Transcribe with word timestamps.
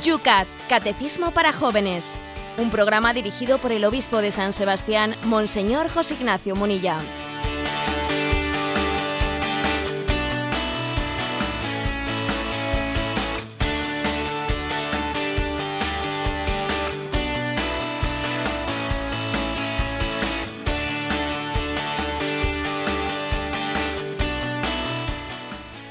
Yucat, 0.00 0.48
Catecismo 0.68 1.32
para 1.32 1.52
Jóvenes. 1.52 2.14
Un 2.56 2.70
programa 2.70 3.12
dirigido 3.12 3.58
por 3.58 3.70
el 3.70 3.84
obispo 3.84 4.22
de 4.22 4.32
San 4.32 4.54
Sebastián, 4.54 5.14
Monseñor 5.24 5.90
José 5.90 6.14
Ignacio 6.14 6.56
Munilla. 6.56 6.98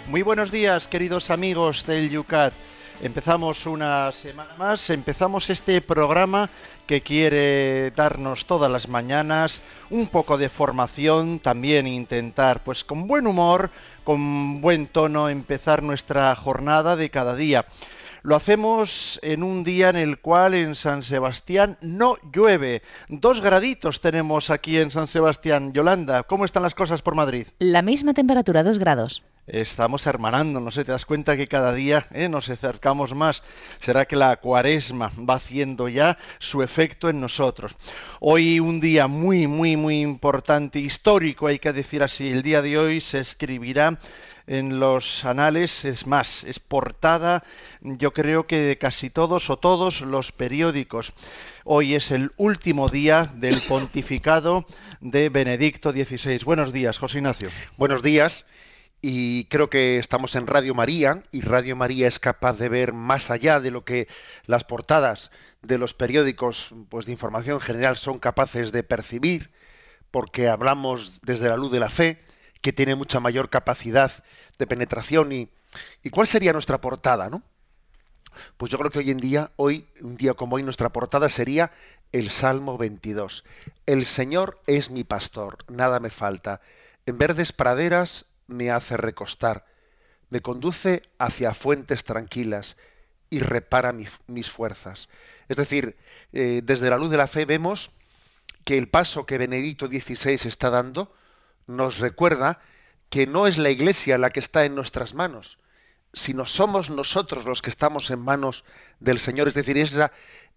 Muy 0.07 0.23
buenos 0.23 0.49
días, 0.49 0.87
queridos 0.87 1.29
amigos 1.29 1.85
del 1.85 2.09
Yucat. 2.09 2.53
Empezamos 3.01 3.65
una 3.65 4.11
semana 4.11 4.55
más, 4.57 4.89
empezamos 4.89 5.49
este 5.49 5.79
programa 5.79 6.49
que 6.85 6.99
quiere 6.99 7.91
darnos 7.91 8.45
todas 8.45 8.69
las 8.69 8.89
mañanas 8.89 9.61
un 9.89 10.07
poco 10.07 10.37
de 10.37 10.49
formación, 10.49 11.39
también 11.39 11.87
intentar, 11.87 12.61
pues 12.61 12.83
con 12.83 13.07
buen 13.07 13.25
humor, 13.25 13.71
con 14.03 14.59
buen 14.59 14.85
tono, 14.87 15.29
empezar 15.29 15.81
nuestra 15.81 16.35
jornada 16.35 16.97
de 16.97 17.09
cada 17.09 17.35
día. 17.35 17.65
Lo 18.21 18.35
hacemos 18.35 19.17
en 19.23 19.43
un 19.43 19.63
día 19.63 19.89
en 19.89 19.95
el 19.95 20.19
cual 20.19 20.53
en 20.53 20.75
San 20.75 21.01
Sebastián 21.01 21.77
no 21.79 22.17
llueve. 22.33 22.81
Dos 23.07 23.39
graditos 23.39 24.01
tenemos 24.01 24.49
aquí 24.49 24.77
en 24.77 24.91
San 24.91 25.07
Sebastián. 25.07 25.71
Yolanda, 25.71 26.23
¿cómo 26.23 26.43
están 26.43 26.63
las 26.63 26.75
cosas 26.75 27.01
por 27.01 27.15
Madrid? 27.15 27.47
La 27.59 27.81
misma 27.81 28.13
temperatura, 28.13 28.61
dos 28.61 28.77
grados 28.77 29.23
estamos 29.51 30.05
hermanando, 30.05 30.59
no 30.59 30.71
sé, 30.71 30.85
te 30.85 30.91
das 30.91 31.05
cuenta 31.05 31.35
que 31.35 31.47
cada 31.47 31.73
día 31.73 32.07
eh, 32.11 32.29
nos 32.29 32.49
acercamos 32.49 33.15
más. 33.15 33.43
Será 33.79 34.05
que 34.05 34.15
la 34.15 34.35
cuaresma 34.37 35.11
va 35.17 35.35
haciendo 35.35 35.89
ya 35.89 36.17
su 36.37 36.61
efecto 36.61 37.09
en 37.09 37.19
nosotros. 37.19 37.75
Hoy 38.19 38.59
un 38.59 38.79
día 38.79 39.07
muy, 39.07 39.47
muy, 39.47 39.75
muy 39.75 40.01
importante, 40.01 40.79
histórico, 40.79 41.47
hay 41.47 41.59
que 41.59 41.73
decir 41.73 42.03
así. 42.03 42.29
El 42.29 42.43
día 42.43 42.61
de 42.61 42.77
hoy 42.77 43.01
se 43.01 43.19
escribirá 43.19 43.99
en 44.47 44.79
los 44.79 45.25
anales, 45.25 45.85
es 45.85 46.07
más, 46.07 46.43
es 46.43 46.59
portada, 46.59 47.43
yo 47.81 48.13
creo 48.13 48.47
que 48.47 48.59
de 48.61 48.77
casi 48.79 49.11
todos 49.11 49.51
o 49.51 49.57
todos 49.57 50.01
los 50.01 50.31
periódicos. 50.31 51.13
Hoy 51.65 51.93
es 51.93 52.09
el 52.09 52.31
último 52.35 52.89
día 52.89 53.29
del 53.35 53.61
pontificado 53.61 54.65
de 55.01 55.29
Benedicto 55.29 55.91
XVI. 55.91 56.43
Buenos 56.43 56.73
días, 56.73 56.97
José 56.97 57.19
Ignacio. 57.19 57.49
Buenos 57.77 58.01
días 58.01 58.43
y 59.01 59.45
creo 59.45 59.69
que 59.69 59.97
estamos 59.97 60.35
en 60.35 60.47
Radio 60.47 60.75
María 60.75 61.23
y 61.31 61.41
Radio 61.41 61.75
María 61.75 62.07
es 62.07 62.19
capaz 62.19 62.57
de 62.57 62.69
ver 62.69 62.93
más 62.93 63.31
allá 63.31 63.59
de 63.59 63.71
lo 63.71 63.85
que 63.85 64.07
las 64.45 64.65
portadas 64.65 65.31
de 65.61 65.77
los 65.77 65.93
periódicos 65.93 66.73
pues 66.89 67.05
de 67.05 67.13
información 67.13 67.61
general 67.61 67.95
son 67.95 68.19
capaces 68.19 68.71
de 68.71 68.83
percibir 68.83 69.51
porque 70.11 70.49
hablamos 70.49 71.21
desde 71.21 71.49
la 71.49 71.57
luz 71.57 71.71
de 71.71 71.79
la 71.79 71.89
fe 71.89 72.21
que 72.61 72.73
tiene 72.73 72.95
mucha 72.95 73.19
mayor 73.19 73.49
capacidad 73.49 74.11
de 74.57 74.67
penetración 74.67 75.31
y, 75.31 75.49
y 76.03 76.09
cuál 76.09 76.27
sería 76.27 76.51
nuestra 76.51 76.81
portada, 76.81 77.29
¿no? 77.29 77.41
Pues 78.57 78.71
yo 78.71 78.77
creo 78.77 78.91
que 78.91 78.99
hoy 78.99 79.11
en 79.11 79.17
día, 79.17 79.51
hoy, 79.55 79.87
un 80.01 80.17
día 80.17 80.33
como 80.33 80.55
hoy, 80.55 80.63
nuestra 80.63 80.89
portada 80.89 81.29
sería 81.29 81.71
el 82.11 82.29
Salmo 82.29 82.77
22. 82.77 83.43
El 83.85 84.05
Señor 84.05 84.59
es 84.67 84.89
mi 84.91 85.03
pastor, 85.03 85.57
nada 85.67 85.99
me 85.99 86.09
falta. 86.09 86.61
En 87.05 87.17
verdes 87.17 87.51
praderas 87.53 88.25
me 88.49 88.71
hace 88.71 88.97
recostar, 88.97 89.65
me 90.29 90.41
conduce 90.41 91.03
hacia 91.17 91.53
fuentes 91.53 92.03
tranquilas 92.03 92.77
y 93.29 93.39
repara 93.39 93.93
mis 93.93 94.51
fuerzas. 94.51 95.09
Es 95.47 95.57
decir, 95.57 95.97
eh, 96.31 96.61
desde 96.63 96.89
la 96.89 96.97
luz 96.97 97.09
de 97.09 97.17
la 97.17 97.27
fe 97.27 97.45
vemos 97.45 97.91
que 98.63 98.77
el 98.77 98.87
paso 98.87 99.25
que 99.25 99.39
Benedicto 99.39 99.87
XVI 99.87 100.47
está 100.47 100.69
dando 100.69 101.13
nos 101.65 101.99
recuerda 101.99 102.59
que 103.09 103.25
no 103.25 103.47
es 103.47 103.57
la 103.57 103.71
Iglesia 103.71 104.19
la 104.19 104.29
que 104.29 104.39
está 104.39 104.65
en 104.65 104.75
nuestras 104.75 105.15
manos, 105.15 105.57
sino 106.13 106.45
somos 106.45 106.91
nosotros 106.91 107.45
los 107.45 107.63
que 107.63 107.71
estamos 107.71 108.11
en 108.11 108.19
manos 108.19 108.63
del 108.99 109.19
Señor. 109.19 109.47
Es 109.47 109.55
decir, 109.55 109.77
es 109.77 109.93
la, 109.93 110.11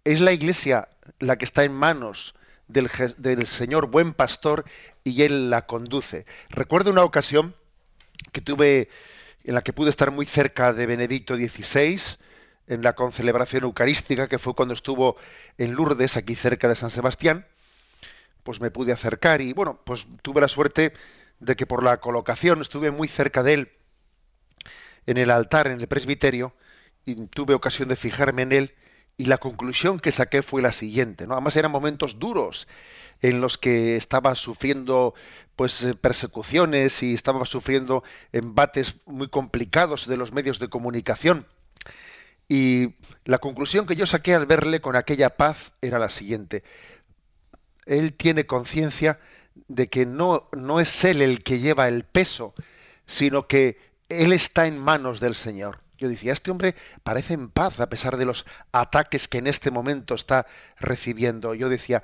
es 0.04 0.20
la 0.20 0.32
Iglesia 0.32 0.88
la 1.19 1.36
que 1.36 1.47
está 1.47 1.64
en 1.64 1.72
manos 1.72 2.34
del, 2.69 2.91
del 3.16 3.47
Señor 3.47 3.86
buen 3.86 4.12
pastor 4.12 4.66
y 5.04 5.22
Él 5.22 5.48
la 5.48 5.66
conduce. 5.66 6.26
Recuerdo 6.50 6.91
una 6.91 7.04
ocasión 7.04 7.54
que 8.31 8.41
tuve, 8.41 8.88
en 9.44 9.55
la 9.55 9.62
que 9.62 9.72
pude 9.72 9.91
estar 9.91 10.10
muy 10.10 10.27
cerca 10.27 10.72
de 10.72 10.87
Benedicto 10.87 11.37
XVI, 11.37 12.00
en 12.69 12.83
la 12.83 12.94
concelebración 12.94 13.65
eucarística, 13.65 14.28
que 14.28 14.38
fue 14.38 14.55
cuando 14.55 14.75
estuvo 14.75 15.16
en 15.59 15.75
Lourdes, 15.75 16.16
aquí 16.16 16.34
cerca 16.34 16.69
de 16.69 16.77
San 16.77 16.91
Sebastián, 16.91 17.47
pues 18.43 18.60
me 18.60 18.71
pude 18.71 18.93
acercar 18.93 19.41
y 19.41 19.53
bueno, 19.53 19.81
pues 19.84 20.06
tuve 20.22 20.41
la 20.41 20.49
suerte 20.49 20.93
de 21.41 21.56
que 21.56 21.66
por 21.66 21.83
la 21.83 21.99
colocación 21.99 22.60
estuve 22.60 22.91
muy 22.91 23.09
cerca 23.09 23.43
de 23.43 23.55
él 23.55 23.72
en 25.06 25.19
el 25.19 25.31
altar, 25.31 25.66
en 25.66 25.81
el 25.81 25.89
presbiterio, 25.89 26.54
y 27.04 27.27
tuve 27.27 27.54
ocasión 27.54 27.89
de 27.89 27.97
fijarme 27.97 28.43
en 28.43 28.53
él, 28.53 28.75
y 29.16 29.27
la 29.27 29.39
conclusión 29.39 29.99
que 29.99 30.12
saqué 30.12 30.43
fue 30.43 30.62
la 30.62 30.72
siguiente, 30.72 31.27
¿no? 31.27 31.34
Además 31.34 31.56
eran 31.56 31.72
momentos 31.72 32.19
duros 32.19 32.69
en 33.21 33.41
los 33.41 33.59
que 33.59 33.97
estaba 33.97 34.34
sufriendo 34.34 35.15
pues 35.56 35.82
eh, 35.82 35.94
persecuciones 35.94 37.02
y 37.02 37.14
estaba 37.14 37.44
sufriendo 37.46 38.02
embates 38.32 38.96
muy 39.06 39.28
complicados 39.28 40.06
de 40.06 40.16
los 40.16 40.32
medios 40.32 40.58
de 40.58 40.68
comunicación. 40.68 41.46
Y 42.48 42.96
la 43.24 43.38
conclusión 43.38 43.86
que 43.86 43.96
yo 43.96 44.06
saqué 44.06 44.34
al 44.34 44.46
verle 44.46 44.80
con 44.80 44.96
aquella 44.96 45.36
paz 45.36 45.74
era 45.80 45.98
la 45.98 46.08
siguiente. 46.08 46.64
Él 47.86 48.12
tiene 48.14 48.46
conciencia 48.46 49.20
de 49.68 49.88
que 49.88 50.06
no, 50.06 50.48
no 50.52 50.80
es 50.80 51.04
él 51.04 51.22
el 51.22 51.42
que 51.42 51.60
lleva 51.60 51.88
el 51.88 52.04
peso, 52.04 52.54
sino 53.06 53.46
que 53.46 53.78
él 54.08 54.32
está 54.32 54.66
en 54.66 54.78
manos 54.78 55.20
del 55.20 55.34
Señor. 55.34 55.80
Yo 55.98 56.08
decía, 56.08 56.32
este 56.32 56.50
hombre 56.50 56.74
parece 57.04 57.34
en 57.34 57.48
paz 57.48 57.80
a 57.80 57.88
pesar 57.88 58.16
de 58.16 58.24
los 58.24 58.44
ataques 58.72 59.28
que 59.28 59.38
en 59.38 59.46
este 59.46 59.70
momento 59.70 60.14
está 60.14 60.46
recibiendo. 60.78 61.54
Yo 61.54 61.68
decía, 61.68 62.02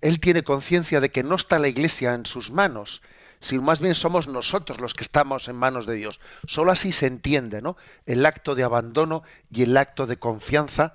él 0.00 0.20
tiene 0.20 0.42
conciencia 0.42 1.00
de 1.00 1.10
que 1.10 1.22
no 1.22 1.34
está 1.34 1.58
la 1.58 1.68
iglesia 1.68 2.14
en 2.14 2.26
sus 2.26 2.50
manos, 2.50 3.02
sino 3.40 3.62
más 3.62 3.80
bien 3.80 3.94
somos 3.94 4.28
nosotros 4.28 4.80
los 4.80 4.94
que 4.94 5.04
estamos 5.04 5.48
en 5.48 5.56
manos 5.56 5.86
de 5.86 5.96
Dios. 5.96 6.20
Solo 6.46 6.72
así 6.72 6.92
se 6.92 7.06
entiende 7.06 7.60
¿no? 7.60 7.76
el 8.06 8.24
acto 8.24 8.54
de 8.54 8.62
abandono 8.62 9.22
y 9.50 9.62
el 9.62 9.76
acto 9.76 10.06
de 10.06 10.18
confianza 10.18 10.94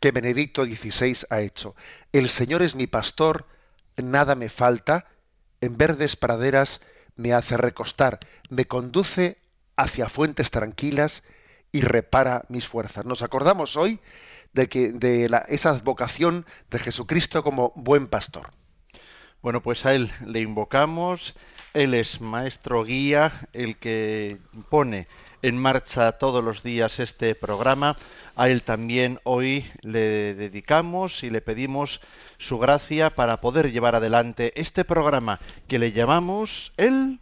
que 0.00 0.10
Benedicto 0.10 0.64
XVI 0.64 1.26
ha 1.30 1.40
hecho. 1.40 1.74
El 2.12 2.28
Señor 2.28 2.62
es 2.62 2.74
mi 2.74 2.86
pastor, 2.86 3.46
nada 3.96 4.34
me 4.34 4.48
falta, 4.48 5.06
en 5.60 5.76
verdes 5.76 6.16
praderas 6.16 6.80
me 7.16 7.32
hace 7.34 7.56
recostar, 7.56 8.18
me 8.48 8.64
conduce 8.64 9.38
hacia 9.76 10.08
fuentes 10.08 10.50
tranquilas 10.50 11.22
y 11.70 11.82
repara 11.82 12.44
mis 12.48 12.66
fuerzas. 12.66 13.04
Nos 13.04 13.22
acordamos 13.22 13.76
hoy 13.76 14.00
de, 14.52 14.68
que, 14.68 14.92
de 14.92 15.28
la, 15.28 15.38
esa 15.48 15.72
vocación 15.74 16.46
de 16.70 16.78
Jesucristo 16.78 17.42
como 17.42 17.72
buen 17.76 18.06
pastor. 18.06 18.50
Bueno, 19.42 19.62
pues 19.62 19.86
a 19.86 19.94
Él 19.94 20.10
le 20.26 20.40
invocamos, 20.40 21.34
Él 21.72 21.94
es 21.94 22.20
maestro 22.20 22.84
guía, 22.84 23.32
el 23.52 23.76
que 23.78 24.38
pone 24.68 25.06
en 25.42 25.56
marcha 25.56 26.12
todos 26.12 26.44
los 26.44 26.62
días 26.62 27.00
este 27.00 27.34
programa. 27.34 27.96
A 28.36 28.48
Él 28.50 28.62
también 28.62 29.18
hoy 29.24 29.64
le 29.82 30.34
dedicamos 30.34 31.22
y 31.24 31.30
le 31.30 31.40
pedimos 31.40 32.00
su 32.38 32.58
gracia 32.58 33.10
para 33.10 33.40
poder 33.40 33.72
llevar 33.72 33.94
adelante 33.94 34.52
este 34.56 34.84
programa 34.84 35.40
que 35.68 35.78
le 35.78 35.92
llamamos 35.92 36.72
el... 36.76 37.20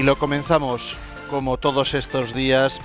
Y 0.00 0.02
lo 0.02 0.16
comenzamos, 0.16 0.96
como 1.28 1.58
todos 1.58 1.92
estos 1.92 2.32
días, 2.32 2.80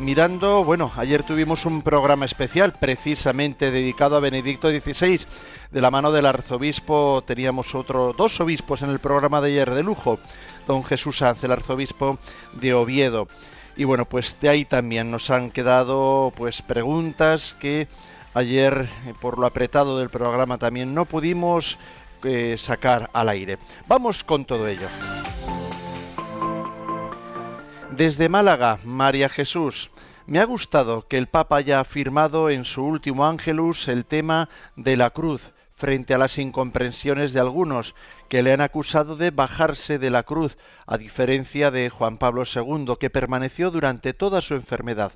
mirando, 0.00 0.64
bueno, 0.64 0.90
ayer 0.96 1.22
tuvimos 1.22 1.64
un 1.64 1.80
programa 1.80 2.24
especial 2.24 2.72
precisamente 2.72 3.70
dedicado 3.70 4.16
a 4.16 4.20
Benedicto 4.20 4.68
XVI. 4.68 5.20
De 5.70 5.80
la 5.80 5.92
mano 5.92 6.10
del 6.10 6.26
arzobispo 6.26 7.22
teníamos 7.24 7.76
otro, 7.76 8.14
dos 8.18 8.40
obispos 8.40 8.82
en 8.82 8.90
el 8.90 8.98
programa 8.98 9.40
de 9.40 9.50
ayer 9.50 9.72
de 9.72 9.84
lujo, 9.84 10.18
don 10.66 10.82
Jesús 10.82 11.18
Sanz, 11.18 11.44
el 11.44 11.52
arzobispo 11.52 12.18
de 12.54 12.74
Oviedo. 12.74 13.28
Y 13.76 13.84
bueno, 13.84 14.04
pues 14.04 14.36
de 14.40 14.48
ahí 14.48 14.64
también 14.64 15.08
nos 15.08 15.30
han 15.30 15.52
quedado 15.52 16.32
pues 16.34 16.62
preguntas 16.62 17.54
que 17.60 17.86
ayer 18.34 18.88
eh, 19.06 19.14
por 19.20 19.38
lo 19.38 19.46
apretado 19.46 20.00
del 20.00 20.10
programa 20.10 20.58
también 20.58 20.94
no 20.94 21.04
pudimos 21.04 21.78
eh, 22.24 22.56
sacar 22.58 23.08
al 23.12 23.28
aire. 23.28 23.56
Vamos 23.86 24.24
con 24.24 24.44
todo 24.44 24.66
ello. 24.66 24.88
Desde 27.96 28.28
Málaga, 28.28 28.78
María 28.84 29.30
Jesús. 29.30 29.90
Me 30.26 30.38
ha 30.38 30.44
gustado 30.44 31.08
que 31.08 31.16
el 31.16 31.28
Papa 31.28 31.56
haya 31.56 31.80
afirmado 31.80 32.50
en 32.50 32.66
su 32.66 32.84
último 32.84 33.26
Ángelus 33.26 33.88
el 33.88 34.04
tema 34.04 34.50
de 34.76 34.98
la 34.98 35.08
cruz 35.08 35.50
frente 35.72 36.12
a 36.12 36.18
las 36.18 36.36
incomprensiones 36.36 37.32
de 37.32 37.40
algunos 37.40 37.94
que 38.28 38.42
le 38.42 38.52
han 38.52 38.60
acusado 38.60 39.16
de 39.16 39.30
bajarse 39.30 39.98
de 39.98 40.10
la 40.10 40.24
cruz, 40.24 40.58
a 40.86 40.98
diferencia 40.98 41.70
de 41.70 41.88
Juan 41.88 42.18
Pablo 42.18 42.42
II, 42.42 42.96
que 43.00 43.08
permaneció 43.08 43.70
durante 43.70 44.12
toda 44.12 44.42
su 44.42 44.52
enfermedad. 44.52 45.12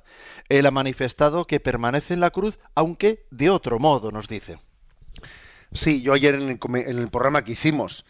Él 0.49 0.65
ha 0.65 0.71
manifestado 0.71 1.45
que 1.45 1.59
permanece 1.59 2.15
en 2.15 2.19
la 2.19 2.31
cruz, 2.31 2.57
aunque 2.73 3.27
de 3.29 3.51
otro 3.51 3.77
modo, 3.77 4.11
nos 4.11 4.27
dice. 4.27 4.57
Sí, 5.71 6.01
yo 6.01 6.13
ayer 6.13 6.33
en 6.33 6.49
el, 6.49 7.09
programa 7.09 7.43
que 7.43 7.51
hicimos, 7.51 8.05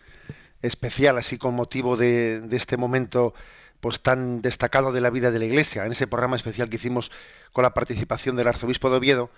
especial, 0.61 1.17
así 1.17 1.37
con 1.37 1.55
motivo 1.55 1.97
de, 1.97 2.39
de 2.39 2.55
este 2.55 2.77
momento 2.77 3.33
pues 3.81 4.01
tan 4.01 4.41
destacado 4.41 4.91
de 4.91 5.01
la 5.01 5.09
vida 5.09 5.31
de 5.31 5.39
la 5.39 5.45
Iglesia, 5.45 5.85
en 5.85 5.91
ese 5.91 6.07
programa 6.07 6.35
especial 6.35 6.69
que 6.69 6.77
hicimos 6.77 7.11
con 7.51 7.63
la 7.63 7.73
participación 7.73 8.35
del 8.35 8.47
arzobispo 8.47 8.89
de 8.89 8.97
Oviedo, 8.97 9.31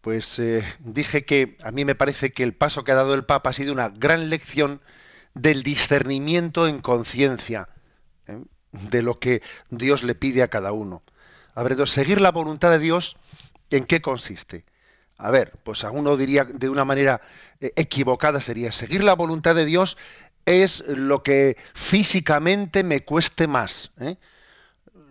pues 0.00 0.38
eh, 0.38 0.62
dije 0.80 1.24
que 1.24 1.56
a 1.62 1.70
mí 1.70 1.84
me 1.86 1.94
parece 1.94 2.32
que 2.32 2.42
el 2.42 2.52
paso 2.52 2.84
que 2.84 2.92
ha 2.92 2.96
dado 2.96 3.14
el 3.14 3.24
Papa 3.24 3.50
ha 3.50 3.54
sido 3.54 3.72
una 3.72 3.88
gran 3.88 4.28
lección 4.28 4.82
del 5.32 5.62
discernimiento 5.62 6.68
en 6.68 6.82
conciencia 6.82 7.68
¿eh? 8.26 8.42
de 8.72 9.02
lo 9.02 9.18
que 9.18 9.40
Dios 9.70 10.02
le 10.02 10.14
pide 10.14 10.42
a 10.42 10.48
cada 10.48 10.72
uno. 10.72 11.02
A 11.54 11.62
ver, 11.62 11.86
seguir 11.86 12.20
la 12.20 12.32
voluntad 12.32 12.70
de 12.70 12.80
Dios, 12.80 13.16
¿en 13.70 13.84
qué 13.84 14.02
consiste? 14.02 14.64
A 15.16 15.30
ver, 15.30 15.52
pues 15.62 15.84
a 15.84 15.90
uno 15.90 16.16
diría 16.16 16.44
de 16.44 16.68
una 16.68 16.84
manera 16.84 17.20
eh, 17.60 17.72
equivocada 17.76 18.40
sería 18.40 18.72
seguir 18.72 19.04
la 19.04 19.14
voluntad 19.14 19.54
de 19.54 19.64
Dios 19.64 19.96
es 20.46 20.84
lo 20.86 21.22
que 21.22 21.56
físicamente 21.74 22.84
me 22.84 23.04
cueste 23.04 23.46
más, 23.46 23.90
¿eh? 24.00 24.16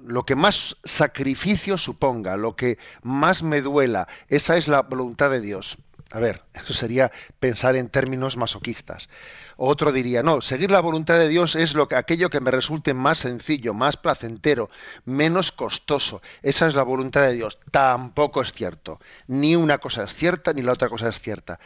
lo 0.05 0.25
que 0.25 0.35
más 0.35 0.77
sacrificio 0.83 1.77
suponga, 1.77 2.37
lo 2.37 2.55
que 2.55 2.77
más 3.01 3.43
me 3.43 3.61
duela, 3.61 4.07
esa 4.27 4.57
es 4.57 4.67
la 4.67 4.81
voluntad 4.81 5.29
de 5.31 5.41
Dios. 5.41 5.77
A 6.13 6.19
ver, 6.19 6.43
eso 6.53 6.73
sería 6.73 7.11
pensar 7.39 7.75
en 7.75 7.89
términos 7.89 8.37
masoquistas. 8.37 9.09
Otro 9.57 9.91
diría, 9.91 10.21
no, 10.21 10.41
seguir 10.41 10.69
la 10.69 10.79
voluntad 10.79 11.17
de 11.17 11.27
Dios 11.27 11.55
es 11.55 11.73
lo 11.73 11.87
que, 11.87 11.95
aquello 11.95 12.29
que 12.29 12.39
me 12.39 12.51
resulte 12.51 12.93
más 12.93 13.17
sencillo, 13.17 13.73
más 13.73 13.97
placentero, 13.97 14.69
menos 15.05 15.51
costoso. 15.51 16.21
Esa 16.43 16.67
es 16.67 16.75
la 16.75 16.83
voluntad 16.83 17.21
de 17.21 17.33
Dios. 17.33 17.57
Tampoco 17.71 18.43
es 18.43 18.53
cierto. 18.53 18.99
Ni 19.25 19.55
una 19.55 19.79
cosa 19.79 20.03
es 20.03 20.13
cierta, 20.13 20.53
ni 20.53 20.61
la 20.61 20.73
otra 20.73 20.87
cosa 20.87 21.09
es 21.09 21.19
cierta. 21.19 21.59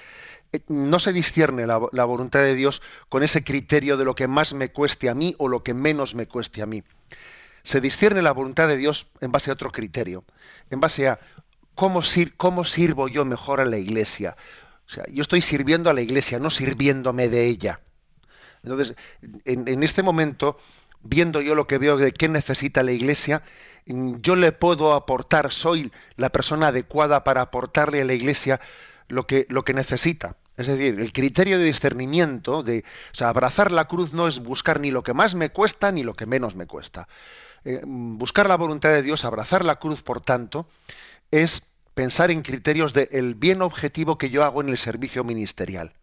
Eh, 0.53 0.61
no 0.67 0.99
se 0.99 1.13
discierne 1.13 1.67
la, 1.67 1.77
voluntad 1.77 2.39
de 2.41 2.55
Dios 2.55 2.81
con 3.09 3.23
ese 3.23 3.43
criterio 3.43 3.97
de 3.97 4.05
lo 4.05 4.15
que 4.15 4.27
más 4.27 4.53
me 4.53 4.71
cueste 4.71 5.09
a 5.09 5.13
mí 5.13 5.35
o 5.37 5.47
lo 5.47 5.63
que 5.63 5.73
menos 5.73 6.15
me 6.15 6.27
cueste 6.27 6.61
a 6.61 6.65
mí. 6.65 6.83
Se 7.63 7.81
discierne 7.81 8.21
la 8.21 8.31
voluntad 8.31 8.67
de 8.67 8.77
Dios 8.77 9.07
en 9.19 9.31
base 9.31 9.49
a 9.49 9.53
otro 9.53 9.71
criterio, 9.71 10.23
en 10.69 10.79
base 10.79 11.09
a 11.09 11.19
cómo, 11.75 12.01
sirvo 12.01 13.07
yo 13.07 13.25
mejor 13.25 13.59
a 13.59 13.65
la 13.65 13.77
iglesia. 13.77 14.37
O 14.87 14.89
sea, 14.89 15.03
yo 15.11 15.21
estoy 15.21 15.41
sirviendo 15.41 15.89
a 15.89 15.93
la 15.93 16.01
iglesia, 16.01 16.39
no 16.39 16.49
sirviéndome 16.49 17.27
de 17.27 17.45
ella. 17.45 17.81
Entonces, 18.63 18.95
en, 19.43 19.67
en 19.67 19.83
este 19.83 20.01
momento, 20.01 20.57
viendo 21.01 21.41
yo 21.41 21.55
lo 21.55 21.67
que 21.67 21.77
veo 21.77 21.97
de 21.97 22.13
qué 22.13 22.29
necesita 22.29 22.83
la 22.83 22.93
iglesia, 22.93 23.43
yo 23.85 24.35
le 24.35 24.51
puedo 24.53 24.93
aportar, 24.93 25.51
soy 25.51 25.91
la 26.15 26.29
persona 26.29 26.67
adecuada 26.67 27.23
para 27.23 27.41
aportarle 27.41 28.01
a 28.01 28.05
la 28.05 28.13
iglesia 28.13 28.59
lo 29.07 29.27
que, 29.27 29.45
lo 29.49 29.63
que 29.63 29.73
necesita. 29.73 30.37
Es 30.55 30.67
decir, 30.67 30.99
el 30.99 31.13
criterio 31.13 31.59
de 31.59 31.65
discernimiento, 31.65 32.63
de 32.63 32.83
o 33.11 33.15
sea, 33.15 33.29
abrazar 33.29 33.71
la 33.71 33.87
cruz 33.87 34.13
no 34.13 34.27
es 34.27 34.39
buscar 34.39 34.79
ni 34.79 34.91
lo 34.91 35.03
que 35.03 35.13
más 35.13 35.35
me 35.35 35.49
cuesta 35.49 35.91
ni 35.91 36.03
lo 36.03 36.15
que 36.15 36.25
menos 36.25 36.55
me 36.55 36.65
cuesta. 36.65 37.07
Eh, 37.63 37.81
buscar 37.85 38.47
la 38.47 38.57
voluntad 38.57 38.89
de 38.89 39.03
Dios, 39.03 39.23
abrazar 39.25 39.63
la 39.63 39.77
cruz, 39.77 40.01
por 40.01 40.21
tanto, 40.21 40.67
es 41.31 41.63
pensar 41.93 42.31
en 42.31 42.41
criterios 42.41 42.93
del 42.93 43.35
bien 43.35 43.61
objetivo 43.61 44.17
que 44.17 44.29
yo 44.29 44.43
hago 44.43 44.61
en 44.61 44.69
el 44.69 44.77
servicio 44.77 45.23
ministerial. 45.23 45.93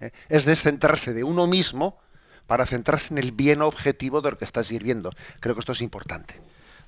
¿eh? 0.00 0.12
Es 0.28 0.44
descentrarse 0.44 1.12
de 1.14 1.24
uno 1.24 1.46
mismo 1.46 1.98
para 2.46 2.66
centrarse 2.66 3.14
en 3.14 3.18
el 3.18 3.32
bien 3.32 3.62
objetivo 3.62 4.20
de 4.20 4.32
lo 4.32 4.38
que 4.38 4.44
está 4.44 4.62
sirviendo. 4.62 5.12
Creo 5.40 5.54
que 5.54 5.60
esto 5.60 5.72
es 5.72 5.82
importante 5.82 6.34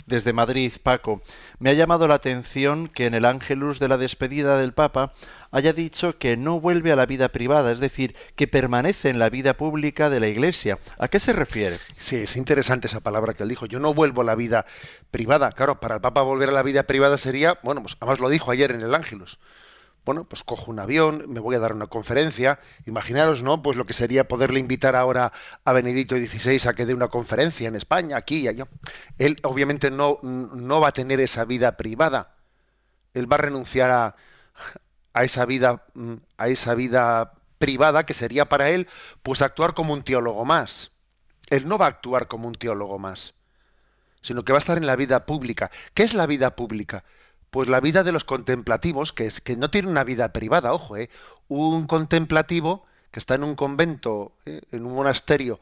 desde 0.06 0.32
Madrid, 0.32 0.72
Paco. 0.82 1.22
Me 1.58 1.70
ha 1.70 1.74
llamado 1.74 2.08
la 2.08 2.14
atención 2.14 2.88
que 2.88 3.06
en 3.06 3.14
el 3.14 3.24
Ángelus 3.24 3.78
de 3.78 3.88
la 3.88 3.98
despedida 3.98 4.58
del 4.58 4.72
Papa 4.72 5.12
haya 5.50 5.72
dicho 5.72 6.18
que 6.18 6.36
no 6.36 6.60
vuelve 6.60 6.92
a 6.92 6.96
la 6.96 7.06
vida 7.06 7.28
privada, 7.28 7.72
es 7.72 7.78
decir, 7.78 8.14
que 8.36 8.48
permanece 8.48 9.10
en 9.10 9.18
la 9.18 9.30
vida 9.30 9.54
pública 9.54 10.10
de 10.10 10.20
la 10.20 10.28
Iglesia. 10.28 10.78
¿A 10.98 11.08
qué 11.08 11.18
se 11.18 11.32
refiere? 11.32 11.78
Sí, 11.98 12.16
es 12.16 12.36
interesante 12.36 12.86
esa 12.86 13.00
palabra 13.00 13.34
que 13.34 13.42
él 13.42 13.48
dijo. 13.48 13.66
Yo 13.66 13.78
no 13.78 13.94
vuelvo 13.94 14.22
a 14.22 14.24
la 14.24 14.34
vida 14.34 14.66
privada. 15.10 15.52
Claro, 15.52 15.80
para 15.80 15.96
el 15.96 16.00
Papa 16.00 16.22
volver 16.22 16.48
a 16.48 16.52
la 16.52 16.62
vida 16.62 16.84
privada 16.84 17.18
sería, 17.18 17.58
bueno, 17.62 17.82
pues 17.82 17.96
además 18.00 18.20
lo 18.20 18.28
dijo 18.28 18.50
ayer 18.50 18.72
en 18.72 18.80
el 18.80 18.94
Ángelus 18.94 19.38
bueno, 20.04 20.24
pues 20.24 20.42
cojo 20.42 20.70
un 20.70 20.80
avión, 20.80 21.24
me 21.28 21.40
voy 21.40 21.54
a 21.54 21.60
dar 21.60 21.72
una 21.72 21.86
conferencia. 21.86 22.58
Imaginaros, 22.86 23.42
¿no? 23.42 23.62
Pues 23.62 23.76
lo 23.76 23.86
que 23.86 23.92
sería 23.92 24.26
poderle 24.26 24.58
invitar 24.58 24.96
ahora 24.96 25.32
a 25.64 25.72
Benedicto 25.72 26.16
XVI 26.16 26.68
a 26.68 26.72
que 26.74 26.86
dé 26.86 26.94
una 26.94 27.08
conferencia 27.08 27.68
en 27.68 27.76
España, 27.76 28.16
aquí 28.16 28.40
y 28.40 28.48
allá. 28.48 28.66
Él 29.18 29.38
obviamente 29.44 29.90
no, 29.90 30.18
no 30.22 30.80
va 30.80 30.88
a 30.88 30.92
tener 30.92 31.20
esa 31.20 31.44
vida 31.44 31.76
privada. 31.76 32.34
Él 33.14 33.30
va 33.30 33.36
a 33.36 33.40
renunciar 33.40 33.90
a, 33.90 34.16
a 35.12 35.24
esa 35.24 35.44
vida, 35.44 35.84
a 36.36 36.48
esa 36.48 36.74
vida 36.74 37.34
privada 37.58 38.04
que 38.04 38.14
sería 38.14 38.48
para 38.48 38.70
él, 38.70 38.88
pues 39.22 39.42
actuar 39.42 39.74
como 39.74 39.92
un 39.92 40.02
teólogo 40.02 40.44
más. 40.44 40.90
Él 41.48 41.68
no 41.68 41.78
va 41.78 41.86
a 41.86 41.90
actuar 41.90 42.26
como 42.26 42.48
un 42.48 42.54
teólogo 42.54 42.98
más, 42.98 43.34
sino 44.20 44.44
que 44.44 44.52
va 44.52 44.58
a 44.58 44.60
estar 44.60 44.78
en 44.78 44.86
la 44.86 44.96
vida 44.96 45.26
pública. 45.26 45.70
¿Qué 45.94 46.02
es 46.02 46.14
la 46.14 46.26
vida 46.26 46.56
pública? 46.56 47.04
Pues 47.52 47.68
la 47.68 47.80
vida 47.80 48.02
de 48.02 48.12
los 48.12 48.24
contemplativos, 48.24 49.12
que, 49.12 49.26
es, 49.26 49.42
que 49.42 49.58
no 49.58 49.70
tiene 49.70 49.90
una 49.90 50.04
vida 50.04 50.32
privada, 50.32 50.72
ojo, 50.72 50.96
¿eh? 50.96 51.10
un 51.48 51.86
contemplativo 51.86 52.86
que 53.10 53.20
está 53.20 53.34
en 53.34 53.44
un 53.44 53.56
convento, 53.56 54.32
¿eh? 54.46 54.62
en 54.72 54.86
un 54.86 54.94
monasterio 54.94 55.60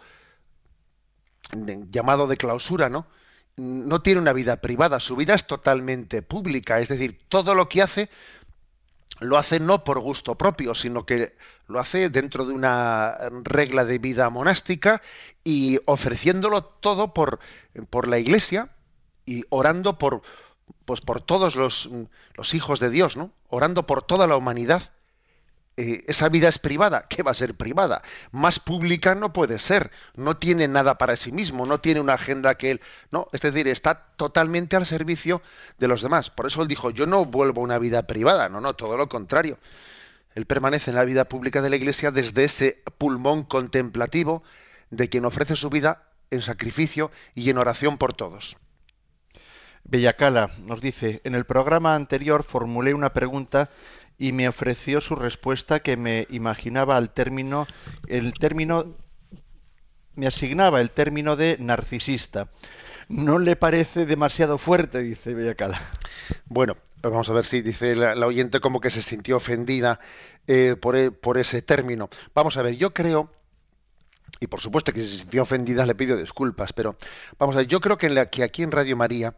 llamado 1.91 2.29
de 2.29 2.37
clausura, 2.37 2.89
¿no? 2.89 3.09
No 3.57 4.03
tiene 4.03 4.21
una 4.21 4.33
vida 4.33 4.61
privada, 4.61 5.01
su 5.01 5.17
vida 5.17 5.35
es 5.35 5.49
totalmente 5.49 6.23
pública, 6.23 6.79
es 6.79 6.89
decir, 6.89 7.19
todo 7.29 7.57
lo 7.57 7.69
que 7.69 7.83
hace 7.83 8.09
lo 9.19 9.37
hace 9.37 9.59
no 9.59 9.83
por 9.83 9.99
gusto 9.99 10.39
propio, 10.39 10.77
sino 10.77 11.05
que 11.05 11.35
lo 11.67 11.81
hace 11.81 12.09
dentro 12.09 12.47
de 12.47 12.55
una 12.55 13.17
regla 13.43 13.85
de 13.85 13.99
vida 13.99 14.31
monástica 14.31 15.03
y 15.43 15.81
ofreciéndolo 15.87 16.63
todo 16.63 17.13
por, 17.13 17.41
por 17.91 18.07
la 18.07 18.21
iglesia 18.21 18.71
y 19.27 19.45
orando 19.51 19.99
por, 19.99 20.23
pues 20.85 21.01
por 21.01 21.21
todos 21.21 21.57
los, 21.57 21.89
hijos 22.53 22.81
de 22.81 22.91
Dios, 22.91 23.17
¿no? 23.17 23.33
Orando 23.49 23.87
por 23.87 24.03
toda 24.03 24.27
la 24.27 24.37
humanidad. 24.37 24.93
Eh, 25.77 26.03
esa 26.09 26.29
vida 26.29 26.49
es 26.49 26.59
privada. 26.59 27.07
¿Qué 27.09 27.23
va 27.23 27.31
a 27.31 27.35
ser 27.35 27.55
privada? 27.55 28.03
Más 28.33 28.59
pública 28.59 29.15
no 29.15 29.33
puede 29.33 29.59
ser. 29.59 29.91
No 30.15 30.37
tiene 30.37 30.69
nada 30.69 30.99
para 30.99 31.17
sí 31.17 31.33
mismo, 31.33 31.65
no 31.65 31.81
tiene 31.81 32.01
una 32.01 32.15
agenda 32.15 32.57
que 32.57 32.73
él. 32.73 32.81
No, 33.11 33.29
es 33.33 33.41
decir, 33.41 33.69
está 33.69 34.07
totalmente 34.17 34.77
al 34.77 34.87
servicio 34.87 35.43
de 35.79 35.89
los 35.89 36.03
demás. 36.03 36.31
Por 36.31 36.47
eso 36.47 36.63
él 36.63 36.69
dijo: 36.69 36.91
Yo 36.91 37.07
no 37.07 37.25
vuelvo 37.25 37.61
a 37.61 37.65
una 37.65 37.79
vida 37.79 38.07
privada. 38.07 38.49
No, 38.49 38.61
no, 38.61 38.75
todo 38.75 38.97
lo 38.97 39.09
contrario. 39.09 39.59
Él 40.35 40.47
permanece 40.47 40.91
en 40.91 40.97
la 40.97 41.05
vida 41.05 41.25
pública 41.25 41.63
de 41.63 41.71
la 41.71 41.77
Iglesia 41.77 42.11
desde 42.11 42.45
ese 42.45 42.83
pulmón 42.99 43.45
contemplativo 43.45 44.43
de 44.91 45.09
quien 45.09 45.25
ofrece 45.25 45.57
su 45.57 45.71
vida 45.71 46.05
en 46.31 46.43
sacrificio 46.43 47.11
y 47.35 47.51
en 47.51 47.59
oración 47.59 47.99
por 47.99 48.15
todos. 48.15 48.57
Bellacala 49.91 50.51
nos 50.67 50.81
dice, 50.81 51.21
en 51.25 51.35
el 51.35 51.45
programa 51.45 51.97
anterior 51.97 52.45
formulé 52.45 52.95
una 52.95 53.13
pregunta 53.13 53.69
y 54.19 54.31
me 54.31 54.49
ofreció 54.49 55.01
su 55.01 55.17
respuesta 55.17 55.81
que 55.81 55.97
me 55.97 56.29
imaginaba 56.31 56.97
al 56.97 57.11
término, 57.11 57.67
el 58.07 58.33
término, 58.35 58.95
me 60.15 60.29
asignaba 60.29 60.81
el 60.81 60.91
término 60.91 61.35
de 61.35 61.57
narcisista. 61.59 62.49
¿No 63.09 63.41
le 63.41 63.57
parece 63.57 64.07
demasiado 64.07 64.59
fuerte? 64.59 65.01
Dice 65.01 65.35
Bellacala. 65.35 65.81
Bueno, 66.47 66.77
vamos 67.03 67.29
a 67.29 67.33
ver 67.33 67.45
si 67.45 67.61
dice 67.61 67.97
la, 67.97 68.15
oyente 68.25 68.61
como 68.61 68.81
que 68.81 68.91
se 68.91 69.03
sintió 69.03 69.39
ofendida 69.39 69.99
eh, 70.47 70.77
por, 70.81 70.95
e, 70.95 71.11
por, 71.11 71.37
ese 71.37 71.63
término. 71.63 72.11
Vamos 72.33 72.57
a 72.57 72.63
ver, 72.63 72.77
yo 72.77 72.95
creo, 72.95 73.33
y 74.39 74.47
por 74.47 74.61
supuesto 74.61 74.93
que 74.93 75.01
si 75.01 75.09
se 75.09 75.19
sintió 75.23 75.43
ofendida 75.43 75.85
le 75.85 75.97
pido 75.97 76.17
disculpas, 76.17 76.73
pero 76.73 76.97
vamos 77.41 77.57
a 77.57 77.59
ver, 77.59 77.67
yo 77.67 77.81
creo 77.81 77.99
que 77.99 78.21
aquí 78.21 78.63
en 78.63 78.71
Radio 78.71 78.97
María, 78.97 79.35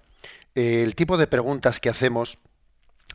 el 0.54 0.94
tipo 0.94 1.16
de 1.16 1.26
preguntas 1.26 1.80
que 1.80 1.88
hacemos 1.88 2.38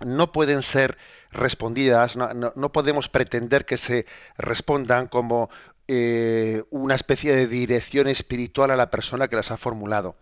no 0.01 0.31
pueden 0.31 0.63
ser 0.63 0.97
respondidas, 1.31 2.15
no, 2.15 2.71
podemos 2.71 3.09
pretender 3.09 3.65
que 3.65 3.77
se 3.77 4.05
respondan 4.37 5.07
como 5.07 5.49
eh, 5.87 6.63
una 6.69 6.95
especie 6.95 7.35
de 7.35 7.47
dirección 7.47 8.07
espiritual 8.07 8.71
a 8.71 8.75
la 8.75 8.91
persona 8.91 9.27
que 9.27 9.35
las 9.35 9.51
ha 9.51 9.57
formulado, 9.57 10.15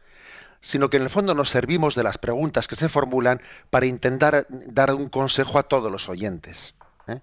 sino 0.61 0.89
que 0.89 0.97
en 0.97 1.03
el 1.03 1.09
fondo 1.09 1.35
nos 1.35 1.49
servimos 1.49 1.95
de 1.95 2.03
las 2.03 2.17
preguntas 2.17 2.67
que 2.67 2.75
se 2.75 2.89
formulan 2.89 3.41
para 3.69 3.85
intentar 3.85 4.47
dar 4.49 4.93
un 4.93 5.09
consejo 5.09 5.59
a 5.59 5.63
todos 5.63 5.91
los 5.91 6.07
oyentes. 6.09 6.75
¿eh? 7.07 7.19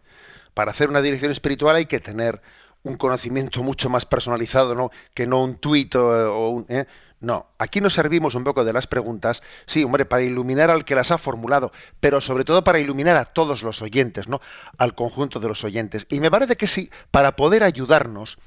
Para 0.55 0.73
hacer 0.73 0.91
una 0.91 1.01
dirección 1.01 1.33
espiritual 1.33 1.77
hay 1.77 1.87
que 1.87 2.01
tener 2.01 2.43
un 2.83 2.97
conocimiento 2.97 3.63
mucho 3.63 3.89
más 3.89 4.07
personalizado, 4.07 4.75
¿no? 4.75 4.91
que 5.15 5.27
no 5.27 5.43
un 5.43 5.55
tuit 5.57 5.95
o, 5.95 6.51
un, 6.51 6.67
¿eh? 6.69 6.87
No, 7.23 7.47
aquí 7.57 7.81
nos 7.81 7.95
servimos 7.95 8.35
un 8.35 8.43
poco 8.43 8.65
de 8.65 8.73
las 8.73 8.89
preguntas, 8.89 9.45
sí, 9.65 9.85
hombre, 9.85 10.05
para 10.05 10.25
iluminar 10.25 10.71
al 10.71 10.85
que 10.85 10.97
las 10.97 11.13
ha 11.13 11.19
formulado, 11.19 11.71
pero 12.01 12.21
sobre 12.21 12.45
todo 12.45 12.65
para 12.65 12.81
iluminar 12.81 13.17
a 13.17 13.27
todos 13.27 13.63
los 13.63 13.81
oyentes, 13.81 14.27
¿no? 14.27 14.41
Al 14.77 14.97
conjunto 14.97 15.39
de 15.39 15.47
los 15.47 15.63
oyentes. 15.63 16.05
Y 16.11 16.19
me 16.19 16.33
parece 16.33 16.57
que 16.57 16.67
sí, 16.67 16.91
para 17.13 17.37
poder 17.37 17.63
ayudarnos 17.63 18.39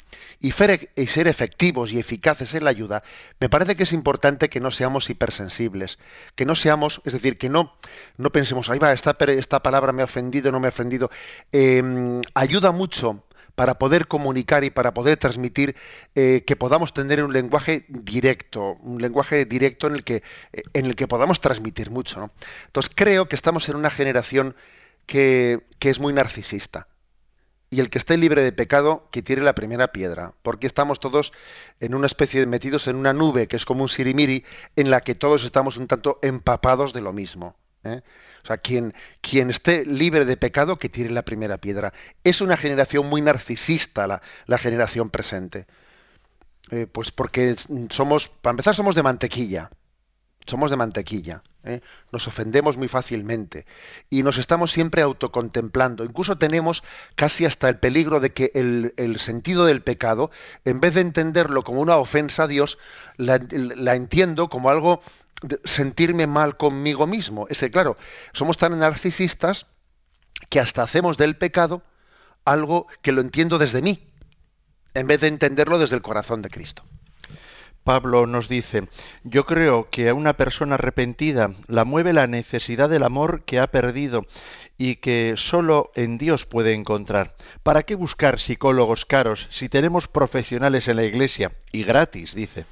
y, 0.42 0.52
ser 0.52 1.28
efectivos 1.28 1.94
y 1.94 2.00
eficaces 2.00 2.54
en 2.54 2.66
la 2.66 2.70
ayuda, 2.70 3.02
me 3.40 3.48
parece 3.48 3.78
que 3.78 3.84
es 3.84 3.94
importante 3.94 4.50
que 4.50 4.60
no 4.60 4.72
seamos 4.72 5.10
hipersensibles, 5.10 5.98
que 6.36 6.46
no 6.46 6.54
seamos, 6.54 7.02
es 7.06 7.14
decir, 7.14 7.38
que 7.38 7.48
no, 7.48 7.78
no 8.18 8.30
pensemos, 8.32 8.70
ahí 8.70 8.80
va, 8.80 8.92
esta, 8.92 9.16
esta 9.28 9.64
palabra 9.64 9.94
me 9.94 10.02
ha 10.02 10.06
ofendido, 10.06 10.52
no 10.52 10.60
me 10.60 10.68
ha 10.68 10.70
ofendido. 10.70 11.10
Em, 11.54 12.22
ayuda 12.34 12.74
mucho 12.74 13.24
para 13.56 13.80
poder 13.80 14.08
comunicar 14.08 14.64
y 14.64 14.70
para 14.70 14.94
poder 14.94 15.18
transmitir, 15.18 15.76
eh, 16.14 16.44
que 16.46 16.56
podamos 16.56 16.94
tener 16.94 17.24
un 17.24 17.34
lenguaje 17.34 17.86
directo, 17.90 18.78
un 18.82 19.02
lenguaje 19.02 19.46
directo 19.46 19.88
en 19.88 19.96
el 19.96 20.04
que, 20.04 20.24
eh, 20.54 20.64
en 20.74 20.86
el 20.86 20.96
que 20.96 21.08
podamos 21.08 21.42
transmitir 21.42 21.90
mucho. 21.90 22.32
Entonces 22.68 22.92
creo 22.94 23.28
que 23.28 23.36
estamos 23.36 23.68
en 23.70 23.76
una 23.78 23.90
generación 23.90 24.56
que, 25.06 25.66
es 25.80 26.00
muy 26.00 26.14
narcisista. 26.14 26.88
Y 27.70 27.80
el 27.80 27.90
que 27.90 27.98
esté 27.98 28.18
libre 28.18 28.42
de 28.42 28.52
pecado, 28.52 29.08
que 29.12 29.22
tire 29.22 29.42
la 29.42 29.56
primera 29.56 29.92
piedra, 29.92 30.34
porque 30.44 30.68
estamos 30.68 31.00
todos 31.00 31.34
en 31.80 31.94
una 31.94 32.06
especie 32.06 32.40
de 32.40 32.46
metidos 32.46 32.88
en 32.88 32.96
una 32.96 33.14
nube 33.14 33.48
que 33.48 33.56
es 33.56 33.66
como 33.66 33.84
un 33.84 33.90
sirimiri, 33.90 34.46
en 34.76 34.90
la 34.90 35.02
que 35.02 35.16
todos 35.16 35.44
estamos 35.44 35.78
un 35.78 35.88
tanto 35.88 36.20
empapados 36.22 36.94
de 36.94 37.02
lo 37.02 37.12
mismo. 37.12 37.56
¿eh? 37.84 38.02
O 38.46 38.48
sea, 38.48 38.58
quien, 38.58 38.94
quien 39.22 39.50
esté 39.50 39.86
libre 39.88 40.24
de 40.24 40.38
pecado, 40.38 40.78
que 40.78 40.88
tire 40.88 41.10
la 41.10 41.26
primera 41.26 41.58
piedra. 41.58 41.94
Es 42.24 42.42
una 42.42 42.58
generación 42.58 43.10
muy 43.10 43.20
narcisista 43.24 44.06
la, 44.06 44.22
la 44.46 44.60
generación 44.60 45.10
presente. 45.10 45.66
Eh, 46.70 46.86
pues 46.86 47.10
porque 47.10 47.56
somos, 47.90 48.30
para 48.30 48.52
empezar, 48.52 48.76
somos 48.76 48.94
de 48.94 49.02
mantequilla. 49.02 49.72
Somos 50.46 50.70
de 50.70 50.78
mantequilla. 50.78 51.42
¿eh? 51.64 51.82
Nos 52.12 52.28
ofendemos 52.28 52.78
muy 52.78 52.88
fácilmente. 52.88 53.66
Y 54.12 54.22
nos 54.22 54.38
estamos 54.38 54.72
siempre 54.72 55.02
autocontemplando. 55.02 56.06
Incluso 56.06 56.38
tenemos 56.38 56.84
casi 57.16 57.46
hasta 57.46 57.68
el 57.68 57.80
peligro 57.80 58.20
de 58.20 58.32
que 58.32 58.52
el, 58.54 58.94
el 58.98 59.18
sentido 59.20 59.66
del 59.66 59.82
pecado, 59.82 60.30
en 60.66 60.80
vez 60.82 60.94
de 60.94 61.02
entenderlo 61.02 61.64
como 61.64 61.82
una 61.82 61.98
ofensa 61.98 62.44
a 62.44 62.48
Dios, 62.48 62.78
la, 63.18 63.40
la 63.50 63.96
entiendo 63.96 64.50
como 64.50 64.70
algo 64.70 65.02
sentirme 65.64 66.28
mal 66.28 66.58
conmigo 66.58 67.08
mismo. 67.08 67.48
Ese, 67.50 67.72
claro, 67.72 67.98
somos 68.34 68.58
tan 68.58 68.78
narcisistas 68.80 69.68
que 70.50 70.60
hasta 70.60 70.84
hacemos 70.84 71.18
del 71.18 71.38
pecado 71.38 71.84
algo 72.46 72.88
que 73.02 73.12
lo 73.12 73.22
entiendo 73.22 73.58
desde 73.58 73.82
mí, 73.82 74.08
en 74.94 75.08
vez 75.08 75.22
de 75.22 75.28
entenderlo 75.28 75.80
desde 75.80 75.96
el 75.96 76.02
corazón 76.02 76.42
de 76.42 76.50
Cristo. 76.50 76.84
Pablo 77.84 78.26
nos 78.26 78.50
dice, 78.50 78.88
yo 79.24 79.46
creo 79.46 79.92
que 79.92 80.10
a 80.10 80.16
una 80.16 80.34
persona 80.34 80.74
arrepentida 80.74 81.52
la 81.68 81.86
mueve 81.86 82.14
la 82.14 82.26
necesidad 82.26 82.90
del 82.90 83.04
amor 83.04 83.44
que 83.44 83.60
ha 83.60 83.68
perdido 83.68 84.26
y 84.78 84.96
que 84.96 85.36
solo 85.38 85.92
en 85.94 86.18
Dios 86.18 86.48
puede 86.48 86.74
encontrar. 86.74 87.36
¿Para 87.62 87.84
qué 87.84 87.94
buscar 87.94 88.40
psicólogos 88.40 89.06
caros 89.06 89.48
si 89.52 89.70
tenemos 89.70 90.08
profesionales 90.08 90.88
en 90.88 90.96
la 90.96 91.04
iglesia? 91.04 91.52
Y 91.72 91.84
gratis, 91.84 92.34
dice. 92.34 92.66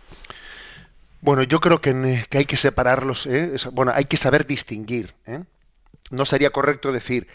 Bueno, 1.24 1.44
yo 1.44 1.62
creo 1.62 1.80
que, 1.80 2.25
hay 2.32 2.46
que 2.46 2.58
separarlos, 2.58 3.27
¿eh? 3.27 3.53
bueno, 3.72 3.94
hay 3.96 4.03
que 4.03 4.18
saber 4.18 4.46
distinguir. 4.46 5.13
¿eh? 5.25 5.42
No 6.12 6.25
sería 6.25 6.50
correcto 6.50 6.92
decir, 6.92 7.27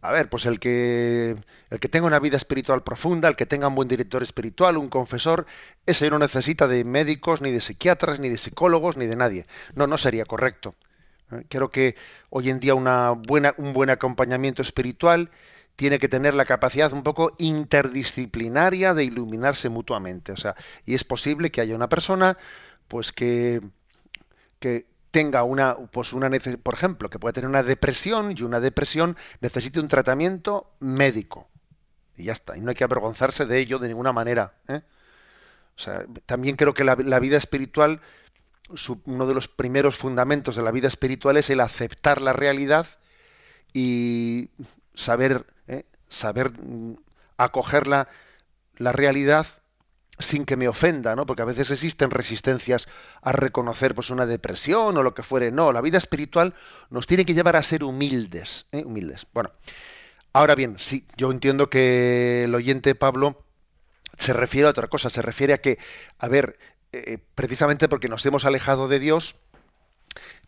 a 0.00 0.12
ver, 0.12 0.28
pues 0.28 0.46
el 0.46 0.60
que, 0.60 1.34
el 1.70 1.80
que 1.80 1.88
tenga 1.88 2.06
una 2.06 2.20
vida 2.20 2.36
espiritual 2.36 2.84
profunda, 2.84 3.28
el 3.28 3.34
que 3.34 3.44
tenga 3.44 3.66
un 3.66 3.74
buen 3.74 3.88
director 3.88 4.22
espiritual, 4.22 4.76
un 4.76 4.88
confesor, 4.88 5.46
ese 5.86 6.08
no 6.08 6.20
necesita 6.20 6.68
de 6.68 6.84
médicos, 6.84 7.40
ni 7.40 7.50
de 7.50 7.60
psiquiatras, 7.60 8.20
ni 8.20 8.28
de 8.28 8.38
psicólogos, 8.38 8.96
ni 8.96 9.06
de 9.06 9.16
nadie. 9.16 9.46
No, 9.74 9.88
no 9.88 9.98
sería 9.98 10.24
correcto. 10.24 10.76
¿eh? 11.32 11.44
Creo 11.48 11.68
que 11.68 11.96
hoy 12.30 12.48
en 12.48 12.60
día 12.60 12.76
una 12.76 13.10
buena, 13.10 13.56
un 13.56 13.72
buen 13.72 13.90
acompañamiento 13.90 14.62
espiritual 14.62 15.32
tiene 15.74 15.98
que 15.98 16.08
tener 16.08 16.34
la 16.34 16.44
capacidad 16.44 16.92
un 16.92 17.02
poco 17.02 17.34
interdisciplinaria 17.38 18.94
de 18.94 19.02
iluminarse 19.02 19.68
mutuamente. 19.68 20.30
O 20.30 20.36
sea, 20.36 20.54
y 20.86 20.94
es 20.94 21.02
posible 21.02 21.50
que 21.50 21.60
haya 21.60 21.74
una 21.74 21.88
persona 21.88 22.38
pues 22.92 23.10
que, 23.10 23.62
que 24.58 24.84
tenga 25.10 25.44
una, 25.44 25.74
pues 25.76 26.12
una 26.12 26.30
por 26.62 26.74
ejemplo, 26.74 27.08
que 27.08 27.18
pueda 27.18 27.32
tener 27.32 27.48
una 27.48 27.62
depresión 27.62 28.34
y 28.36 28.42
una 28.42 28.60
depresión 28.60 29.16
necesite 29.40 29.80
un 29.80 29.88
tratamiento 29.88 30.74
médico. 30.78 31.48
Y 32.18 32.24
ya 32.24 32.34
está. 32.34 32.54
Y 32.54 32.60
no 32.60 32.68
hay 32.68 32.74
que 32.74 32.84
avergonzarse 32.84 33.46
de 33.46 33.58
ello 33.58 33.78
de 33.78 33.88
ninguna 33.88 34.12
manera. 34.12 34.56
¿eh? 34.68 34.82
O 35.74 35.80
sea, 35.80 36.04
también 36.26 36.56
creo 36.56 36.74
que 36.74 36.84
la, 36.84 36.94
vida 36.94 37.38
espiritual, 37.38 38.02
uno 39.06 39.26
de 39.26 39.32
los 39.32 39.48
primeros 39.48 39.96
fundamentos 39.96 40.54
de 40.56 40.62
la 40.62 40.70
vida 40.70 40.88
espiritual 40.88 41.38
es 41.38 41.48
el 41.48 41.60
aceptar 41.60 42.20
la 42.20 42.34
realidad 42.34 42.86
y 43.72 44.50
saber, 44.94 45.46
¿eh? 45.66 45.86
saber 46.10 46.52
mm, 46.60 46.96
acoger 47.38 47.86
la, 47.86 48.10
la 48.76 48.92
realidad 48.92 49.46
sin 50.22 50.44
que 50.44 50.56
me 50.56 50.68
ofenda, 50.68 51.14
¿no? 51.16 51.26
Porque 51.26 51.42
a 51.42 51.46
veces 51.46 51.70
existen 51.70 52.10
resistencias 52.10 52.88
a 53.20 53.32
reconocer 53.32 53.94
pues 53.94 54.10
una 54.10 54.26
depresión 54.26 54.96
o 54.96 55.02
lo 55.02 55.14
que 55.14 55.22
fuere. 55.22 55.50
No, 55.50 55.72
la 55.72 55.80
vida 55.80 55.98
espiritual 55.98 56.54
nos 56.90 57.06
tiene 57.06 57.24
que 57.24 57.34
llevar 57.34 57.56
a 57.56 57.62
ser 57.62 57.84
humildes, 57.84 58.66
¿eh? 58.72 58.84
humildes. 58.84 59.26
Bueno, 59.32 59.50
ahora 60.32 60.54
bien, 60.54 60.76
sí, 60.78 61.06
yo 61.16 61.30
entiendo 61.30 61.70
que 61.70 62.44
el 62.44 62.54
oyente 62.54 62.94
Pablo 62.94 63.44
se 64.18 64.32
refiere 64.32 64.66
a 64.66 64.70
otra 64.70 64.88
cosa, 64.88 65.10
se 65.10 65.22
refiere 65.22 65.52
a 65.52 65.60
que, 65.60 65.78
a 66.18 66.28
ver, 66.28 66.58
eh, 66.92 67.18
precisamente 67.34 67.88
porque 67.88 68.08
nos 68.08 68.24
hemos 68.26 68.44
alejado 68.44 68.88
de 68.88 68.98
Dios, 68.98 69.36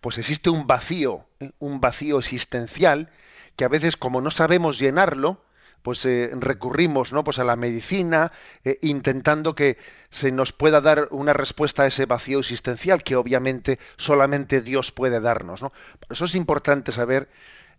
pues 0.01 0.19
existe 0.19 0.51
un 0.51 0.67
vacío, 0.67 1.27
¿eh? 1.41 1.51
un 1.59 1.81
vacío 1.81 2.19
existencial 2.19 3.11
que 3.57 3.65
a 3.65 3.69
veces 3.69 3.97
como 3.97 4.21
no 4.21 4.31
sabemos 4.31 4.79
llenarlo, 4.79 5.44
pues 5.85 6.07
eh, 6.07 6.31
recurrimos 6.33 7.13
¿no? 7.13 7.25
pues 7.25 7.39
a 7.39 7.45
la 7.45 7.57
medicina, 7.57 8.33
eh, 8.65 8.79
intentando 8.81 9.55
que 9.55 9.77
se 10.09 10.33
nos 10.33 10.55
pueda 10.55 10.81
dar 10.81 11.09
una 11.11 11.35
respuesta 11.35 11.83
a 11.83 11.87
ese 11.87 12.07
vacío 12.07 12.39
existencial 12.39 13.03
que 13.03 13.17
obviamente 13.17 13.79
solamente 13.99 14.63
Dios 14.63 14.93
puede 14.93 15.21
darnos. 15.21 15.61
¿no? 15.61 15.75
Por 16.01 16.13
eso 16.13 16.25
es 16.25 16.37
importante 16.37 16.91
saber 16.91 17.29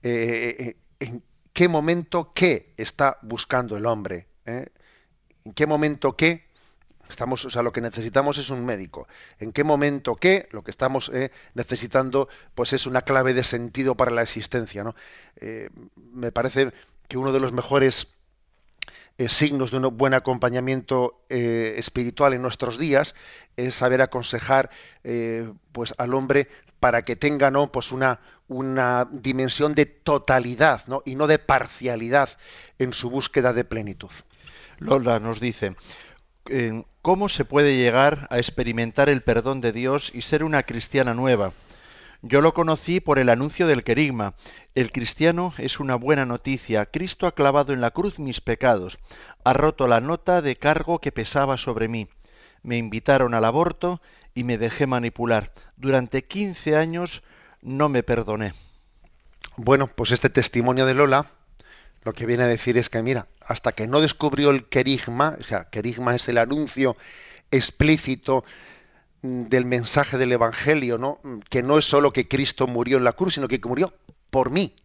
eh, 0.03 0.77
en 0.99 1.23
qué 1.51 1.67
momento 1.67 2.31
qué 2.35 2.75
está 2.77 3.17
buscando 3.23 3.75
el 3.75 3.87
hombre. 3.87 4.27
En 4.45 5.53
qué 5.55 5.65
momento 5.65 6.15
qué 6.15 6.45
estamos, 7.09 7.43
o 7.45 7.49
sea, 7.49 7.63
lo 7.63 7.73
que 7.73 7.81
necesitamos 7.81 8.37
es 8.37 8.51
un 8.51 8.63
médico. 8.67 9.07
En 9.39 9.51
qué 9.51 9.63
momento 9.63 10.15
qué, 10.15 10.47
lo 10.51 10.63
que 10.63 10.69
estamos 10.69 11.11
necesitando, 11.55 12.29
pues 12.53 12.73
es 12.73 12.85
una 12.85 13.01
clave 13.01 13.33
de 13.33 13.43
sentido 13.43 13.95
para 13.95 14.11
la 14.11 14.21
existencia. 14.21 14.83
¿no? 14.83 14.93
me 16.13 16.31
parece 16.31 16.71
que 17.07 17.17
uno 17.17 17.31
de 17.31 17.39
los 17.39 17.51
mejores 17.51 18.07
eh, 19.17 19.29
signos 19.29 19.71
de 19.71 19.77
un 19.77 19.97
buen 19.97 20.13
acompañamiento 20.13 21.23
eh, 21.29 21.75
espiritual 21.77 22.33
en 22.33 22.41
nuestros 22.41 22.77
días 22.77 23.15
es 23.55 23.73
saber 23.75 24.01
aconsejar 24.01 24.69
eh, 25.05 25.49
pues 25.71 25.93
al 25.97 26.13
hombre 26.13 26.49
para 26.81 27.05
que 27.05 27.15
tenga 27.15 27.49
¿no? 27.49 27.71
pues 27.71 27.93
una, 27.93 28.19
una 28.49 29.07
dimensión 29.09 29.73
de 29.73 29.85
totalidad 29.85 30.81
¿no? 30.87 31.01
y 31.05 31.15
no 31.15 31.27
de 31.27 31.39
parcialidad 31.39 32.29
en 32.77 32.91
su 32.91 33.09
búsqueda 33.09 33.53
de 33.53 33.63
plenitud. 33.63 34.11
Lola 34.79 35.21
nos 35.21 35.39
dice, 35.39 35.77
¿cómo 37.01 37.29
se 37.29 37.45
puede 37.45 37.77
llegar 37.77 38.27
a 38.29 38.37
experimentar 38.37 39.07
el 39.07 39.21
perdón 39.21 39.61
de 39.61 39.71
Dios 39.71 40.11
y 40.13 40.23
ser 40.23 40.43
una 40.43 40.63
cristiana 40.63 41.13
nueva? 41.13 41.53
Yo 42.21 42.41
lo 42.41 42.53
conocí 42.53 42.99
por 42.99 43.19
el 43.19 43.29
anuncio 43.29 43.67
del 43.67 43.83
querigma. 43.83 44.35
El 44.73 44.91
cristiano 44.91 45.53
es 45.57 45.79
una 45.79 45.95
buena 45.95 46.25
noticia. 46.25 46.85
Cristo 46.85 47.27
ha 47.27 47.35
clavado 47.35 47.73
en 47.73 47.81
la 47.81 47.91
cruz 47.91 48.19
mis 48.19 48.41
pecados. 48.41 48.97
Ha 49.43 49.53
roto 49.53 49.87
la 49.87 50.01
nota 50.01 50.41
de 50.41 50.55
cargo 50.55 50.99
que 50.99 51.11
pesaba 51.11 51.57
sobre 51.57 51.87
mí. 51.87 52.07
Me 52.63 52.77
invitaron 52.77 53.33
al 53.33 53.45
aborto 53.45 54.01
y 54.33 54.43
me 54.43 54.57
dejé 54.57 54.87
manipular. 54.87 55.53
Durante 55.77 56.25
15 56.25 56.75
años 56.75 57.23
no 57.61 57.89
me 57.89 58.03
perdoné. 58.03 58.53
Bueno, 59.57 59.87
pues 59.87 60.11
este 60.11 60.29
testimonio 60.29 60.85
de 60.85 60.95
Lola 60.95 61.25
lo 62.05 62.13
que 62.13 62.27
viene 62.27 62.43
a 62.43 62.47
decir 62.47 62.77
es 62.77 62.89
que, 62.89 63.01
mira, 63.01 63.27
hasta 63.41 63.71
que 63.71 63.87
no 63.87 63.99
descubrió 63.99 64.51
el 64.51 64.65
querigma, 64.65 65.37
o 65.39 65.43
sea, 65.43 65.69
querigma 65.71 66.15
es 66.15 66.29
el 66.29 66.37
anuncio 66.37 66.95
explícito 67.49 68.45
del 69.21 69.65
mensaje 69.65 70.17
del 70.17 70.31
Evangelio, 70.31 70.97
¿no? 70.97 71.19
Mm, 71.23 71.39
que 71.49 71.63
no 71.63 71.77
es 71.77 71.85
solo 71.85 72.13
que 72.13 72.27
Cristo 72.27 72.67
murió 72.67 72.97
en 72.97 73.03
la 73.03 73.13
cruz, 73.13 73.35
sino 73.35 73.47
que 73.47 73.59
murió 73.63 73.93
por 74.29 74.51
mí. 74.51 74.75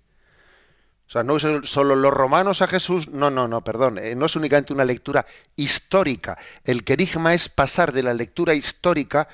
O 1.06 1.12
sea, 1.12 1.24
no 1.24 1.36
es 1.36 1.46
solo 1.64 1.96
los 1.96 2.12
romanos 2.12 2.62
a 2.62 2.68
Jesús, 2.68 3.08
no, 3.08 3.30
no, 3.30 3.48
no, 3.48 3.64
perdón, 3.64 3.98
eh, 3.98 4.14
no 4.14 4.26
es 4.26 4.36
únicamente 4.36 4.72
una 4.72 4.84
lectura 4.84 5.26
histórica. 5.56 6.38
El 6.64 6.84
querigma 6.84 7.34
es 7.34 7.48
pasar 7.48 7.92
de 7.92 8.04
la 8.04 8.14
lectura 8.14 8.54
histórica 8.54 9.26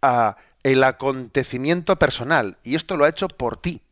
a 0.00 0.38
el 0.62 0.82
acontecimiento 0.82 1.96
personal, 1.98 2.56
y 2.62 2.76
esto 2.76 2.96
lo 2.96 3.04
ha 3.04 3.10
hecho 3.10 3.28
por 3.28 3.58
ti. 3.58 3.82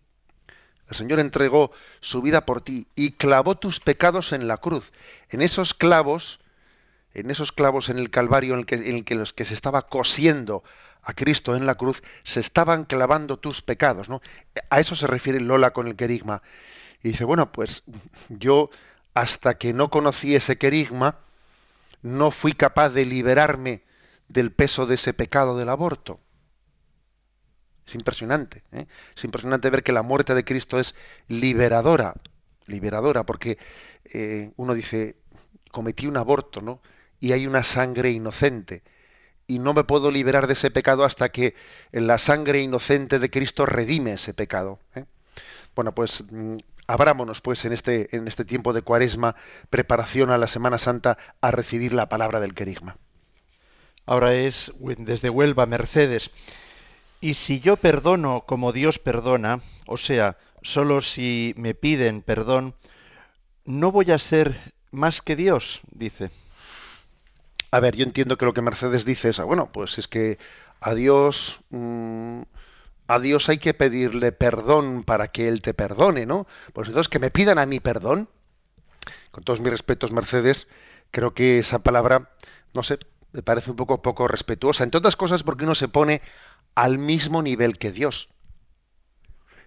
El 0.88 0.96
Señor 0.96 1.20
entregó 1.20 1.72
su 2.00 2.22
vida 2.22 2.46
por 2.46 2.60
ti 2.60 2.86
y 2.94 3.12
clavó 3.12 3.56
tus 3.56 3.80
pecados 3.80 4.32
en 4.32 4.48
la 4.48 4.56
cruz. 4.56 4.92
En 5.28 5.42
esos 5.42 5.74
clavos 5.74 6.40
en 7.16 7.30
esos 7.30 7.50
clavos 7.50 7.88
en 7.88 7.98
el 7.98 8.10
Calvario 8.10 8.54
en 8.54 8.66
el 8.68 9.04
que, 9.04 9.14
los 9.14 9.32
que 9.32 9.46
se 9.46 9.54
estaba 9.54 9.88
cosiendo 9.88 10.62
a 11.02 11.14
Cristo 11.14 11.56
en 11.56 11.64
la 11.64 11.76
cruz, 11.76 12.02
se 12.24 12.40
estaban 12.40 12.84
clavando 12.84 13.38
tus 13.38 13.62
pecados, 13.62 14.10
¿no? 14.10 14.20
A 14.68 14.80
eso 14.80 14.94
se 14.94 15.06
refiere 15.06 15.40
Lola 15.40 15.72
con 15.72 15.86
el 15.86 15.96
querigma. 15.96 16.42
Y 17.02 17.08
dice, 17.08 17.24
bueno, 17.24 17.52
pues 17.52 17.84
yo 18.28 18.68
hasta 19.14 19.56
que 19.56 19.72
no 19.72 19.88
conocí 19.88 20.34
ese 20.34 20.58
querigma, 20.58 21.20
no 22.02 22.30
fui 22.30 22.52
capaz 22.52 22.90
de 22.90 23.06
liberarme 23.06 23.82
del 24.28 24.52
peso 24.52 24.84
de 24.84 24.96
ese 24.96 25.14
pecado 25.14 25.56
del 25.56 25.70
aborto. 25.70 26.20
Es 27.86 27.94
impresionante, 27.94 28.62
¿eh? 28.72 28.86
es 29.16 29.24
impresionante 29.24 29.70
ver 29.70 29.82
que 29.82 29.92
la 29.92 30.02
muerte 30.02 30.34
de 30.34 30.44
Cristo 30.44 30.78
es 30.78 30.94
liberadora, 31.28 32.14
liberadora, 32.66 33.24
porque 33.24 33.58
eh, 34.04 34.50
uno 34.56 34.74
dice, 34.74 35.16
cometí 35.70 36.06
un 36.06 36.18
aborto, 36.18 36.60
¿no? 36.60 36.82
Y 37.20 37.32
hay 37.32 37.46
una 37.46 37.64
sangre 37.64 38.10
inocente. 38.10 38.82
Y 39.46 39.58
no 39.58 39.74
me 39.74 39.84
puedo 39.84 40.10
liberar 40.10 40.46
de 40.46 40.54
ese 40.54 40.70
pecado 40.70 41.04
hasta 41.04 41.30
que 41.30 41.54
la 41.92 42.18
sangre 42.18 42.60
inocente 42.60 43.18
de 43.18 43.30
Cristo 43.30 43.64
redime 43.64 44.14
ese 44.14 44.34
pecado. 44.34 44.80
¿eh? 44.94 45.04
Bueno, 45.74 45.94
pues 45.94 46.24
mm, 46.30 46.56
abrámonos 46.86 47.40
pues 47.40 47.64
en 47.64 47.72
este, 47.72 48.14
en 48.16 48.28
este 48.28 48.44
tiempo 48.44 48.72
de 48.72 48.82
cuaresma, 48.82 49.36
preparación 49.70 50.30
a 50.30 50.38
la 50.38 50.46
Semana 50.46 50.78
Santa, 50.78 51.18
a 51.40 51.50
recibir 51.50 51.92
la 51.92 52.08
palabra 52.08 52.40
del 52.40 52.54
querigma. 52.54 52.96
Ahora 54.04 54.34
es 54.34 54.72
desde 54.98 55.30
Huelva, 55.30 55.66
Mercedes. 55.66 56.30
Y 57.20 57.34
si 57.34 57.60
yo 57.60 57.76
perdono 57.76 58.42
como 58.46 58.72
Dios 58.72 58.98
perdona, 58.98 59.60
o 59.86 59.96
sea, 59.96 60.36
solo 60.62 61.00
si 61.00 61.54
me 61.56 61.74
piden 61.74 62.22
perdón, 62.22 62.74
no 63.64 63.90
voy 63.90 64.12
a 64.12 64.18
ser 64.18 64.74
más 64.92 65.22
que 65.22 65.34
Dios, 65.34 65.80
dice. 65.90 66.30
A 67.76 67.80
ver, 67.80 67.94
yo 67.94 68.04
entiendo 68.04 68.38
que 68.38 68.46
lo 68.46 68.54
que 68.54 68.62
Mercedes 68.62 69.04
dice 69.04 69.28
es, 69.28 69.38
ah, 69.38 69.44
bueno, 69.44 69.70
pues 69.70 69.98
es 69.98 70.08
que 70.08 70.38
a 70.80 70.94
Dios, 70.94 71.60
mm, 71.68 72.40
a 73.06 73.18
Dios 73.18 73.50
hay 73.50 73.58
que 73.58 73.74
pedirle 73.74 74.32
perdón 74.32 75.04
para 75.04 75.28
que 75.28 75.46
Él 75.46 75.60
te 75.60 75.74
perdone, 75.74 76.24
¿no? 76.24 76.46
Pues 76.72 76.88
entonces 76.88 77.10
que 77.10 77.18
me 77.18 77.30
pidan 77.30 77.58
a 77.58 77.66
mí 77.66 77.78
perdón. 77.78 78.30
Con 79.30 79.44
todos 79.44 79.60
mis 79.60 79.68
respetos, 79.68 80.10
Mercedes, 80.10 80.68
creo 81.10 81.34
que 81.34 81.58
esa 81.58 81.80
palabra, 81.80 82.30
no 82.72 82.82
sé, 82.82 82.98
me 83.32 83.42
parece 83.42 83.72
un 83.72 83.76
poco 83.76 84.00
poco 84.00 84.26
respetuosa. 84.26 84.82
Entre 84.82 84.96
otras 84.96 85.16
cosas 85.16 85.42
porque 85.42 85.64
uno 85.64 85.74
se 85.74 85.88
pone 85.88 86.22
al 86.74 86.96
mismo 86.96 87.42
nivel 87.42 87.76
que 87.76 87.92
Dios. 87.92 88.30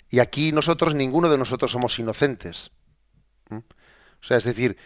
Y 0.09 0.17
aquí 0.17 0.51
nosotros, 0.51 0.95
ninguno 0.95 1.29
de 1.29 1.37
nosotros 1.37 1.69
somos 1.69 1.99
inocentes. 1.99 2.71
O 3.51 4.25
sea, 4.25 4.37
es 4.37 4.45
decir, 4.45 4.77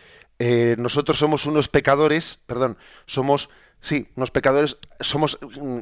eh, 0.45 0.75
nosotros 0.77 1.17
somos 1.17 1.45
unos 1.45 1.69
pecadores, 1.69 2.37
perdón, 2.47 2.77
somos, 3.05 3.49
sí, 3.79 4.09
unos 4.17 4.29
pecadores, 4.29 4.75
somos 4.99 5.39
mm, 5.41 5.79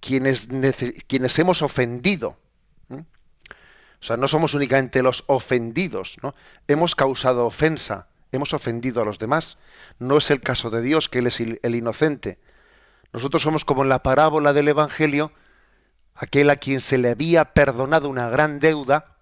quienes, 0.00 0.48
quienes 1.06 1.38
hemos 1.38 1.62
ofendido. 1.62 2.36
O 2.90 4.02
sea, 4.02 4.16
no 4.16 4.26
somos 4.26 4.54
únicamente 4.54 5.02
los 5.02 5.22
ofendidos, 5.28 6.16
¿no? 6.22 6.34
Hemos 6.66 6.96
causado 6.96 7.46
ofensa, 7.46 8.08
hemos 8.32 8.52
ofendido 8.52 9.00
a 9.00 9.04
los 9.04 9.20
demás. 9.20 9.58
No 10.00 10.16
es 10.16 10.32
el 10.32 10.40
caso 10.40 10.70
de 10.70 10.82
Dios, 10.82 11.08
que 11.08 11.20
Él 11.20 11.28
es 11.28 11.38
el 11.38 11.74
inocente. 11.76 12.40
Nosotros 13.12 13.42
somos 13.42 13.64
como 13.64 13.84
en 13.84 13.90
la 13.90 14.02
parábola 14.02 14.52
del 14.52 14.66
Evangelio, 14.66 15.30
aquel 16.16 16.50
a 16.50 16.56
quien 16.56 16.80
se 16.80 16.98
le 16.98 17.10
había 17.10 17.52
perdonado 17.52 18.08
una 18.08 18.28
gran 18.28 18.58
deuda, 18.58 19.18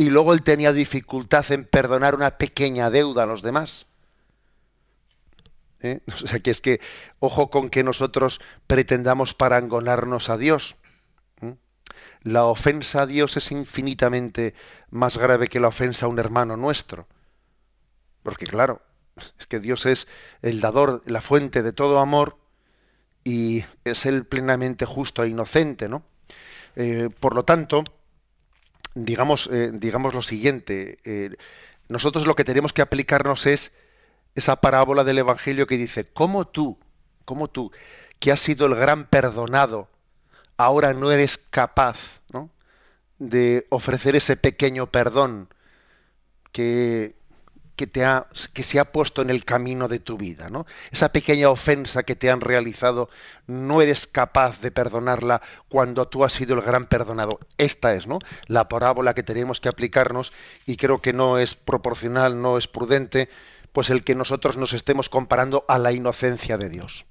y 0.00 0.08
luego 0.08 0.32
él 0.32 0.42
tenía 0.42 0.72
dificultad 0.72 1.44
en 1.52 1.64
perdonar 1.64 2.14
una 2.14 2.38
pequeña 2.38 2.88
deuda 2.88 3.24
a 3.24 3.26
los 3.26 3.42
demás. 3.42 3.86
¿Eh? 5.82 6.00
O 6.06 6.26
sea 6.26 6.40
que 6.40 6.50
es 6.50 6.60
que, 6.60 6.80
ojo 7.18 7.50
con 7.50 7.70
que 7.70 7.82
nosotros 7.82 8.40
pretendamos 8.66 9.34
parangonarnos 9.34 10.30
a 10.30 10.36
Dios. 10.36 10.76
La 12.22 12.44
ofensa 12.44 13.02
a 13.02 13.06
Dios 13.06 13.38
es 13.38 13.50
infinitamente 13.50 14.54
más 14.90 15.16
grave 15.16 15.48
que 15.48 15.58
la 15.58 15.68
ofensa 15.68 16.04
a 16.04 16.08
un 16.10 16.18
hermano 16.18 16.56
nuestro. 16.56 17.08
Porque 18.22 18.46
claro, 18.46 18.82
es 19.38 19.46
que 19.46 19.58
Dios 19.58 19.86
es 19.86 20.06
el 20.42 20.60
dador, 20.60 21.02
la 21.06 21.22
fuente 21.22 21.62
de 21.62 21.72
todo 21.72 21.98
amor 21.98 22.36
y 23.24 23.64
es 23.84 24.04
él 24.04 24.26
plenamente 24.26 24.84
justo 24.84 25.24
e 25.24 25.28
inocente, 25.28 25.88
¿no? 25.88 26.04
Eh, 26.76 27.08
por 27.20 27.34
lo 27.34 27.44
tanto, 27.44 27.84
digamos, 28.94 29.48
eh, 29.50 29.70
digamos 29.72 30.12
lo 30.12 30.20
siguiente, 30.20 30.98
nosotros 31.88 32.26
lo 32.26 32.36
que 32.36 32.44
tenemos 32.44 32.74
que 32.74 32.82
aplicarnos 32.82 33.46
es 33.46 33.72
esa 34.34 34.56
parábola 34.56 35.04
del 35.04 35.18
Evangelio 35.18 35.66
que 35.66 35.76
dice, 35.76 36.08
¿cómo 36.12 36.46
tú, 36.46 36.78
cómo 37.24 37.48
tú, 37.48 37.72
que 38.18 38.32
has 38.32 38.40
sido 38.40 38.66
el 38.66 38.74
gran 38.74 39.06
perdonado, 39.06 39.88
ahora 40.56 40.92
no 40.92 41.10
eres 41.10 41.38
capaz 41.38 42.20
de 43.18 43.66
ofrecer 43.68 44.16
ese 44.16 44.36
pequeño 44.36 44.90
perdón 44.90 45.48
que, 46.52 47.14
que, 47.76 47.86
te 47.86 48.04
ha, 48.04 48.26
que 48.54 48.62
se 48.62 48.78
ha 48.78 48.92
puesto 48.92 49.22
en 49.22 49.30
el 49.30 49.44
camino 49.44 49.88
de 49.88 50.00
tu 50.00 50.16
vida, 50.16 50.48
¿no? 50.48 50.66
Esa 50.90 51.12
pequeña 51.12 51.50
ofensa 51.50 52.02
que 52.02 52.16
te 52.16 52.30
han 52.30 52.40
realizado, 52.40 53.10
no 53.46 53.82
eres 53.82 54.06
capaz 54.06 54.60
de 54.60 54.70
perdonarla 54.70 55.42
cuando 55.68 56.08
tú 56.08 56.24
has 56.24 56.32
sido 56.32 56.56
el 56.56 56.62
gran 56.62 56.86
perdonado. 56.86 57.40
Esta 57.58 57.94
es, 57.94 58.06
¿no? 58.06 58.18
La 58.46 58.68
parábola 58.68 59.14
que 59.14 59.22
tenemos 59.22 59.60
que 59.60 59.68
aplicarnos 59.68 60.32
y 60.66 60.76
creo 60.76 61.00
que 61.00 61.12
no 61.12 61.38
es 61.38 61.54
proporcional, 61.54 62.40
no 62.40 62.58
es 62.58 62.68
prudente, 62.68 63.28
pues 63.72 63.90
el 63.90 64.04
que 64.04 64.14
nosotros 64.14 64.56
nos 64.56 64.72
estemos 64.72 65.08
comparando 65.08 65.64
a 65.68 65.78
la 65.78 65.92
inocencia 65.92 66.56
de 66.58 66.68
Dios. 66.68 67.06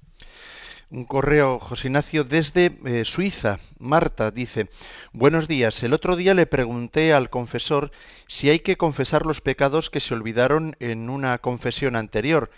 Un 0.92 1.04
correo, 1.04 1.60
José 1.60 1.86
Ignacio, 1.86 2.24
desde 2.24 2.76
eh, 2.84 3.04
Suiza. 3.04 3.60
Marta 3.78 4.32
dice, 4.32 4.68
buenos 5.12 5.46
días. 5.46 5.84
El 5.84 5.92
otro 5.92 6.16
día 6.16 6.34
le 6.34 6.46
pregunté 6.46 7.12
al 7.12 7.30
confesor 7.30 7.92
si 8.26 8.50
hay 8.50 8.58
que 8.58 8.76
confesar 8.76 9.24
los 9.24 9.40
pecados 9.40 9.88
que 9.88 10.00
se 10.00 10.14
olvidaron 10.14 10.74
en 10.80 11.08
una 11.08 11.38
confesión 11.38 11.94
anterior 11.94 12.50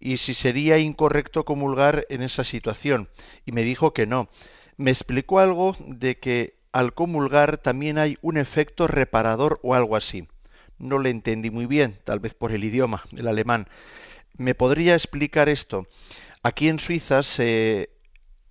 y 0.00 0.18
si 0.18 0.34
sería 0.34 0.76
incorrecto 0.76 1.46
comulgar 1.46 2.06
en 2.10 2.20
esa 2.20 2.44
situación. 2.44 3.08
Y 3.46 3.52
me 3.52 3.62
dijo 3.62 3.94
que 3.94 4.06
no. 4.06 4.28
Me 4.76 4.90
explicó 4.90 5.40
algo 5.40 5.74
de 5.80 6.18
que 6.18 6.58
al 6.72 6.92
comulgar 6.92 7.56
también 7.56 7.96
hay 7.96 8.18
un 8.20 8.36
efecto 8.36 8.86
reparador 8.86 9.60
o 9.62 9.74
algo 9.74 9.96
así. 9.96 10.28
No 10.78 10.98
le 10.98 11.10
entendí 11.10 11.50
muy 11.50 11.66
bien, 11.66 11.98
tal 12.04 12.20
vez 12.20 12.34
por 12.34 12.52
el 12.52 12.64
idioma, 12.64 13.02
el 13.16 13.26
alemán. 13.28 13.68
¿Me 14.36 14.54
podría 14.54 14.94
explicar 14.94 15.48
esto? 15.48 15.86
Aquí 16.42 16.68
en 16.68 16.78
Suiza 16.78 17.22
se, 17.22 17.90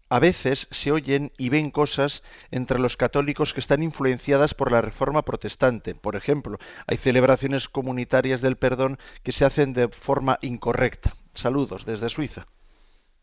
a 0.10 0.20
veces 0.20 0.68
se 0.72 0.92
oyen 0.92 1.32
y 1.38 1.50
ven 1.50 1.72
cosas 1.72 2.24
entre 2.52 2.80
los 2.80 2.98
católicos 2.98 3.54
que 3.54 3.60
están 3.60 3.84
influenciadas 3.84 4.54
por 4.54 4.72
la 4.72 4.82
reforma 4.82 5.24
protestante. 5.24 5.96
Por 5.96 6.16
ejemplo, 6.16 6.60
hay 6.88 6.98
celebraciones 6.98 7.68
comunitarias 7.68 8.42
del 8.42 8.58
perdón 8.58 9.00
que 9.24 9.32
se 9.32 9.46
hacen 9.46 9.74
de 9.74 9.90
forma 9.90 10.40
incorrecta. 10.42 11.14
Saludos 11.34 11.86
desde 11.86 12.10
Suiza. 12.10 12.48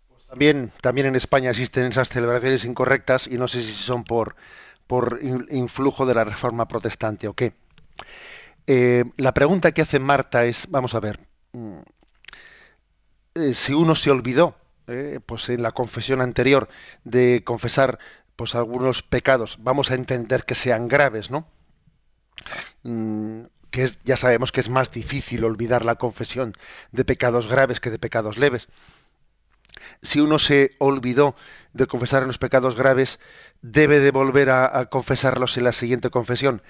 Pues 0.08 0.26
también, 0.26 0.72
también 0.80 1.06
en 1.06 1.16
España 1.16 1.50
existen 1.50 1.86
esas 1.86 2.08
celebraciones 2.08 2.64
incorrectas 2.64 3.26
y 3.26 3.38
no 3.38 3.48
sé 3.48 3.62
si 3.62 3.72
son 3.72 4.04
por, 4.04 4.36
por 4.86 5.20
influjo 5.50 6.06
de 6.06 6.14
la 6.14 6.24
reforma 6.24 6.68
protestante 6.68 7.28
o 7.28 7.34
qué. 7.34 7.54
Eh, 8.66 9.04
la 9.16 9.34
pregunta 9.34 9.72
que 9.72 9.82
hace 9.82 9.98
Marta 9.98 10.44
es, 10.44 10.66
vamos 10.70 10.94
a 10.94 11.00
ver, 11.00 11.20
mm, 11.52 11.78
eh, 13.34 13.54
si 13.54 13.74
uno 13.74 13.94
se 13.94 14.10
olvidó, 14.10 14.56
eh, 14.86 15.20
pues 15.24 15.48
en 15.48 15.62
la 15.62 15.72
confesión 15.72 16.20
anterior, 16.20 16.68
de 17.04 17.42
confesar 17.44 17.98
pues 18.36 18.54
algunos 18.54 19.02
pecados, 19.02 19.58
vamos 19.60 19.90
a 19.90 19.94
entender 19.94 20.44
que 20.44 20.54
sean 20.54 20.88
graves, 20.88 21.30
¿no? 21.30 21.46
Mm, 22.82 23.42
que 23.70 23.90
ya 24.04 24.16
sabemos 24.16 24.52
que 24.52 24.60
es 24.60 24.68
más 24.68 24.90
difícil 24.90 25.44
olvidar 25.44 25.84
la 25.84 25.96
confesión 25.96 26.54
de 26.92 27.04
pecados 27.04 27.48
graves 27.48 27.80
que 27.80 27.90
de 27.90 27.98
pecados 27.98 28.38
leves. 28.38 28.68
Si 30.02 30.20
uno 30.20 30.38
se 30.38 30.76
olvidó 30.78 31.34
de 31.74 31.86
confesar 31.86 32.26
los 32.26 32.38
pecados 32.38 32.76
graves, 32.76 33.20
debe 33.60 34.00
de 34.00 34.10
volver 34.10 34.50
a 34.50 34.86
confesarlos 34.86 35.58
en 35.58 35.64
la 35.64 35.72
siguiente 35.72 36.08
confesión 36.10 36.62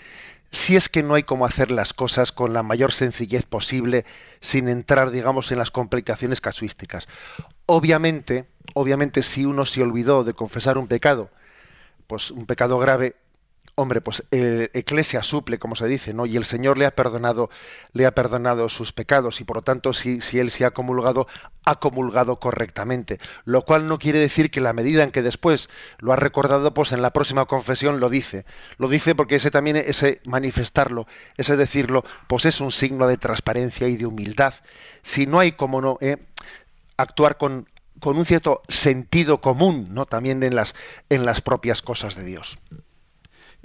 si 0.54 0.76
es 0.76 0.88
que 0.88 1.02
no 1.02 1.14
hay 1.14 1.24
como 1.24 1.46
hacer 1.46 1.70
las 1.70 1.92
cosas 1.92 2.30
con 2.32 2.52
la 2.52 2.62
mayor 2.62 2.92
sencillez 2.92 3.44
posible 3.44 4.04
sin 4.40 4.68
entrar, 4.68 5.10
digamos, 5.10 5.50
en 5.50 5.58
las 5.58 5.70
complicaciones 5.70 6.40
casuísticas. 6.40 7.08
Obviamente, 7.66 8.46
obviamente 8.74 9.22
si 9.22 9.44
uno 9.44 9.66
se 9.66 9.82
olvidó 9.82 10.22
de 10.22 10.34
confesar 10.34 10.78
un 10.78 10.86
pecado, 10.86 11.30
pues 12.06 12.30
un 12.30 12.46
pecado 12.46 12.78
grave, 12.78 13.16
hombre, 13.76 14.00
pues 14.00 14.24
el 14.30 14.70
eclesia 14.74 15.22
suple, 15.22 15.58
como 15.58 15.74
se 15.74 15.86
dice, 15.86 16.14
¿no? 16.14 16.26
Y 16.26 16.36
el 16.36 16.44
Señor 16.44 16.78
le 16.78 16.86
ha 16.86 16.94
perdonado, 16.94 17.50
le 17.92 18.06
ha 18.06 18.14
perdonado 18.14 18.68
sus 18.68 18.92
pecados, 18.92 19.40
y 19.40 19.44
por 19.44 19.56
lo 19.56 19.62
tanto, 19.62 19.92
si, 19.92 20.20
si 20.20 20.38
él 20.38 20.50
se 20.50 20.64
ha 20.64 20.70
comulgado, 20.70 21.26
ha 21.64 21.80
comulgado 21.80 22.38
correctamente. 22.38 23.18
Lo 23.44 23.64
cual 23.64 23.88
no 23.88 23.98
quiere 23.98 24.18
decir 24.18 24.50
que 24.50 24.60
la 24.60 24.72
medida 24.72 25.02
en 25.02 25.10
que 25.10 25.22
después 25.22 25.68
lo 25.98 26.12
ha 26.12 26.16
recordado, 26.16 26.72
pues 26.74 26.92
en 26.92 27.02
la 27.02 27.12
próxima 27.12 27.46
confesión 27.46 28.00
lo 28.00 28.08
dice. 28.08 28.44
Lo 28.78 28.88
dice 28.88 29.14
porque 29.14 29.36
ese 29.36 29.50
también, 29.50 29.76
ese 29.76 30.20
manifestarlo, 30.24 31.06
ese 31.36 31.56
decirlo, 31.56 32.04
pues 32.28 32.44
es 32.44 32.60
un 32.60 32.70
signo 32.70 33.06
de 33.06 33.16
transparencia 33.16 33.88
y 33.88 33.96
de 33.96 34.06
humildad. 34.06 34.54
Si 35.02 35.26
no 35.26 35.40
hay 35.40 35.52
como 35.52 35.80
no, 35.80 35.98
¿eh? 36.00 36.18
actuar 36.96 37.38
con 37.38 37.68
con 38.00 38.18
un 38.18 38.26
cierto 38.26 38.60
sentido 38.68 39.40
común, 39.40 39.88
¿no? 39.92 40.04
También 40.04 40.42
en 40.42 40.54
las, 40.54 40.74
en 41.08 41.24
las 41.24 41.40
propias 41.40 41.80
cosas 41.80 42.16
de 42.16 42.24
Dios. 42.24 42.58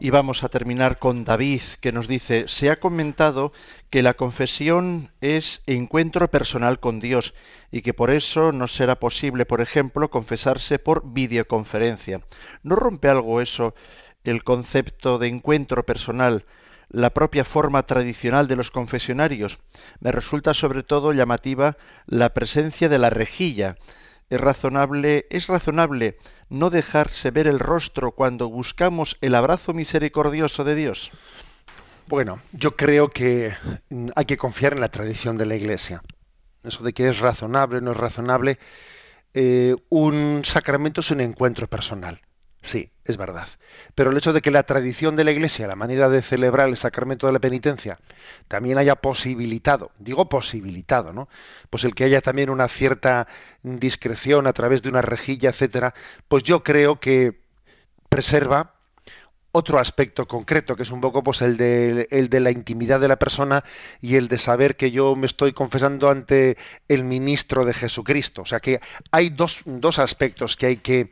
Y 0.02 0.12
vamos 0.12 0.46
a 0.46 0.48
terminar 0.50 0.98
con 0.98 1.26
David, 1.26 1.62
que 1.82 1.92
nos 1.92 2.08
dice, 2.08 2.46
se 2.48 2.70
ha 2.70 2.80
comentado 2.80 3.52
que 3.90 4.02
la 4.02 4.14
confesión 4.14 5.10
es 5.20 5.62
encuentro 5.68 6.32
personal 6.32 6.80
con 6.80 7.02
Dios 7.02 7.34
y 7.70 7.82
que 7.82 7.94
por 7.94 8.10
eso 8.10 8.54
no 8.54 8.70
será 8.70 8.96
posible, 8.96 9.46
por 9.46 9.60
ejemplo, 9.60 10.10
confesarse 10.10 10.80
por 10.80 11.12
videoconferencia. 11.12 12.22
¿No 12.64 12.78
rompe 12.78 13.10
algo 13.10 13.42
eso 13.42 13.76
el 14.24 14.46
concepto 14.46 15.20
de 15.20 15.28
encuentro 15.28 15.86
personal, 15.86 16.46
la 16.88 17.10
propia 17.10 17.44
forma 17.44 17.84
tradicional 17.84 18.48
de 18.48 18.56
los 18.56 18.72
confesionarios? 18.72 19.60
Me 20.00 20.14
resulta 20.14 20.54
sobre 20.54 20.82
todo 20.82 21.12
llamativa 21.12 21.76
la 22.06 22.34
presencia 22.34 22.88
de 22.88 23.00
la 23.00 23.10
rejilla. 23.10 23.76
Es 24.30 24.39
razonable, 24.39 25.26
es 25.30 25.48
razonable 25.48 26.18
no 26.50 26.70
dejarse 26.70 27.32
ver 27.32 27.48
el 27.48 27.60
rostro 27.60 28.12
cuando 28.12 28.50
buscamos 28.50 29.18
el 29.22 29.36
abrazo 29.36 29.74
misericordioso 29.74 30.63
de 30.63 30.76
Dios? 30.76 31.12
Bueno, 32.08 32.39
yo 32.54 32.76
creo 32.76 33.10
que 33.10 33.54
mm, 33.89 34.10
hay 34.15 34.26
que 34.26 34.38
confiar 34.38 34.74
en 34.74 34.82
la 34.82 34.89
tradición 34.89 35.38
de 35.38 35.46
la 35.46 35.56
Iglesia. 35.56 36.04
Eso 36.63 36.84
de 36.84 36.94
que 36.94 37.08
es 37.08 37.20
razonable, 37.20 37.82
no 37.82 37.92
es 37.92 37.98
razonable. 37.98 38.60
Eh, 39.34 39.76
un 39.89 40.42
sacramento 40.44 41.02
es 41.02 41.12
un 41.12 41.22
encuentro 41.22 41.68
personal. 41.68 42.20
Sí, 42.62 42.91
es 43.06 43.17
verdad. 43.17 43.48
Pero 43.95 44.12
el 44.12 44.17
hecho 44.17 44.34
de 44.34 44.41
que 44.41 44.52
la 44.52 44.63
tradición 44.63 45.15
de 45.15 45.24
la 45.24 45.32
Iglesia, 45.32 45.67
la 45.67 45.76
manera 45.76 46.10
de 46.10 46.22
celebrar 46.22 46.67
el 46.67 46.78
sacramento 46.78 47.26
de 47.28 47.34
la 47.34 47.39
penitencia, 47.39 48.00
también 48.48 48.78
haya 48.78 48.95
posibilitado, 48.95 49.91
digo 49.98 50.28
posibilitado, 50.28 51.13
¿no? 51.13 51.30
Pues 51.69 51.84
el 51.86 51.95
que 51.95 52.04
haya 52.04 52.22
también 52.22 52.50
una 52.50 52.67
cierta 52.67 53.28
discreción 53.63 54.45
a 54.45 54.54
través 54.54 54.82
de 54.82 54.89
una 54.89 55.02
rejilla, 55.02 55.50
etcétera, 55.50 55.93
pues 56.28 56.43
yo 56.43 56.63
creo 56.63 57.00
que 57.00 57.39
preserva 58.10 58.74
otro 59.52 59.80
aspecto 59.80 60.28
concreto, 60.28 60.76
que 60.76 60.84
es 60.84 60.91
un 60.91 61.02
poco 61.02 61.24
pues 61.24 61.41
el 61.41 61.58
de, 61.58 62.08
el 62.12 62.30
de 62.30 62.39
la 62.39 62.52
intimidad 62.52 63.00
de 63.00 63.08
la 63.08 63.17
persona 63.17 63.63
y 64.00 64.15
el 64.15 64.28
de 64.28 64.38
saber 64.38 64.76
que 64.76 64.91
yo 64.91 65.15
me 65.15 65.26
estoy 65.26 65.54
confesando 65.54 66.10
ante 66.10 66.58
el 66.88 67.04
ministro 67.04 67.65
de 67.65 67.74
Jesucristo. 67.74 68.43
O 68.43 68.45
sea 68.45 68.60
que 68.60 68.80
hay 69.12 69.30
dos, 69.30 69.62
dos 69.65 69.98
aspectos 69.98 70.56
que 70.56 70.67
hay 70.67 70.78
que 70.78 71.10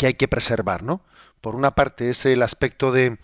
que 0.00 0.06
hay 0.06 0.14
que 0.14 0.28
preservar, 0.28 0.82
¿no? 0.82 1.02
Por 1.42 1.54
una 1.54 1.72
parte 1.72 2.08
es 2.08 2.24
el 2.24 2.42
aspecto 2.42 2.90
de 2.90 3.18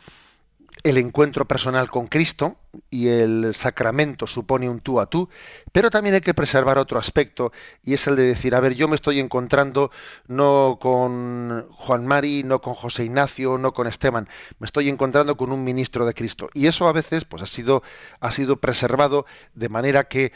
el 0.83 0.99
encuentro 0.99 1.49
personal 1.49 1.89
con 1.89 2.07
Cristo 2.07 2.59
y 2.91 3.09
el 3.09 3.55
sacramento 3.55 4.27
supone 4.27 4.69
un 4.69 4.81
tú 4.81 5.01
a 5.01 5.07
tú, 5.07 5.31
pero 5.73 5.89
también 5.89 6.17
hay 6.17 6.21
que 6.21 6.35
preservar 6.35 6.77
otro 6.77 6.99
aspecto 6.99 7.51
y 7.83 7.95
es 7.95 8.07
el 8.09 8.17
de 8.17 8.25
decir, 8.25 8.55
a 8.55 8.61
ver, 8.61 8.75
yo 8.75 8.89
me 8.89 8.95
estoy 8.95 9.21
encontrando 9.21 9.91
no 10.27 10.77
con 10.79 11.67
Juan 11.71 12.07
Mari, 12.07 12.43
no 12.43 12.61
con 12.61 12.75
José 12.75 13.05
Ignacio, 13.05 13.57
no 13.57 13.73
con 13.73 13.87
Esteban, 13.87 14.29
me 14.59 14.67
estoy 14.67 14.91
encontrando 14.91 15.39
con 15.39 15.53
un 15.53 15.65
ministro 15.65 16.05
de 16.05 16.12
Cristo 16.12 16.51
y 16.53 16.67
eso 16.67 16.89
a 16.89 16.93
veces 16.93 17.25
pues 17.25 17.43
ha 17.43 17.47
sido 17.47 17.83
ha 18.21 18.33
sido 18.33 18.59
preservado 18.59 19.25
de 19.55 19.71
manera 19.71 20.09
que 20.09 20.35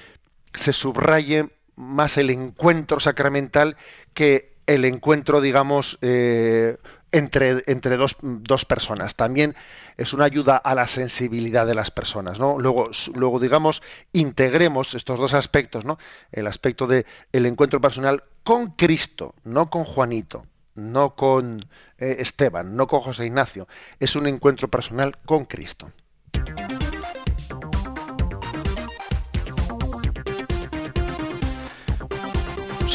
se 0.54 0.72
subraye 0.72 1.50
más 1.76 2.16
el 2.16 2.30
encuentro 2.30 2.98
sacramental 2.98 3.76
que 4.14 4.49
el 4.66 4.84
encuentro, 4.84 5.40
digamos, 5.40 5.98
eh, 6.00 6.76
entre, 7.12 7.64
entre 7.66 7.96
dos, 7.96 8.16
dos, 8.20 8.64
personas. 8.64 9.14
También 9.16 9.54
es 9.96 10.12
una 10.12 10.24
ayuda 10.24 10.56
a 10.56 10.74
la 10.74 10.86
sensibilidad 10.86 11.66
de 11.66 11.74
las 11.74 11.90
personas, 11.90 12.38
¿no? 12.38 12.58
Luego, 12.58 12.90
luego 13.14 13.40
digamos, 13.40 13.82
integremos 14.12 14.94
estos 14.94 15.18
dos 15.18 15.34
aspectos, 15.34 15.84
¿no? 15.84 15.98
El 16.32 16.46
aspecto 16.46 16.86
de 16.86 17.06
el 17.32 17.46
encuentro 17.46 17.80
personal 17.80 18.24
con 18.44 18.72
Cristo, 18.72 19.34
no 19.44 19.70
con 19.70 19.84
Juanito, 19.84 20.46
no 20.74 21.14
con 21.14 21.66
eh, 21.98 22.16
Esteban, 22.20 22.76
no 22.76 22.86
con 22.86 23.00
José 23.00 23.26
Ignacio. 23.26 23.66
Es 23.98 24.16
un 24.16 24.26
encuentro 24.26 24.68
personal 24.68 25.18
con 25.24 25.44
Cristo. 25.44 25.92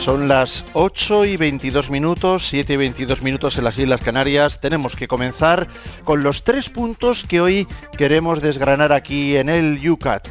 Son 0.05 0.27
las 0.27 0.63
8 0.73 1.25
y 1.25 1.35
22 1.35 1.89
minutos, 1.89 2.47
7 2.49 2.73
y 2.73 2.77
22 2.77 3.23
minutos 3.23 3.57
en 3.57 3.63
las 3.63 3.79
Islas 3.79 4.01
Canarias. 4.01 4.59
Tenemos 4.59 4.95
que 4.95 5.07
comenzar 5.07 5.67
con 6.03 6.21
los 6.21 6.43
tres 6.43 6.69
puntos 6.69 7.23
que 7.23 7.41
hoy 7.41 7.67
queremos 7.97 8.39
desgranar 8.39 8.93
aquí 8.93 9.35
en 9.35 9.49
el 9.49 9.89
UCAT. 9.89 10.27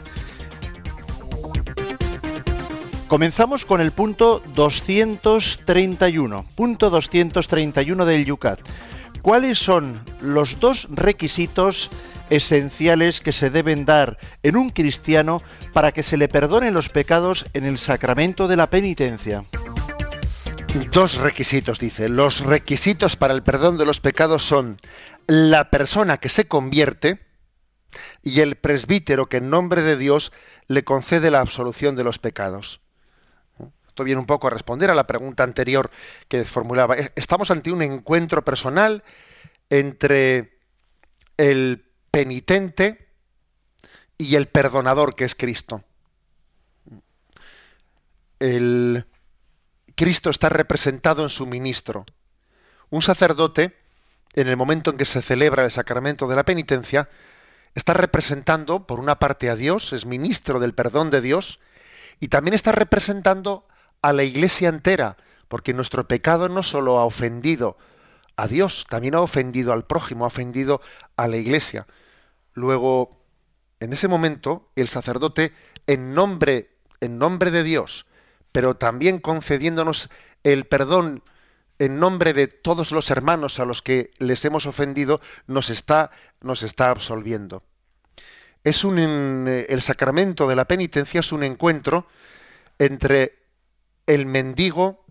Comenzamos 3.09 3.65
con 3.65 3.81
el 3.81 3.91
punto 3.91 4.45
231, 4.55 6.47
punto 6.55 6.91
231 6.91 8.05
del 8.07 8.31
UCAT. 8.31 8.61
¿Cuáles 9.25 9.59
son 9.59 10.05
los 10.21 10.61
dos 10.61 10.87
requisitos 10.91 11.89
esenciales 12.29 13.23
que 13.23 13.33
se 13.33 13.49
deben 13.49 13.87
dar 13.87 14.19
en 14.43 14.57
un 14.57 14.69
cristiano 14.69 15.43
para 15.73 15.93
que 15.93 16.03
se 16.03 16.19
le 16.19 16.29
perdonen 16.29 16.75
los 16.75 16.91
pecados 16.91 17.47
en 17.55 17.65
el 17.65 17.79
sacramento 17.79 18.49
de 18.49 18.57
la 18.57 18.69
penitencia. 18.69 19.43
Dos 20.93 21.17
requisitos, 21.17 21.79
dice. 21.79 22.11
Los 22.11 22.41
requisitos 22.41 23.17
para 23.17 23.33
el 23.33 23.43
perdón 23.43 23.79
de 23.79 23.87
los 23.87 23.99
pecados 23.99 24.45
son 24.45 24.79
la 25.27 25.71
persona 25.71 26.19
que 26.19 26.29
se 26.29 26.47
convierte 26.47 27.21
y 28.23 28.41
el 28.41 28.57
presbítero 28.57 29.31
que 29.31 29.39
en 29.39 29.49
nombre 29.49 29.81
de 29.81 29.97
Dios 29.97 30.33
le 30.69 30.85
concede 30.85 31.31
la 31.31 31.41
absolución 31.41 31.97
de 31.97 32.05
los 32.05 32.19
pecados. 32.19 32.84
Esto 33.95 34.03
viene 34.03 34.19
un 34.19 34.27
poco 34.27 34.49
a 34.49 34.51
responder 34.51 34.91
a 34.91 34.95
la 34.97 35.07
pregunta 35.07 35.45
anterior 35.45 35.89
que 36.27 36.45
formulaba. 36.45 36.97
Estamos 37.15 37.53
ante 37.53 37.71
un 37.71 37.81
encuentro 37.81 38.45
personal 38.45 39.05
entre 39.71 40.59
el 41.37 41.85
penitente 42.11 43.07
y 44.19 44.35
el 44.35 44.49
perdonador 44.49 45.15
que 45.15 45.23
es 45.23 45.37
Cristo. 45.37 45.85
El 48.41 49.07
Cristo 49.95 50.31
está 50.31 50.49
representado 50.49 51.23
en 51.23 51.29
su 51.29 51.47
ministro. 51.47 52.05
Un 52.91 53.01
sacerdote, 53.01 53.77
en 54.33 54.49
el 54.49 54.57
momento 54.57 54.91
en 54.91 54.97
que 54.97 55.05
se 55.05 55.23
celebra 55.23 55.65
el 55.65 55.71
sacramento 55.71 56.27
de 56.27 56.35
la 56.35 56.43
penitencia, 56.43 57.09
está 57.77 57.95
representando, 57.95 58.89
por 58.89 58.99
una 58.99 59.21
parte, 59.21 59.51
a 59.51 59.55
Dios, 59.55 59.93
es 59.93 60.05
ministro 60.05 60.59
del 60.59 60.75
perdón 60.75 61.11
de 61.11 61.21
Dios, 61.21 61.61
y 62.19 62.27
también 62.27 62.55
está 62.55 62.73
representando 62.73 63.69
a 64.05 64.13
la 64.13 64.23
iglesia 64.23 64.69
entera, 64.69 65.17
porque 65.49 65.73
nuestro 65.73 66.07
pecado 66.07 66.51
no 66.51 66.63
solo 66.63 66.99
ha 66.99 67.07
ofendido 67.07 67.79
a 68.37 68.47
Dios, 68.47 68.85
también 68.91 69.15
ha 69.15 69.23
ofendido 69.23 69.73
al 69.73 69.87
prójimo, 69.87 70.25
ha 70.25 70.29
ofendido 70.29 70.83
a 71.17 71.27
la 71.27 71.39
iglesia. 71.39 71.87
Luego, 72.53 73.25
en 73.81 73.95
ese 73.95 74.07
momento, 74.07 74.69
el 74.77 74.89
sacerdote, 74.89 75.55
en 75.87 76.13
nombre, 76.13 76.69
en 77.01 77.17
nombre 77.17 77.51
de 77.51 77.63
Dios, 77.63 78.05
pero 78.53 78.77
también 78.77 79.21
concediéndonos 79.21 80.11
el 80.43 80.67
perdón 80.67 81.23
en 81.79 81.99
nombre 81.99 82.35
de 82.35 82.47
todos 82.47 82.93
los 82.93 83.11
hermanos 83.11 83.59
a 83.59 83.65
los 83.65 83.81
que 83.81 84.11
les 84.19 84.45
hemos 84.45 84.67
ofendido, 84.67 85.23
nos 85.47 85.71
está, 85.71 86.11
nos 86.43 86.63
está 86.63 86.91
absolviendo. 86.91 87.63
Es 88.65 88.85
un, 88.85 88.99
el 89.49 89.81
sacramento 89.81 90.47
de 90.47 90.57
la 90.57 90.67
penitencia 90.67 91.21
es 91.21 91.33
un 91.33 91.43
encuentro 91.43 92.07
entre 92.79 93.44
el 94.07 94.27
mendigo 94.27 95.05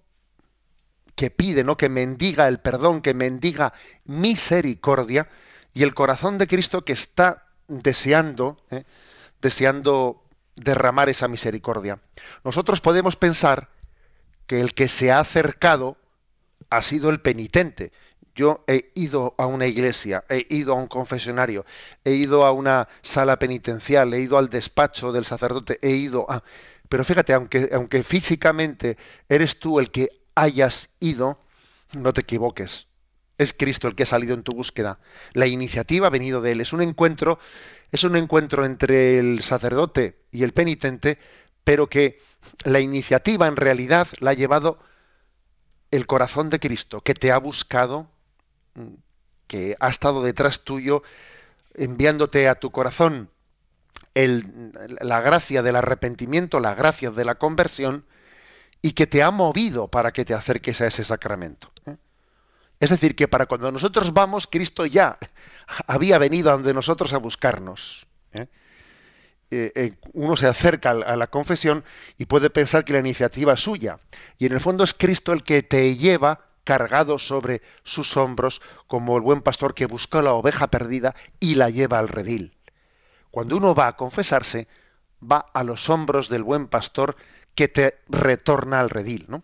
que 1.16 1.30
pide, 1.30 1.64
¿no? 1.64 1.78
que 1.78 1.90
mendiga 1.90 2.48
el 2.48 2.60
perdón, 2.60 3.02
que 3.02 3.14
mendiga 3.14 3.74
misericordia, 4.06 5.30
y 5.74 5.84
el 5.84 5.94
corazón 5.94 6.38
de 6.38 6.48
Cristo 6.48 6.86
que 6.86 6.94
está 6.94 7.48
deseando, 7.68 8.58
¿eh? 8.70 8.84
deseando 9.42 10.24
derramar 10.56 11.10
esa 11.10 11.28
misericordia. 11.28 12.00
Nosotros 12.44 12.82
podemos 12.82 13.16
pensar 13.16 13.70
que 14.46 14.60
el 14.60 14.74
que 14.74 14.88
se 14.88 15.12
ha 15.12 15.20
acercado 15.20 15.98
ha 16.70 16.82
sido 16.82 17.10
el 17.10 17.22
penitente. 17.22 17.92
Yo 18.36 18.64
he 18.68 18.92
ido 18.96 19.36
a 19.38 19.46
una 19.46 19.68
iglesia, 19.68 20.26
he 20.30 20.48
ido 20.50 20.74
a 20.74 20.76
un 20.76 20.88
confesionario, 20.88 21.66
he 22.04 22.14
ido 22.14 22.46
a 22.46 22.52
una 22.52 22.88
sala 23.04 23.38
penitencial, 23.38 24.14
he 24.14 24.22
ido 24.22 24.38
al 24.38 24.50
despacho 24.50 25.12
del 25.12 25.26
sacerdote, 25.26 25.80
he 25.82 25.92
ido 25.92 26.30
a... 26.30 26.44
Pero 26.94 27.04
fíjate, 27.04 27.34
aunque, 27.34 28.04
físicamente 28.04 28.98
eres 29.28 29.58
tú 29.58 29.80
el 29.80 29.90
que 29.90 30.10
hayas 30.36 30.92
ido, 31.00 31.40
no 31.94 32.14
te 32.14 32.22
equivoques 32.22 32.86
es 33.40 33.52
Cristo 33.52 33.88
el 33.88 33.96
que 33.96 34.04
ha 34.04 34.06
salido 34.06 34.36
en 34.36 34.44
tu 34.44 34.54
búsqueda. 34.54 35.00
La 35.34 35.48
iniciativa 35.48 36.06
ha 36.06 36.12
venido 36.12 36.40
de 36.40 36.52
Él. 36.52 36.62
Es 36.62 36.72
un 36.72 36.84
encuentro, 36.84 37.40
es 37.92 38.04
un 38.04 38.16
encuentro 38.16 38.64
entre 38.64 39.18
el 39.18 39.42
sacerdote 39.42 40.20
y 40.32 40.44
el 40.44 40.54
penitente, 40.54 41.18
pero 41.64 41.90
que 41.90 42.22
la 42.64 42.80
iniciativa 42.80 43.48
en 43.48 43.56
realidad 43.56 44.08
la 44.20 44.30
ha 44.30 44.36
llevado 44.36 44.78
el 45.90 46.06
corazón 46.06 46.52
de 46.52 46.60
Cristo, 46.60 47.02
que 47.02 47.16
te 47.16 47.32
ha 47.32 47.40
buscado, 47.40 48.08
que 49.48 49.76
ha 49.80 49.90
estado 49.90 50.22
detrás 50.22 50.64
tuyo, 50.64 51.02
enviándote 51.74 52.48
a 52.48 52.54
tu 52.54 52.70
corazón 52.70 53.33
la 54.16 55.22
gracia 55.22 55.64
del 55.64 55.76
arrepentimiento, 55.76 56.60
la 56.60 56.76
gracia 56.76 57.12
de 57.12 57.26
la 57.26 57.36
conversión, 57.36 58.06
y 58.82 58.92
que 58.92 59.08
te 59.08 59.24
ha 59.24 59.32
movido 59.32 59.88
para 59.88 60.12
que 60.12 60.26
te 60.26 60.34
acerques 60.34 60.82
a 60.82 60.88
ese 60.88 61.04
sacramento. 61.04 61.72
¿eh? 61.86 61.96
Es 62.80 62.90
decir, 62.90 63.16
que 63.16 63.30
para 63.30 63.46
cuando 63.46 63.72
nosotros 63.72 64.14
vamos, 64.14 64.46
Cristo 64.46 64.86
ya 64.86 65.18
había 65.88 66.18
venido 66.18 66.50
a 66.50 66.54
donde 66.54 66.74
nosotros 66.74 67.14
a 67.14 67.18
buscarnos. 67.18 68.06
¿eh? 68.34 68.48
Eh, 69.52 69.94
uno 70.12 70.36
se 70.36 70.48
acerca 70.48 70.92
a 70.92 71.16
la 71.16 71.28
confesión 71.28 71.86
y 72.18 72.26
puede 72.26 72.50
pensar 72.50 72.84
que 72.84 72.94
la 72.94 73.00
iniciativa 73.00 73.54
es 73.54 73.62
suya. 73.62 74.00
Y 74.38 74.48
en 74.48 74.54
el 74.54 74.60
fondo 74.60 74.84
es 74.84 74.94
Cristo 74.94 75.32
el 75.32 75.44
que 75.44 75.64
te 75.64 75.96
lleva 75.96 76.42
cargado 76.66 77.20
sobre 77.20 77.62
sus 77.84 78.18
hombros 78.18 78.62
como 78.88 79.16
el 79.16 79.22
buen 79.22 79.42
pastor 79.42 79.76
que 79.76 79.86
busca 79.86 80.22
la 80.22 80.34
oveja 80.34 80.68
perdida 80.68 81.16
y 81.40 81.56
la 81.56 81.70
lleva 81.70 82.00
al 82.00 82.08
redil. 82.08 82.54
Cuando 83.34 83.58
uno 83.58 83.74
va 83.74 83.88
a 83.88 83.98
confesarse, 83.98 84.68
va 85.20 85.40
a 85.56 85.64
los 85.64 85.90
hombros 85.90 86.30
del 86.30 86.44
buen 86.44 86.68
pastor 86.68 87.16
que 87.56 87.68
te 87.68 87.98
retorna 88.08 88.80
al 88.80 88.92
redil. 88.92 89.26
¿no? 89.28 89.42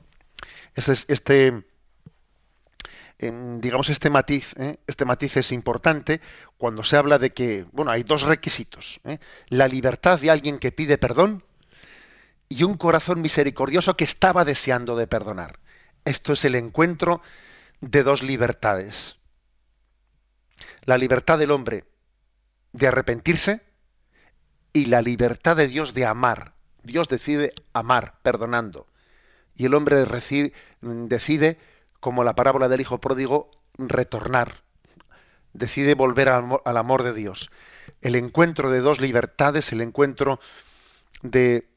Este, 0.76 0.94
este 1.08 1.64
digamos, 3.18 3.90
este 3.90 4.12
matiz, 4.12 4.54
¿eh? 4.60 4.78
este 4.86 5.06
matiz 5.06 5.38
es 5.38 5.52
importante 5.52 6.22
cuando 6.60 6.84
se 6.84 6.98
habla 6.98 7.18
de 7.18 7.34
que, 7.34 7.66
bueno, 7.72 7.90
hay 7.90 8.04
dos 8.04 8.22
requisitos. 8.22 9.00
¿eh? 9.06 9.18
La 9.48 9.68
libertad 9.68 10.20
de 10.20 10.30
alguien 10.30 10.60
que 10.60 10.72
pide 10.72 11.00
perdón 11.00 11.44
y 12.48 12.66
un 12.66 12.78
corazón 12.78 13.24
misericordioso 13.24 13.98
que 13.98 14.04
estaba 14.04 14.46
deseando 14.46 14.98
de 14.98 15.08
perdonar. 15.08 15.58
Esto 16.06 16.34
es 16.34 16.46
el 16.46 16.54
encuentro 16.54 17.24
de 17.82 18.04
dos 18.04 18.22
libertades. 18.22 19.18
La 20.84 21.00
libertad 21.00 21.40
del 21.40 21.50
hombre 21.50 21.86
de 22.72 22.88
arrepentirse 22.88 23.68
y 24.74 24.86
la 24.86 25.02
libertad 25.02 25.56
de 25.56 25.68
Dios 25.68 25.94
de 25.94 26.06
amar. 26.06 26.54
Dios 26.84 27.08
decide 27.08 27.54
amar, 27.74 28.16
perdonando. 28.22 28.88
Y 29.56 29.66
el 29.66 29.74
hombre 29.74 30.06
decide 30.82 31.58
como 32.00 32.24
la 32.24 32.36
parábola 32.36 32.70
del 32.70 32.82
hijo 32.82 33.00
pródigo, 33.00 33.50
retornar. 33.78 34.62
Decide 35.54 35.96
volver 35.96 36.30
al 36.30 36.78
amor 36.78 37.04
de 37.04 37.14
Dios. 37.14 37.50
El 38.02 38.16
encuentro 38.16 38.70
de 38.70 38.80
dos 38.80 39.02
libertades, 39.02 39.72
el 39.72 39.82
encuentro 39.82 40.40
de 41.22 41.68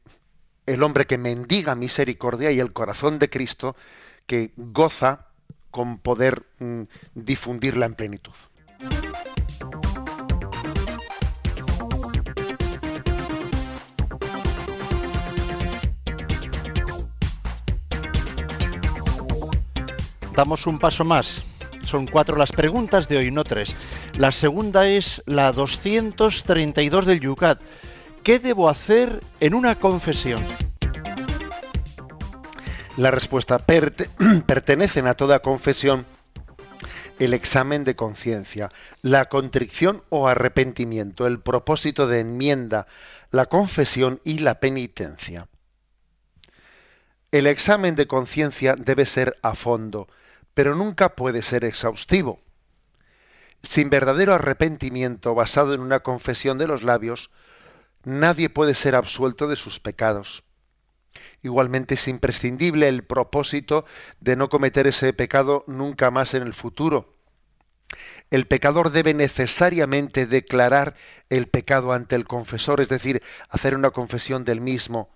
el 0.67 0.83
hombre 0.83 1.07
que 1.07 1.19
mendiga 1.19 1.75
misericordia 1.75 2.53
y 2.53 2.61
el 2.61 2.73
corazón 2.73 3.19
de 3.19 3.29
Cristo 3.29 3.75
que 4.27 4.53
goza 4.57 5.27
con 5.71 5.99
poder 5.99 6.45
mm, 6.59 6.83
difundirla 7.15 7.87
en 7.87 7.95
plenitud. 7.95 8.35
Damos 20.35 20.67
un 20.67 20.79
paso 20.79 21.05
más. 21.05 21.43
Son 21.85 22.07
cuatro 22.07 22.37
las 22.37 22.53
preguntas 22.53 23.09
de 23.09 23.19
hoy, 23.19 23.31
no 23.31 23.45
tres. 23.45 23.77
La 24.15 24.33
segunda 24.33 24.89
es 24.89 25.23
la 25.27 25.53
232 25.53 27.07
del 27.07 27.21
Yucat. 27.21 27.61
¿Qué 28.23 28.39
debo 28.39 28.69
hacer 28.69 29.23
en 29.41 29.55
una 29.55 29.75
confesión? 29.75 30.43
La 32.97 33.11
respuesta 33.11 33.59
pertenecen 34.47 35.07
a 35.07 35.15
toda 35.15 35.41
confesión 35.41 36.07
el 37.19 37.35
examen 37.35 37.85
de 37.85 37.95
conciencia, 37.95 38.69
la 39.01 39.27
contrición 39.27 40.03
o 40.09 40.29
arrepentimiento, 40.29 41.27
el 41.27 41.41
propósito 41.41 42.07
de 42.07 42.21
enmienda, 42.21 42.87
la 43.31 43.47
confesión 43.47 44.21
y 44.25 44.39
la 44.39 44.61
penitencia. 44.61 45.49
El 47.31 47.47
examen 47.47 47.97
de 47.97 48.07
conciencia 48.07 48.77
debe 48.77 49.07
ser 49.07 49.39
a 49.43 49.55
fondo, 49.55 50.09
pero 50.55 50.75
nunca 50.75 51.15
puede 51.15 51.43
ser 51.43 51.65
exhaustivo. 51.65 52.41
Sin 53.63 53.91
verdadero 53.91 54.35
arrepentimiento 54.35 55.35
basado 55.35 55.75
en 55.75 55.81
una 55.81 56.01
confesión 56.01 56.59
de 56.59 56.67
los 56.67 56.83
labios, 56.83 57.31
nadie 58.05 58.51
puede 58.51 58.75
ser 58.75 58.95
absuelto 58.95 59.49
de 59.49 59.57
sus 59.57 59.81
pecados. 59.81 60.43
Igualmente 61.43 61.95
es 61.95 62.09
imprescindible 62.09 62.89
el 62.89 63.05
propósito 63.05 63.85
de 64.21 64.37
no 64.37 64.49
cometer 64.49 64.87
ese 64.87 65.13
pecado 65.13 65.65
nunca 65.67 66.11
más 66.11 66.35
en 66.35 66.43
el 66.43 66.55
futuro. 66.55 67.13
El 68.31 68.47
pecador 68.47 68.91
debe 68.91 69.13
necesariamente 69.13 70.27
declarar 70.27 70.95
el 71.29 71.49
pecado 71.49 71.93
ante 71.93 72.17
el 72.17 72.27
confesor, 72.27 72.81
es 72.81 72.89
decir, 72.89 73.23
hacer 73.51 73.75
una 73.75 73.91
confesión 73.91 74.45
del 74.45 74.61
mismo 74.61 75.11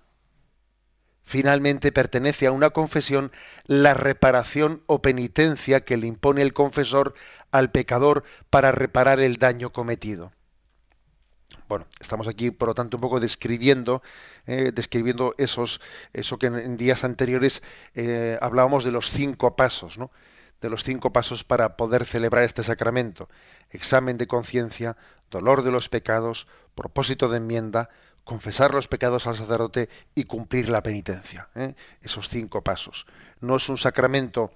finalmente 1.27 1.93
pertenece 1.93 2.47
a 2.47 2.53
una 2.53 2.71
confesión 2.71 3.33
la 3.67 3.93
reparación 3.93 4.83
o 4.87 5.03
penitencia 5.03 5.85
que 5.85 5.97
le 5.99 6.07
impone 6.07 6.41
el 6.41 6.55
confesor 6.55 7.15
al 7.51 7.71
pecador 7.73 8.23
para 8.49 8.73
reparar 8.73 9.21
el 9.21 9.37
daño 9.37 9.73
cometido. 9.73 10.33
Bueno, 11.69 11.87
estamos 11.99 12.29
aquí, 12.29 12.53
por 12.53 12.69
lo 12.69 12.75
tanto, 12.75 12.97
un 12.97 13.01
poco 13.01 13.19
describiendo, 13.19 14.03
eh, 14.47 14.71
describiendo 14.73 15.35
esos, 15.37 15.81
eso 16.13 16.39
que 16.39 16.47
en, 16.47 16.77
días 16.77 17.03
anteriores 17.03 17.61
eh, 17.95 18.39
hablábamos 18.41 18.85
de 18.85 18.93
los 18.93 19.11
cinco 19.11 19.57
pasos, 19.57 19.99
¿no? 19.99 20.13
De 20.61 20.71
los 20.71 20.85
cinco 20.85 21.13
pasos 21.13 21.43
para 21.43 21.77
poder 21.77 22.07
celebrar 22.07 22.45
este 22.45 22.63
sacramento: 22.63 23.29
examen 23.71 24.17
de 24.17 24.29
conciencia, 24.29 24.97
dolor 25.29 25.63
de 25.63 25.73
los 25.73 25.89
pecados, 25.89 26.47
propósito 26.77 27.29
de 27.29 27.39
enmienda, 27.39 27.91
confesar 28.27 28.75
los 28.75 28.89
pecados 28.89 29.29
al 29.29 29.37
sacerdote 29.37 29.89
y 30.17 30.25
cumplir 30.25 30.69
la 30.69 30.83
penitencia. 30.83 31.49
¿eh? 31.55 31.75
Esos 32.03 32.29
cinco 32.29 32.61
pasos. 32.61 33.07
No 33.41 33.57
es 33.57 33.69
un 33.69 33.79
sacramento 33.79 34.51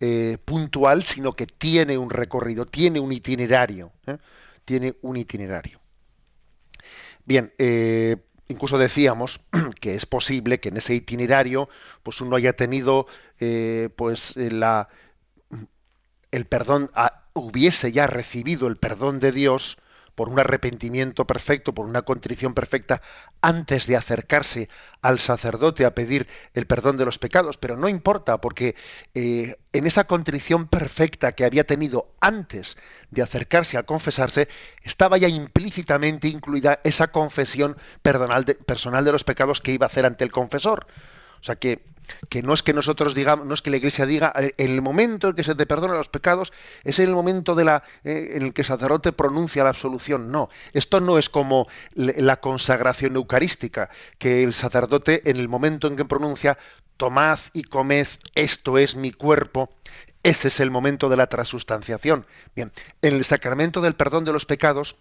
eh, 0.00 0.38
puntual, 0.42 1.04
sino 1.04 1.34
que 1.34 1.46
tiene 1.46 1.98
un 1.98 2.08
recorrido, 2.08 2.64
tiene 2.64 2.98
un 2.98 3.12
itinerario. 3.12 3.92
¿eh? 4.06 4.16
Tiene 4.64 4.96
un 5.02 5.18
itinerario. 5.18 5.80
Bien, 7.26 7.52
incluso 8.48 8.78
decíamos 8.78 9.42
que 9.80 9.94
es 9.94 10.06
posible 10.06 10.58
que 10.58 10.70
en 10.70 10.78
ese 10.78 10.94
itinerario 10.94 11.68
pues 12.02 12.22
uno 12.22 12.36
haya 12.36 12.54
tenido 12.54 13.06
pues 13.96 14.34
la 14.36 14.88
el 16.30 16.46
perdón 16.46 16.90
hubiese 17.34 17.92
ya 17.92 18.06
recibido 18.06 18.66
el 18.66 18.78
perdón 18.78 19.20
de 19.20 19.32
Dios 19.32 19.76
por 20.14 20.28
un 20.28 20.38
arrepentimiento 20.38 21.26
perfecto, 21.26 21.74
por 21.74 21.86
una 21.86 22.02
contrición 22.02 22.54
perfecta, 22.54 23.02
antes 23.40 23.86
de 23.86 23.96
acercarse 23.96 24.68
al 25.02 25.18
sacerdote 25.18 25.84
a 25.84 25.94
pedir 25.94 26.28
el 26.54 26.66
perdón 26.66 26.96
de 26.96 27.04
los 27.04 27.18
pecados. 27.18 27.56
Pero 27.56 27.76
no 27.76 27.88
importa, 27.88 28.40
porque 28.40 28.74
eh, 29.14 29.56
en 29.72 29.86
esa 29.86 30.04
contrición 30.04 30.68
perfecta 30.68 31.32
que 31.32 31.44
había 31.44 31.64
tenido 31.64 32.12
antes 32.20 32.76
de 33.10 33.22
acercarse 33.22 33.78
a 33.78 33.84
confesarse, 33.84 34.48
estaba 34.82 35.18
ya 35.18 35.28
implícitamente 35.28 36.28
incluida 36.28 36.80
esa 36.84 37.08
confesión 37.08 37.76
personal 38.02 39.04
de 39.04 39.12
los 39.12 39.24
pecados 39.24 39.60
que 39.60 39.72
iba 39.72 39.86
a 39.86 39.88
hacer 39.88 40.06
ante 40.06 40.24
el 40.24 40.32
confesor. 40.32 40.86
O 41.40 41.44
sea 41.44 41.56
que, 41.56 41.82
que 42.28 42.42
no 42.42 42.54
es 42.54 42.62
que 42.62 42.74
nosotros 42.74 43.14
digamos, 43.14 43.46
no 43.46 43.54
es 43.54 43.62
que 43.62 43.70
la 43.70 43.76
Iglesia 43.76 44.06
diga, 44.06 44.32
en 44.36 44.70
el 44.70 44.82
momento 44.82 45.28
en 45.28 45.34
que 45.34 45.44
se 45.44 45.54
te 45.54 45.66
perdonan 45.66 45.96
los 45.96 46.08
pecados, 46.08 46.52
es 46.84 46.98
el 46.98 47.10
momento 47.10 47.54
de 47.54 47.64
la, 47.64 47.82
eh, 48.04 48.32
en 48.34 48.42
el 48.42 48.52
que 48.52 48.62
el 48.62 48.66
sacerdote 48.66 49.12
pronuncia 49.12 49.64
la 49.64 49.70
absolución. 49.70 50.30
No, 50.30 50.50
esto 50.72 51.00
no 51.00 51.18
es 51.18 51.30
como 51.30 51.68
la 51.94 52.40
consagración 52.40 53.16
eucarística, 53.16 53.90
que 54.18 54.42
el 54.42 54.52
sacerdote 54.52 55.28
en 55.30 55.36
el 55.36 55.48
momento 55.48 55.86
en 55.86 55.96
que 55.96 56.04
pronuncia, 56.04 56.58
tomad 56.96 57.38
y 57.54 57.62
comed, 57.62 58.06
esto 58.34 58.76
es 58.76 58.94
mi 58.94 59.12
cuerpo, 59.12 59.70
ese 60.22 60.48
es 60.48 60.60
el 60.60 60.70
momento 60.70 61.08
de 61.08 61.16
la 61.16 61.28
transustanciación. 61.28 62.26
Bien, 62.54 62.72
en 63.00 63.14
el 63.14 63.24
sacramento 63.24 63.80
del 63.80 63.94
perdón 63.94 64.26
de 64.26 64.32
los 64.32 64.44
pecados, 64.44 64.96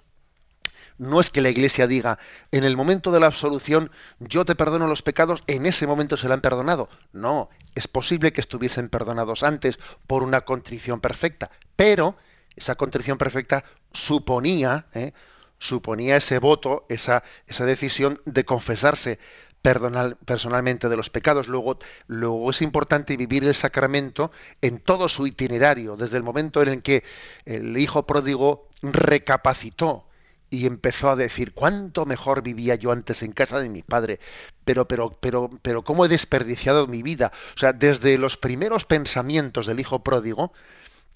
no 1.00 1.20
es 1.20 1.30
que 1.30 1.42
la 1.42 1.50
Iglesia 1.50 1.88
diga, 1.88 2.20
en 2.52 2.64
el 2.64 2.78
momento 2.78 3.12
de 3.12 3.20
la 3.20 3.26
absolución, 3.26 3.90
yo 4.20 4.46
te 4.46 4.54
perdono 4.54 4.86
los 4.86 5.02
pecados, 5.02 5.44
en 5.48 5.66
ese 5.66 5.88
momento 5.88 6.18
se 6.18 6.28
le 6.28 6.34
han 6.36 6.42
perdonado. 6.42 6.90
No, 7.14 7.50
es 7.74 7.88
posible 7.88 8.34
que 8.34 8.42
estuviesen 8.42 8.90
perdonados 8.90 9.44
antes 9.44 9.80
por 10.06 10.24
una 10.24 10.42
contrición 10.42 11.00
perfecta, 11.00 11.50
pero 11.76 12.18
esa 12.56 12.76
contrición 12.76 13.18
perfecta 13.18 13.64
suponía, 13.94 14.88
¿eh? 14.94 15.14
suponía 15.58 16.18
ese 16.18 16.38
voto, 16.40 16.86
esa, 16.90 17.24
esa 17.48 17.66
decisión 17.66 18.22
de 18.26 18.44
confesarse 18.44 19.20
personal, 19.62 20.18
personalmente 20.26 20.90
de 20.90 20.98
los 20.98 21.10
pecados. 21.10 21.48
Luego, 21.48 21.80
luego 22.08 22.50
es 22.50 22.62
importante 22.62 23.16
vivir 23.16 23.46
el 23.46 23.56
sacramento 23.56 24.32
en 24.62 24.80
todo 24.80 25.08
su 25.08 25.28
itinerario, 25.28 25.96
desde 25.96 26.18
el 26.18 26.24
momento 26.24 26.62
en 26.62 26.68
el 26.68 26.82
que 26.82 27.04
el 27.46 27.78
hijo 27.78 28.06
pródigo 28.06 28.68
recapacitó 28.82 30.09
y 30.50 30.66
empezó 30.66 31.10
a 31.10 31.16
decir 31.16 31.54
cuánto 31.54 32.06
mejor 32.06 32.42
vivía 32.42 32.76
yo 32.76 32.92
antes 32.92 33.24
en 33.24 33.32
casa 33.32 33.60
de 33.60 33.70
mi 33.70 33.84
padre, 33.84 34.20
pero 34.66 34.88
pero 34.88 35.12
pero 35.20 35.50
pero 35.62 35.84
cómo 35.84 36.06
he 36.06 36.10
desperdiciado 36.10 36.88
mi 36.88 37.04
vida, 37.04 37.32
o 37.56 37.60
sea, 37.60 37.74
desde 37.74 38.18
los 38.18 38.38
primeros 38.38 38.86
pensamientos 38.86 39.68
del 39.68 39.80
hijo 39.80 40.04
pródigo 40.04 40.54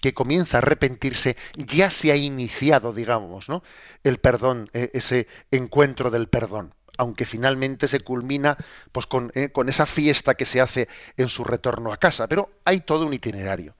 que 0.00 0.14
comienza 0.14 0.58
a 0.58 0.60
arrepentirse, 0.60 1.36
ya 1.56 1.90
se 1.90 2.12
ha 2.12 2.16
iniciado, 2.16 2.92
digamos, 2.92 3.48
¿no? 3.48 3.62
El 4.02 4.18
perdón, 4.18 4.68
e, 4.74 4.90
ese 4.92 5.28
encuentro 5.50 6.10
del 6.10 6.28
perdón. 6.28 6.74
aunque 6.96 7.24
finalmente 7.26 7.88
se 7.88 8.00
culmina 8.00 8.56
pues, 8.92 9.06
con, 9.06 9.32
eh, 9.34 9.48
con 9.50 9.68
esa 9.68 9.84
fiesta 9.86 10.34
que 10.34 10.44
se 10.44 10.60
hace 10.60 10.88
en 11.16 11.28
su 11.28 11.42
retorno 11.42 11.92
a 11.92 11.96
casa. 11.96 12.28
Pero 12.28 12.50
hay 12.64 12.80
todo 12.80 13.06
un 13.06 13.14
itinerario. 13.14 13.74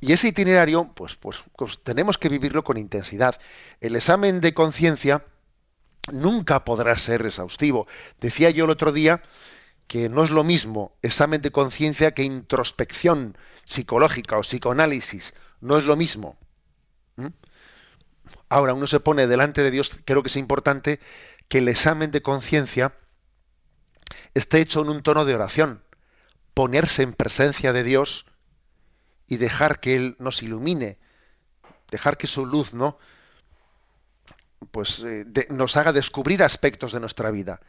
Y 0.00 0.12
ese 0.12 0.28
itinerario, 0.28 0.92
pues, 0.94 1.16
pues, 1.16 1.38
pues, 1.56 1.82
tenemos 1.82 2.16
que 2.16 2.30
vivirlo 2.30 2.64
con 2.64 2.78
intensidad. 2.78 3.38
El 3.80 3.96
examen 3.96 4.40
de 4.40 4.54
conciencia 4.54 5.26
nunca 6.10 6.64
podrá 6.64 6.96
ser 6.96 7.24
exhaustivo. 7.26 7.86
Decía 8.20 8.50
yo 8.50 8.64
el 8.64 8.70
otro 8.70 8.92
día 8.92 9.22
que 9.86 10.08
no 10.08 10.24
es 10.24 10.30
lo 10.30 10.44
mismo 10.44 10.96
examen 11.02 11.42
de 11.42 11.50
conciencia 11.50 12.12
que 12.12 12.22
introspección 12.22 13.36
psicológica 13.64 14.38
o 14.38 14.42
psicoanálisis. 14.42 15.34
No 15.60 15.76
es 15.76 15.84
lo 15.84 15.96
mismo. 15.96 16.38
¿Mm? 17.16 17.26
Ahora 18.48 18.72
uno 18.72 18.86
se 18.86 19.00
pone 19.00 19.26
delante 19.26 19.62
de 19.62 19.70
Dios, 19.70 19.90
creo 20.04 20.22
que 20.22 20.28
es 20.28 20.36
importante 20.36 21.00
que 21.48 21.58
el 21.58 21.68
examen 21.68 22.10
de 22.10 22.22
conciencia 22.22 22.94
esté 24.34 24.60
hecho 24.60 24.82
en 24.82 24.88
un 24.88 25.02
tono 25.02 25.24
de 25.24 25.34
oración, 25.34 25.82
ponerse 26.54 27.02
en 27.02 27.12
presencia 27.12 27.72
de 27.72 27.82
Dios 27.82 28.26
y 29.30 29.36
dejar 29.36 29.78
que 29.78 29.94
Él 29.94 30.16
nos 30.18 30.42
ilumine, 30.42 30.98
dejar 31.90 32.18
que 32.18 32.26
su 32.26 32.44
luz, 32.44 32.74
¿no? 32.74 32.98
Pues 34.72 35.02
eh, 35.06 35.24
nos 35.50 35.76
haga 35.76 35.92
descubrir 35.92 36.42
aspectos 36.42 36.92
de 36.92 37.00
nuestra 37.00 37.30
vida. 37.30 37.60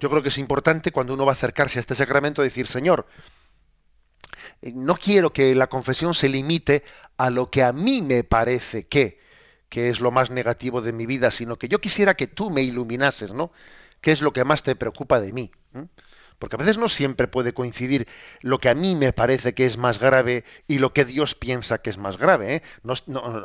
Yo 0.00 0.08
creo 0.08 0.22
que 0.22 0.30
es 0.30 0.38
importante 0.38 0.90
cuando 0.90 1.12
uno 1.12 1.26
va 1.26 1.32
a 1.32 1.34
acercarse 1.34 1.78
a 1.78 1.80
este 1.80 1.94
sacramento 1.94 2.40
decir, 2.40 2.66
Señor, 2.66 3.06
eh, 4.62 4.72
no 4.74 4.96
quiero 4.96 5.30
que 5.30 5.54
la 5.54 5.66
confesión 5.66 6.14
se 6.14 6.30
limite 6.30 6.82
a 7.18 7.28
lo 7.28 7.50
que 7.50 7.62
a 7.62 7.74
mí 7.74 8.00
me 8.00 8.24
parece 8.24 8.88
que, 8.88 9.20
que 9.68 9.90
es 9.90 10.00
lo 10.00 10.10
más 10.10 10.30
negativo 10.30 10.80
de 10.80 10.94
mi 10.94 11.04
vida, 11.04 11.30
sino 11.30 11.58
que 11.58 11.68
yo 11.68 11.82
quisiera 11.82 12.14
que 12.14 12.28
tú 12.28 12.48
me 12.48 12.62
iluminases, 12.62 13.34
¿no? 13.34 13.52
¿Qué 14.00 14.12
es 14.12 14.22
lo 14.22 14.32
que 14.32 14.42
más 14.42 14.62
te 14.62 14.74
preocupa 14.74 15.20
de 15.20 15.34
mí? 15.34 15.50
Porque 16.38 16.56
a 16.56 16.58
veces 16.58 16.78
no 16.78 16.88
siempre 16.88 17.26
puede 17.26 17.52
coincidir 17.52 18.06
lo 18.40 18.58
que 18.58 18.68
a 18.68 18.74
mí 18.74 18.94
me 18.94 19.12
parece 19.12 19.54
que 19.54 19.66
es 19.66 19.76
más 19.76 19.98
grave 19.98 20.44
y 20.66 20.78
lo 20.78 20.92
que 20.92 21.04
Dios 21.04 21.34
piensa 21.34 21.78
que 21.78 21.90
es 21.90 21.98
más 21.98 22.16
grave. 22.16 22.56
¿eh? 22.56 22.62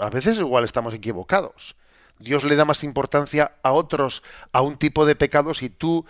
a 0.01 0.09
veces 0.09 0.39
igual 0.39 0.63
estamos 0.63 0.93
equivocados. 0.93 1.75
Dios 2.19 2.43
le 2.43 2.55
da 2.55 2.65
más 2.65 2.83
importancia 2.83 3.55
a 3.63 3.71
otros, 3.71 4.23
a 4.51 4.61
un 4.61 4.77
tipo 4.77 5.05
de 5.05 5.15
pecados 5.15 5.63
y 5.63 5.69
tú 5.69 6.05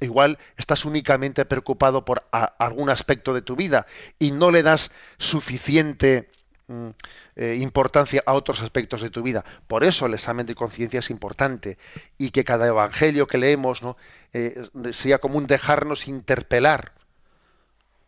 igual 0.00 0.38
estás 0.56 0.84
únicamente 0.84 1.44
preocupado 1.44 2.04
por 2.04 2.26
algún 2.30 2.90
aspecto 2.90 3.32
de 3.32 3.42
tu 3.42 3.56
vida 3.56 3.86
y 4.18 4.32
no 4.32 4.50
le 4.50 4.62
das 4.62 4.90
suficiente 5.18 6.28
eh, 6.68 7.56
importancia 7.60 8.22
a 8.26 8.32
otros 8.32 8.60
aspectos 8.60 9.00
de 9.00 9.10
tu 9.10 9.22
vida. 9.22 9.44
Por 9.68 9.84
eso 9.84 10.06
el 10.06 10.14
examen 10.14 10.46
de 10.46 10.56
conciencia 10.56 10.98
es 10.98 11.10
importante 11.10 11.78
y 12.18 12.30
que 12.30 12.44
cada 12.44 12.66
evangelio 12.66 13.28
que 13.28 13.38
leemos 13.38 13.82
¿no? 13.82 13.96
Eh, 14.32 14.68
sea 14.90 15.18
como 15.18 15.38
un 15.38 15.46
dejarnos 15.46 16.08
interpelar 16.08 16.92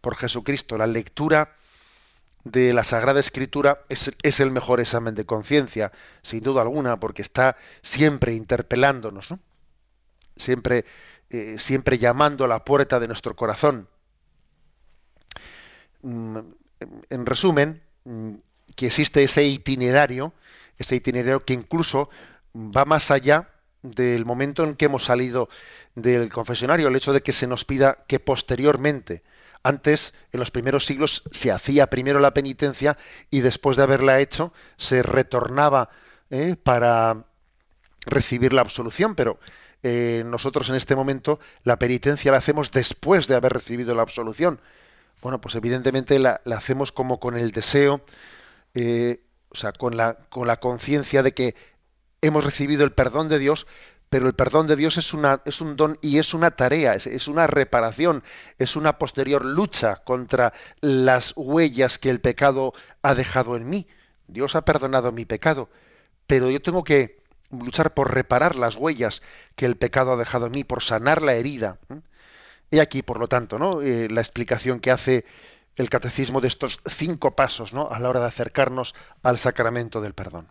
por 0.01 0.17
Jesucristo. 0.17 0.77
La 0.77 0.87
lectura 0.87 1.55
de 2.45 2.73
la 2.73 2.83
Sagrada 2.83 3.21
Escritura 3.21 3.85
es, 3.89 4.41
el 4.41 4.51
mejor 4.51 4.81
examen 4.81 5.15
de 5.15 5.27
conciencia, 5.27 5.93
sin 6.23 6.43
duda 6.43 6.63
alguna, 6.63 6.99
porque 6.99 7.23
está 7.23 7.57
siempre 7.83 8.35
interpelándonos, 8.35 9.35
siempre, 10.37 10.85
eh, 11.31 11.57
siempre 11.59 11.99
llamando 11.99 12.45
a 12.45 12.49
la 12.49 12.65
puerta 12.65 12.99
de 12.99 13.07
nuestro 13.07 13.37
corazón. 13.37 13.89
Mm, 16.03 16.39
en 17.11 17.27
resumen, 17.27 17.83
mm, 18.05 18.35
que 18.77 18.87
existe 18.87 19.23
ese 19.23 19.45
itinerario, 19.45 20.33
ese 20.79 20.97
itinerario 20.97 21.45
que 21.45 21.55
incluso 21.55 22.11
va 22.55 22.85
más 22.85 23.11
allá 23.11 23.49
del 23.83 24.25
momento 24.25 24.65
en 24.65 24.75
que 24.75 24.87
hemos 24.87 25.05
salido 25.05 25.49
del 25.95 26.29
confesionario, 26.29 26.89
el 26.89 26.97
hecho 26.97 27.13
de 27.13 27.23
que 27.23 27.33
se 27.33 27.47
nos 27.47 27.65
pida 27.65 28.05
que 28.07 28.21
posteriormente, 28.21 29.23
antes, 29.63 30.15
en 30.33 30.41
los 30.41 30.51
primeros 30.51 30.87
siglos, 30.87 31.23
se 31.31 31.51
hacía 31.51 31.89
primero 31.89 32.21
la 32.21 32.35
penitencia 32.35 32.97
y 33.31 33.41
después 33.41 33.77
de 33.77 33.83
haberla 33.83 34.21
hecho, 34.21 34.53
se 34.77 35.03
retornaba 35.03 35.91
¿eh? 36.31 36.57
para 36.63 37.25
recibir 38.07 38.53
la 38.53 38.63
absolución, 38.63 39.15
pero 39.15 39.39
eh, 39.83 40.23
nosotros 40.27 40.69
en 40.71 40.77
este 40.77 40.97
momento 40.97 41.39
la 41.63 41.79
penitencia 41.79 42.33
la 42.33 42.39
hacemos 42.39 42.71
después 42.71 43.29
de 43.29 43.35
haber 43.35 43.53
recibido 43.53 43.95
la 43.95 44.03
absolución. 44.03 44.61
Bueno, 45.21 45.41
pues 45.41 45.57
evidentemente 45.57 46.19
la 46.21 46.41
hacemos 46.53 46.93
como 46.93 47.19
con 47.19 47.37
el 47.37 47.51
deseo 47.51 48.03
eh, 48.75 49.23
o 49.51 49.57
sea, 49.57 49.73
con 49.73 49.97
la, 49.97 50.19
la 50.35 50.61
conciencia 50.61 51.23
de 51.23 51.33
que 51.33 51.55
hemos 52.21 52.45
recibido 52.45 52.85
el 52.85 52.93
perdón 52.93 53.29
de 53.29 53.39
Dios, 53.39 53.67
pero 54.11 54.27
el 54.27 54.35
perdón 54.35 54.67
de 54.67 54.77
Dios 54.77 54.97
es, 54.97 55.13
una, 55.13 55.43
es 55.45 55.61
un 55.61 55.77
don 55.77 55.99
y 56.01 56.19
es 56.19 56.33
una 56.35 56.51
tarea, 56.53 56.95
es, 56.95 57.29
una 57.29 57.47
reparación, 57.47 58.23
es 58.59 58.77
una 58.77 58.99
posterior 58.99 59.45
lucha 59.45 59.97
contra 60.05 60.53
las 60.81 61.35
huellas 61.37 61.99
que 61.99 62.11
el 62.11 62.21
pecado 62.21 62.73
ha 63.03 63.15
dejado 63.15 63.57
en 63.57 63.69
mí. 63.69 63.87
Dios 64.27 64.57
ha 64.57 64.65
perdonado 64.65 65.13
mi 65.13 65.25
pecado, 65.25 65.69
pero 66.27 66.51
yo 66.51 66.61
tengo 66.63 66.85
que 66.85 67.19
luchar 67.51 67.95
por 67.95 68.15
reparar 68.15 68.57
las 68.57 68.77
huellas 68.77 69.23
que 69.57 69.67
el 69.67 69.77
pecado 69.77 70.13
ha 70.13 70.17
dejado 70.17 70.47
en 70.47 70.53
mí, 70.53 70.65
por 70.65 70.83
sanar 70.83 71.23
la 71.23 71.35
herida. 71.35 71.79
Y 72.71 72.81
aquí, 72.81 73.03
por 73.03 73.19
lo 73.19 73.29
tanto, 73.29 73.59
¿no? 73.59 73.81
Eh, 73.81 74.09
la 74.11 74.21
explicación 74.21 74.81
que 74.81 74.91
hace 74.91 75.25
el 75.79 75.89
catecismo 75.89 76.41
de 76.41 76.49
estos 76.49 76.81
cinco 76.87 77.35
pasos 77.35 77.73
¿no? 77.73 77.89
a 77.91 77.99
la 77.99 78.11
hora 78.11 78.21
de 78.21 78.27
acercarnos 78.27 78.95
al 79.23 79.39
sacramento 79.39 80.01
del 80.01 80.13
perdón. 80.13 80.49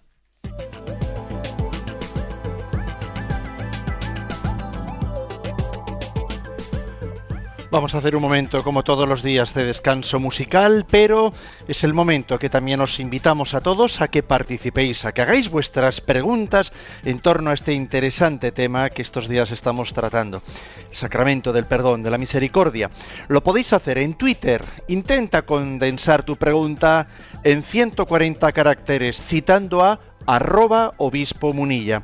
Vamos 7.70 7.94
a 7.94 7.98
hacer 7.98 8.16
un 8.16 8.22
momento, 8.22 8.64
como 8.64 8.82
todos 8.82 9.10
los 9.10 9.22
días, 9.22 9.54
de 9.54 9.66
descanso 9.66 10.22
musical, 10.22 10.86
pero 10.90 11.34
es 11.68 11.84
el 11.84 11.94
momento 11.94 12.40
que 12.40 12.50
también 12.50 12.80
os 12.80 12.98
invitamos 13.02 13.54
a 13.54 13.60
todos 13.60 14.00
a 14.00 14.08
que 14.08 14.24
participéis, 14.24 15.04
a 15.04 15.12
que 15.12 15.22
hagáis 15.22 15.50
vuestras 15.50 16.00
preguntas 16.00 16.72
en 17.04 17.20
torno 17.20 17.50
a 17.50 17.54
este 17.54 17.74
interesante 17.74 18.54
tema 18.54 18.90
que 18.90 19.02
estos 19.02 19.28
días 19.28 19.52
estamos 19.52 19.94
tratando, 19.94 20.42
el 20.90 20.96
sacramento 20.96 21.52
del 21.52 21.66
perdón, 21.66 22.04
de 22.04 22.12
la 22.12 22.18
misericordia. 22.18 22.90
Lo 23.28 23.44
podéis 23.44 23.74
hacer 23.74 23.98
en 23.98 24.14
Twitter. 24.14 24.64
Intenta 24.88 25.42
condensar 25.42 26.24
tu 26.24 26.38
pregunta 26.38 27.08
en 27.44 27.64
140 27.64 28.50
caracteres, 28.54 29.22
citando 29.22 29.84
a 29.84 30.00
arroba 30.26 30.94
obispo 30.98 31.52
munilla 31.52 32.02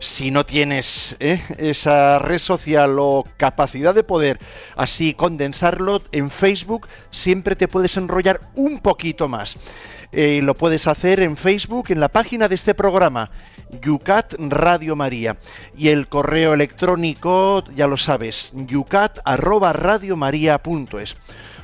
si 0.00 0.30
no 0.30 0.44
tienes 0.44 1.14
¿eh? 1.20 1.40
esa 1.58 2.18
red 2.18 2.38
social 2.38 2.96
o 2.98 3.24
capacidad 3.36 3.94
de 3.94 4.02
poder 4.02 4.40
así 4.74 5.14
condensarlo 5.14 6.02
en 6.10 6.30
Facebook, 6.30 6.88
siempre 7.10 7.54
te 7.54 7.68
puedes 7.68 7.96
enrollar 7.96 8.40
un 8.56 8.78
poquito 8.78 9.28
más. 9.28 9.56
Eh, 10.12 10.40
lo 10.42 10.54
puedes 10.54 10.88
hacer 10.88 11.20
en 11.20 11.36
Facebook, 11.36 11.90
en 11.90 12.00
la 12.00 12.08
página 12.08 12.48
de 12.48 12.56
este 12.56 12.74
programa, 12.74 13.30
Yucat 13.80 14.34
Radio 14.38 14.96
María. 14.96 15.36
Y 15.76 15.88
el 15.88 16.08
correo 16.08 16.54
electrónico, 16.54 17.62
ya 17.76 17.86
lo 17.86 17.96
sabes, 17.96 18.50
yucat 18.54 19.20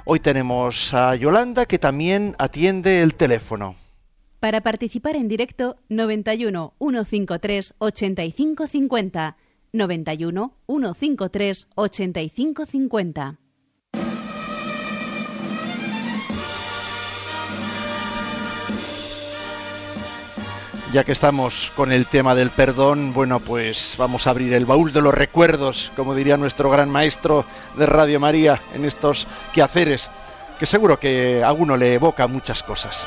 Hoy 0.05 0.20
tenemos 0.20 0.94
a 0.94 1.16
Yolanda 1.16 1.66
que 1.66 1.79
también 1.81 2.37
atiende 2.38 3.03
el 3.03 3.14
teléfono. 3.14 3.86
Para 4.40 4.61
participar 4.61 5.16
en 5.16 5.29
directo, 5.29 5.77
91 5.88 6.75
153 6.79 7.75
8550. 7.79 9.37
91 9.72 10.53
153 10.66 11.68
8550. 11.75 13.38
Ya 20.92 21.04
que 21.04 21.13
estamos 21.13 21.73
con 21.75 21.92
el 21.92 22.06
tema 22.06 22.35
del 22.35 22.50
perdón, 22.50 23.13
bueno, 23.13 23.40
pues 23.40 23.96
vamos 23.98 24.27
a 24.27 24.31
abrir 24.31 24.54
el 24.54 24.65
baúl 24.65 24.92
de 24.92 25.02
los 25.02 25.13
recuerdos, 25.13 25.90
como 25.96 26.15
diría 26.15 26.37
nuestro 26.37 26.71
gran 26.71 26.88
maestro 26.88 27.44
de 27.77 27.87
Radio 27.87 28.21
María, 28.21 28.60
en 28.75 28.85
estos 28.85 29.27
quehaceres, 29.52 30.10
que 30.58 30.65
seguro 30.65 30.98
que 30.98 31.42
a 31.44 31.52
uno 31.52 31.77
le 31.77 31.94
evoca 31.94 32.27
muchas 32.29 32.63
cosas. 32.63 33.06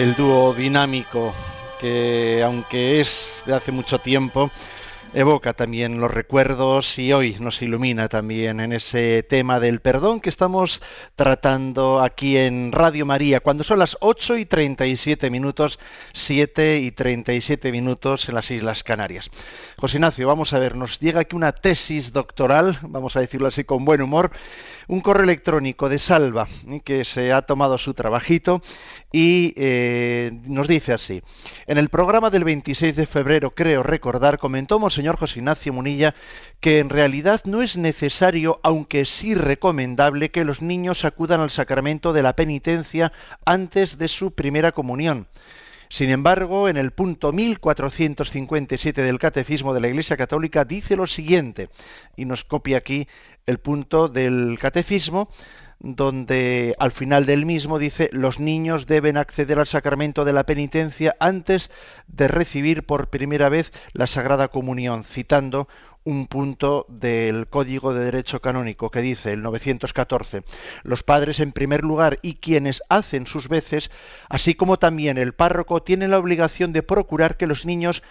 El 0.00 0.14
dúo 0.14 0.54
dinámico 0.54 1.34
que 1.78 2.42
aunque 2.42 3.00
es 3.02 3.42
de 3.44 3.52
hace 3.52 3.70
mucho 3.70 3.98
tiempo, 3.98 4.50
evoca 5.12 5.52
también 5.52 6.00
los 6.00 6.10
recuerdos 6.10 6.98
y 6.98 7.12
hoy 7.12 7.36
nos 7.38 7.60
ilumina 7.60 8.08
también 8.08 8.60
en 8.60 8.72
ese 8.72 9.22
tema 9.22 9.60
del 9.60 9.80
perdón 9.80 10.20
que 10.20 10.30
estamos 10.30 10.82
tratando 11.16 12.00
aquí 12.00 12.38
en 12.38 12.72
Radio 12.72 13.04
María, 13.04 13.40
cuando 13.40 13.62
son 13.62 13.78
las 13.78 13.98
8 14.00 14.38
y 14.38 14.46
37 14.46 15.28
minutos, 15.28 15.78
7 16.14 16.78
y 16.78 16.92
37 16.92 17.70
minutos 17.70 18.28
en 18.28 18.36
las 18.36 18.50
Islas 18.50 18.82
Canarias. 18.82 19.30
José 19.76 19.98
Ignacio, 19.98 20.26
vamos 20.28 20.54
a 20.54 20.58
ver, 20.58 20.76
nos 20.76 20.98
llega 21.00 21.20
aquí 21.20 21.36
una 21.36 21.52
tesis 21.52 22.12
doctoral, 22.12 22.78
vamos 22.82 23.16
a 23.16 23.20
decirlo 23.20 23.48
así 23.48 23.64
con 23.64 23.84
buen 23.84 24.00
humor, 24.00 24.30
un 24.86 25.00
correo 25.00 25.24
electrónico 25.24 25.88
de 25.88 25.98
Salva, 25.98 26.48
¿eh? 26.68 26.80
que 26.84 27.04
se 27.04 27.32
ha 27.32 27.42
tomado 27.42 27.78
su 27.78 27.94
trabajito 27.94 28.62
y 29.12 29.52
eh, 29.56 30.30
nos 30.44 30.68
dice 30.68 30.92
así. 30.92 31.22
En 31.66 31.78
el 31.78 31.88
programa 31.88 32.30
del 32.30 32.44
26 32.44 32.94
de 32.96 33.06
febrero, 33.06 33.54
creo 33.54 33.82
recordar, 33.82 34.38
comentó 34.38 34.78
Monseñor 34.78 35.16
José 35.16 35.40
Ignacio 35.40 35.72
Munilla 35.72 36.14
que 36.60 36.78
en 36.78 36.90
realidad 36.90 37.40
no 37.44 37.62
es 37.62 37.76
necesario, 37.76 38.60
aunque 38.62 39.04
sí 39.04 39.34
recomendable, 39.34 40.30
que 40.30 40.44
los 40.44 40.62
niños 40.62 41.04
acudan 41.04 41.40
al 41.40 41.50
sacramento 41.50 42.12
de 42.12 42.22
la 42.22 42.34
penitencia 42.34 43.12
antes 43.44 43.98
de 43.98 44.08
su 44.08 44.32
primera 44.32 44.72
comunión. 44.72 45.26
Sin 45.88 46.10
embargo, 46.10 46.68
en 46.68 46.76
el 46.76 46.92
punto 46.92 47.32
1457 47.32 49.02
del 49.02 49.18
Catecismo 49.18 49.74
de 49.74 49.80
la 49.80 49.88
Iglesia 49.88 50.16
Católica 50.16 50.64
dice 50.64 50.94
lo 50.94 51.08
siguiente, 51.08 51.68
y 52.16 52.26
nos 52.26 52.44
copia 52.44 52.78
aquí 52.78 53.08
el 53.46 53.58
punto 53.58 54.08
del 54.08 54.56
catecismo 54.60 55.30
donde 55.80 56.76
al 56.78 56.92
final 56.92 57.24
del 57.24 57.46
mismo 57.46 57.78
dice 57.78 58.10
los 58.12 58.38
niños 58.38 58.86
deben 58.86 59.16
acceder 59.16 59.58
al 59.58 59.66
sacramento 59.66 60.24
de 60.26 60.34
la 60.34 60.44
penitencia 60.44 61.16
antes 61.18 61.70
de 62.06 62.28
recibir 62.28 62.84
por 62.84 63.08
primera 63.08 63.48
vez 63.48 63.72
la 63.94 64.06
Sagrada 64.06 64.48
Comunión, 64.48 65.04
citando 65.04 65.68
un 66.04 66.26
punto 66.26 66.86
del 66.88 67.48
Código 67.48 67.92
de 67.92 68.04
Derecho 68.04 68.40
Canónico 68.40 68.90
que 68.90 69.00
dice 69.00 69.32
el 69.32 69.42
914 69.42 70.44
los 70.82 71.02
padres 71.02 71.40
en 71.40 71.52
primer 71.52 71.82
lugar 71.82 72.18
y 72.22 72.34
quienes 72.34 72.82
hacen 72.88 73.26
sus 73.26 73.48
veces, 73.48 73.90
así 74.28 74.54
como 74.54 74.78
también 74.78 75.18
el 75.18 75.34
párroco, 75.34 75.82
tienen 75.82 76.10
la 76.10 76.18
obligación 76.18 76.72
de 76.72 76.82
procurar 76.82 77.36
que 77.36 77.46
los 77.46 77.66
niños 77.66 78.02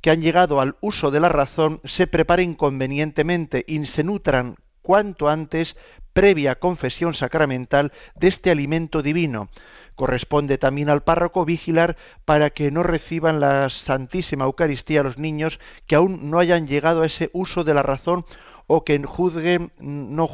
que 0.00 0.10
han 0.10 0.22
llegado 0.22 0.60
al 0.60 0.76
uso 0.80 1.10
de 1.12 1.20
la 1.20 1.28
razón 1.28 1.80
se 1.84 2.08
preparen 2.08 2.54
convenientemente 2.54 3.64
y 3.66 3.84
se 3.86 4.02
nutran 4.02 4.56
cuanto 4.82 5.28
antes, 5.28 5.76
previa 6.12 6.58
confesión 6.58 7.14
sacramental, 7.14 7.92
de 8.14 8.28
este 8.28 8.50
alimento 8.50 9.02
divino. 9.02 9.48
Corresponde 9.94 10.58
también 10.58 10.88
al 10.88 11.02
párroco 11.02 11.44
vigilar 11.44 11.96
para 12.24 12.50
que 12.50 12.70
no 12.70 12.82
reciban 12.82 13.40
la 13.40 13.68
Santísima 13.68 14.44
Eucaristía 14.44 15.02
los 15.02 15.18
niños 15.18 15.60
que 15.86 15.96
aún 15.96 16.30
no 16.30 16.38
hayan 16.38 16.66
llegado 16.66 17.02
a 17.02 17.06
ese 17.06 17.30
uso 17.32 17.62
de 17.64 17.74
la 17.74 17.82
razón 17.82 18.24
o 18.66 18.84
que 18.84 18.98
no 18.98 20.26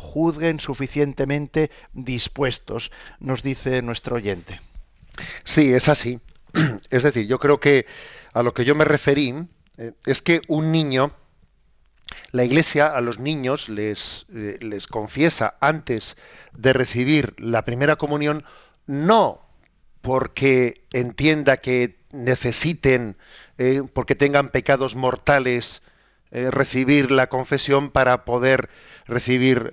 juzguen 0.00 0.60
suficientemente 0.60 1.70
dispuestos, 1.92 2.90
nos 3.20 3.42
dice 3.42 3.82
nuestro 3.82 4.16
oyente. 4.16 4.60
Sí, 5.44 5.72
es 5.72 5.88
así. 5.88 6.20
Es 6.90 7.02
decir, 7.02 7.26
yo 7.26 7.38
creo 7.38 7.60
que 7.60 7.86
a 8.32 8.42
lo 8.42 8.54
que 8.54 8.64
yo 8.64 8.74
me 8.74 8.84
referí 8.84 9.34
eh, 9.76 9.92
es 10.06 10.22
que 10.22 10.40
un 10.48 10.72
niño 10.72 11.12
la 12.30 12.44
Iglesia 12.44 12.86
a 12.86 13.00
los 13.00 13.18
niños 13.18 13.68
les, 13.68 14.26
eh, 14.34 14.58
les 14.60 14.86
confiesa 14.86 15.56
antes 15.60 16.16
de 16.52 16.72
recibir 16.72 17.34
la 17.38 17.64
primera 17.64 17.96
comunión, 17.96 18.44
no 18.86 19.42
porque 20.00 20.86
entienda 20.92 21.58
que 21.58 21.98
necesiten, 22.12 23.16
eh, 23.58 23.82
porque 23.92 24.14
tengan 24.14 24.50
pecados 24.50 24.94
mortales, 24.94 25.82
eh, 26.30 26.50
recibir 26.50 27.10
la 27.10 27.28
confesión 27.28 27.90
para 27.90 28.24
poder 28.24 28.68
recibir, 29.06 29.70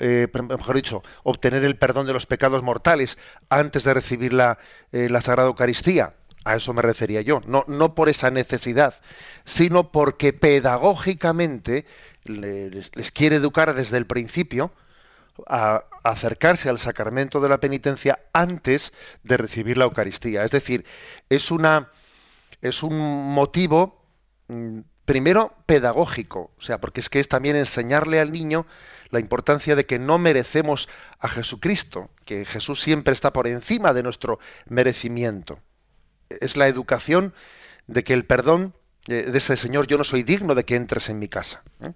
mejor 0.48 0.76
dicho, 0.78 1.04
obtener 1.24 1.66
el 1.66 1.78
perdón 1.78 2.08
de 2.08 2.14
los 2.14 2.26
pecados 2.26 2.64
mortales 2.64 3.18
antes 3.50 3.84
de 3.84 3.94
recibir 3.94 4.34
la, 4.34 4.60
la 4.92 5.20
Sagrada 5.20 5.50
Eucaristía. 5.50 6.14
A 6.46 6.56
eso 6.56 6.72
me 6.74 6.82
refería 6.82 7.22
yo. 7.22 7.42
No, 7.46 7.66
no 7.68 7.96
por 7.96 8.08
esa 8.08 8.32
necesidad, 8.32 8.94
sino 9.44 9.92
porque 9.92 10.32
pedagógicamente 10.32 11.86
les, 12.26 13.12
quiere 13.12 13.38
educar 13.38 13.74
desde 13.74 13.98
el 13.98 14.06
principio 14.06 14.72
a, 15.48 15.86
acercarse 16.04 16.70
al 16.70 16.80
sacramento 16.80 17.40
de 17.40 17.50
la 17.50 17.60
penitencia 17.60 18.20
antes 18.34 18.94
de 19.24 19.38
recibir 19.38 19.78
la 19.78 19.86
Eucaristía. 19.86 20.44
Es 20.44 20.52
decir, 20.52 20.86
es 21.30 21.52
una 21.52 21.90
es 22.62 22.84
un 22.84 23.34
motivo 23.34 24.02
mm, 24.48 24.80
primero 25.06 25.54
pedagógico, 25.66 26.52
o 26.58 26.62
sea, 26.62 26.80
porque 26.80 27.00
es 27.00 27.10
que 27.10 27.20
es 27.20 27.28
también 27.28 27.56
enseñarle 27.56 28.20
al 28.20 28.32
niño 28.32 28.66
la 29.10 29.20
importancia 29.20 29.76
de 29.76 29.86
que 29.86 30.00
no 30.00 30.18
merecemos 30.18 30.90
a 31.20 31.28
Jesucristo, 31.28 32.10
que 32.26 32.44
Jesús 32.44 32.82
siempre 32.82 33.14
está 33.14 33.32
por 33.32 33.48
encima 33.48 33.94
de 33.94 34.04
nuestro 34.04 34.40
merecimiento. 34.68 35.60
Es 36.30 36.58
la 36.58 36.68
educación 36.68 37.34
de 37.88 38.04
que 38.04 38.14
el 38.14 38.26
perdón 38.26 38.74
de 39.08 39.38
ese 39.38 39.58
Señor, 39.58 39.88
yo 39.88 39.98
no 39.98 40.04
soy 40.04 40.24
digno 40.24 40.56
de 40.56 40.66
que 40.66 40.76
entres 40.76 41.10
en 41.10 41.20
mi 41.20 41.28
casa. 41.28 41.64
¿eh? 41.82 41.92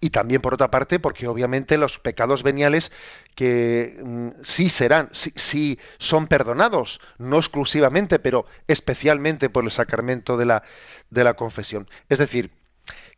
y 0.00 0.10
también 0.10 0.40
por 0.40 0.54
otra 0.54 0.70
parte 0.70 0.98
porque 0.98 1.28
obviamente 1.28 1.76
los 1.76 1.98
pecados 1.98 2.42
veniales 2.42 2.90
que 3.34 4.00
mm, 4.02 4.28
sí 4.42 4.68
serán, 4.68 5.10
sí, 5.12 5.78
son 5.98 6.26
perdonados, 6.26 7.00
no 7.18 7.36
exclusivamente, 7.36 8.18
pero 8.18 8.46
especialmente 8.66 9.50
por 9.50 9.64
el 9.64 9.70
sacramento 9.70 10.36
de 10.36 10.46
la, 10.46 10.62
de 11.10 11.24
la 11.24 11.34
confesión. 11.34 11.88
Es 12.08 12.18
decir, 12.18 12.50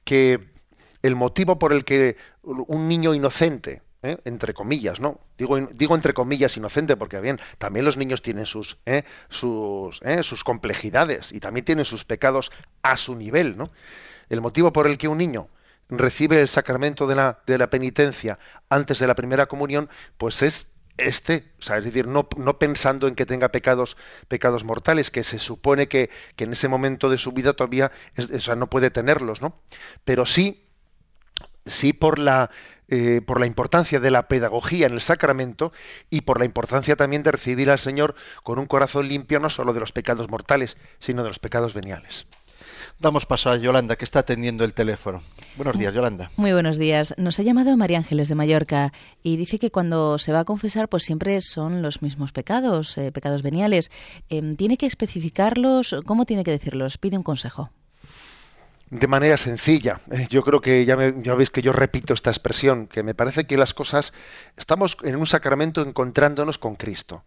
que 0.05 0.51
el 1.03 1.17
motivo 1.17 1.59
por 1.59 1.73
el 1.73 1.85
que 1.85 2.17
un 2.43 2.89
niño 2.89 3.15
inocente, 3.15 3.83
¿eh? 4.03 4.19
entre 4.25 4.55
comillas, 4.55 5.01
¿no? 5.01 5.21
Digo, 5.39 5.59
digo 5.59 5.95
entre 5.95 6.15
comillas 6.15 6.57
inocente 6.57 6.97
porque 6.97 7.21
bien, 7.21 7.41
también 7.59 7.85
los 7.85 7.97
niños 7.97 8.23
tienen 8.23 8.47
sus, 8.47 8.79
¿eh? 8.87 9.05
sus, 9.29 10.01
¿eh? 10.03 10.23
sus 10.23 10.45
complejidades 10.45 11.33
y 11.33 11.41
también 11.41 11.65
tienen 11.65 11.85
sus 11.85 12.05
pecados 12.05 12.53
a 12.83 12.97
su 12.97 13.15
nivel, 13.15 13.57
¿no? 13.57 13.71
El 14.29 14.41
motivo 14.41 14.73
por 14.73 14.87
el 14.87 14.99
que 14.99 15.09
un 15.09 15.19
niño 15.19 15.49
recibe 15.89 16.41
el 16.41 16.49
sacramento 16.49 17.07
de 17.07 17.15
la, 17.15 17.41
de 17.47 17.59
la 17.59 17.71
penitencia 17.71 18.39
antes 18.69 18.99
de 18.99 19.07
la 19.07 19.15
primera 19.15 19.47
comunión, 19.47 19.91
pues 20.17 20.43
es 20.43 20.67
este, 20.99 21.53
es 21.59 21.85
decir, 21.85 22.07
no, 22.07 22.29
no, 22.37 22.59
pensando 22.59 23.09
en 23.09 23.15
que 23.15 23.27
tenga 23.27 23.49
pecados, 23.49 23.97
pecados 24.29 24.65
mortales, 24.65 25.11
que 25.11 25.25
se 25.25 25.39
supone 25.39 25.89
que, 25.89 26.11
que 26.37 26.45
en 26.45 26.53
ese 26.53 26.69
momento 26.69 27.09
de 27.09 27.19
su 27.19 27.33
vida 27.33 27.55
todavía 27.55 27.91
sea, 28.39 28.57
no 28.57 28.69
puede 28.69 28.91
tenerlos, 28.91 29.41
¿no? 29.41 29.61
Pero 30.05 30.27
sí, 30.27 30.69
sí 31.65 31.93
por 31.93 32.19
la, 32.19 32.51
eh, 32.89 33.21
por 33.25 33.41
la 33.41 33.47
importancia 33.47 34.01
de 34.01 34.11
la 34.11 34.29
pedagogía 34.29 34.87
en 34.87 34.93
el 34.93 35.01
sacramento 35.01 35.73
y 36.11 36.23
por 36.23 36.39
la 36.39 36.45
importancia 36.45 36.97
también 36.97 37.23
de 37.23 37.33
recibir 37.33 37.71
al 37.71 37.79
Señor 37.79 38.15
con 38.43 38.59
un 38.59 38.67
corazón 38.67 39.09
limpio 39.09 39.41
no 39.41 39.51
solo 39.51 39.73
de 39.73 39.81
los 39.81 39.93
pecados 39.93 40.29
mortales, 40.29 40.77
sino 40.99 41.23
de 41.23 41.29
los 41.29 41.39
pecados 41.39 41.75
veniales. 41.75 42.27
Damos 42.99 43.27
paso 43.27 43.51
a 43.51 43.57
Yolanda, 43.57 43.97
que 43.97 44.05
está 44.05 44.21
atendiendo 44.21 44.65
el 44.65 44.75
teléfono. 44.75 45.23
Buenos 45.57 45.77
días, 45.77 45.93
Yolanda. 45.93 46.31
Muy 46.37 46.53
buenos 46.53 46.79
días. 46.79 47.15
Nos 47.17 47.39
ha 47.39 47.43
llamado 47.43 47.77
María 47.77 47.99
Ángeles 47.99 48.29
de 48.29 48.37
Mallorca 48.37 48.93
y 49.23 49.37
dice 49.37 49.59
que 49.59 49.71
cuando 49.73 50.19
se 50.19 50.33
va 50.33 50.41
a 50.41 50.45
confesar, 50.45 50.89
pues 50.89 51.03
siempre 51.03 51.41
son 51.41 51.83
los 51.83 52.03
mismos 52.03 52.31
pecados, 52.31 52.97
eh, 52.99 53.11
pecados 53.11 53.43
veniales. 53.43 53.91
Em, 54.29 54.55
¿Tiene 54.57 54.77
que 54.77 54.87
especificarlos? 54.87 55.97
¿Cómo 56.07 56.27
tiene 56.27 56.45
que 56.45 56.53
decirlos? 56.53 56.99
Pide 56.99 57.17
un 57.17 57.25
consejo. 57.25 57.71
De 58.93 59.07
manera 59.07 59.39
sencilla. 59.39 59.99
Eh, 60.11 60.27
yo 60.29 60.43
creo 60.43 60.61
que 60.61 60.85
ya, 60.85 60.99
ya 61.17 61.35
veis 61.35 61.49
que 61.49 61.63
yo 61.63 61.73
repito 61.73 62.13
esta 62.13 62.29
expresión, 62.29 62.87
que 62.87 63.03
me 63.03 63.15
parece 63.15 63.47
que 63.47 63.57
las 63.57 63.73
cosas, 63.73 64.13
estamos 64.59 64.99
en 65.03 65.17
un 65.17 65.27
sacramento 65.27 65.81
encontrándonos 65.81 66.59
con 66.59 66.75
Cristo. 66.77 67.25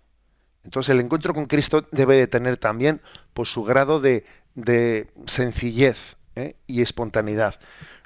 Entonces 0.63 0.93
el 0.93 0.99
encuentro 0.99 1.33
con 1.33 1.47
Cristo 1.47 1.87
debe 1.91 2.17
de 2.17 2.27
tener 2.27 2.57
también 2.57 3.01
pues, 3.33 3.49
su 3.49 3.63
grado 3.63 3.99
de, 3.99 4.27
de 4.53 5.09
sencillez 5.25 6.17
¿eh? 6.35 6.55
y 6.67 6.83
espontaneidad. 6.83 7.59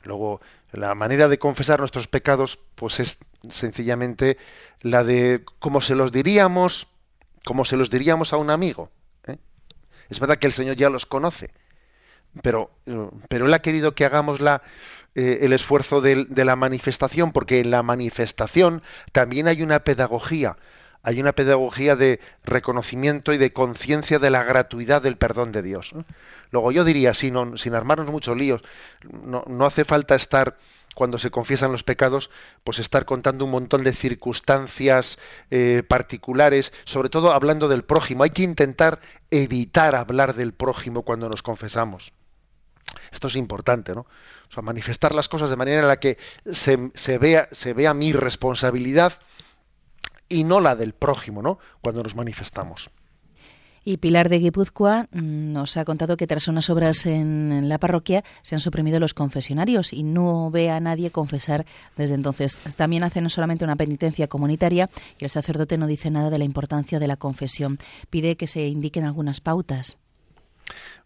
Luego, 0.03 0.39
la 0.71 0.95
manera 0.95 1.27
de 1.27 1.37
confesar 1.37 1.79
nuestros 1.79 2.07
pecados, 2.07 2.59
pues 2.75 3.01
es 3.01 3.17
sencillamente 3.49 4.37
la 4.79 5.03
de 5.03 5.43
como 5.59 5.81
se 5.81 5.95
los 5.95 6.13
diríamos, 6.13 6.87
como 7.43 7.65
se 7.65 7.75
los 7.75 7.89
diríamos 7.89 8.31
a 8.31 8.37
un 8.37 8.51
amigo. 8.51 8.89
¿eh? 9.27 9.35
Es 10.07 10.21
verdad 10.21 10.37
que 10.37 10.47
el 10.47 10.53
Señor 10.53 10.77
ya 10.77 10.89
los 10.89 11.05
conoce, 11.05 11.51
pero, 12.41 12.71
pero 13.27 13.45
Él 13.45 13.53
ha 13.53 13.61
querido 13.61 13.95
que 13.95 14.05
hagamos 14.05 14.39
eh, 15.15 15.39
el 15.41 15.53
esfuerzo 15.53 16.01
de 16.01 16.45
la 16.45 16.55
manifestación, 16.55 17.31
porque 17.31 17.59
en 17.59 17.71
la 17.71 17.83
manifestación 17.83 18.81
también 19.11 19.47
hay 19.47 19.61
una 19.61 19.79
pedagogía 19.79 20.57
hay 21.01 21.19
una 21.19 21.33
pedagogía 21.33 21.95
de 21.95 22.19
reconocimiento 22.43 23.33
y 23.33 23.37
de 23.37 23.53
conciencia 23.53 24.19
de 24.19 24.29
la 24.29 24.43
gratuidad 24.43 25.01
del 25.01 25.17
perdón 25.17 25.51
de 25.51 25.61
Dios. 25.61 25.93
Luego 26.51 26.71
yo 26.71 26.83
diría, 26.83 27.13
sin, 27.13 27.57
sin 27.57 27.73
armarnos 27.73 28.11
muchos 28.11 28.35
líos, 28.35 28.61
no, 29.11 29.43
hace 29.65 29.85
falta 29.85 30.15
estar 30.15 30.57
cuando 30.95 31.17
se 31.17 31.31
confiesan 31.31 31.71
los 31.71 31.83
pecados, 31.83 32.29
pues 32.65 32.79
estar 32.79 33.05
contando 33.05 33.45
un 33.45 33.51
montón 33.51 33.83
de 33.83 33.93
circunstancias 33.93 35.17
eh, 35.49 35.83
particulares, 35.87 36.73
sobre 36.83 37.09
todo 37.09 37.31
hablando 37.31 37.69
del 37.69 37.83
prójimo. 37.83 38.23
Hay 38.23 38.31
que 38.31 38.43
intentar 38.43 38.99
evitar 39.31 39.95
hablar 39.95 40.35
del 40.35 40.53
prójimo 40.53 41.03
cuando 41.03 41.29
nos 41.29 41.41
confesamos. 41.41 42.11
Esto 43.11 43.27
es 43.27 43.35
importante, 43.35 43.93
¿no? 43.93 44.01
O 44.01 44.51
sea, 44.51 44.63
manifestar 44.63 45.13
las 45.13 45.29
cosas 45.29 45.49
de 45.49 45.55
manera 45.55 45.81
en 45.81 45.87
la 45.87 45.99
que 45.99 46.17
se, 46.51 46.91
se, 46.93 47.17
vea, 47.17 47.49
se 47.51 47.73
vea 47.73 47.93
mi 47.93 48.13
responsabilidad 48.13 49.13
y 50.27 50.43
no 50.43 50.59
la 50.59 50.75
del 50.75 50.93
prójimo, 50.93 51.41
¿no? 51.41 51.59
Cuando 51.81 52.03
nos 52.03 52.15
manifestamos. 52.15 52.89
Y 53.85 53.97
Pilar 53.97 54.29
de 54.29 54.39
Guipúzcoa 54.39 55.07
mm, 55.11 55.53
nos 55.53 55.77
ha 55.77 55.85
contado 55.85 56.17
que 56.17 56.27
tras 56.27 56.47
unas 56.47 56.69
obras 56.69 57.05
en, 57.05 57.69
la 57.69 57.79
parroquia 57.79 58.23
se 58.41 58.55
han 58.55 58.59
suprimido 58.59 58.99
los 58.99 59.13
confesionarios 59.13 59.93
y 59.93 60.03
no 60.03 60.51
ve 60.51 60.69
a 60.69 60.79
nadie 60.79 61.11
confesar 61.11 61.65
desde 61.97 62.15
entonces. 62.15 62.57
También 62.75 63.03
hace 63.03 63.21
no 63.21 63.29
solamente 63.29 63.63
una 63.63 63.75
penitencia 63.75 64.27
comunitaria 64.27 64.89
y 65.19 65.23
el 65.23 65.29
sacerdote 65.29 65.77
no 65.77 65.87
dice 65.87 66.11
nada 66.11 66.29
de 66.29 66.37
la 66.37 66.45
importancia 66.45 66.99
de 66.99 67.07
la 67.07 67.17
confesión. 67.17 67.79
Pide 68.09 68.35
que 68.35 68.47
se 68.47 68.67
indiquen 68.67 69.05
algunas 69.05 69.41
pautas. 69.41 69.97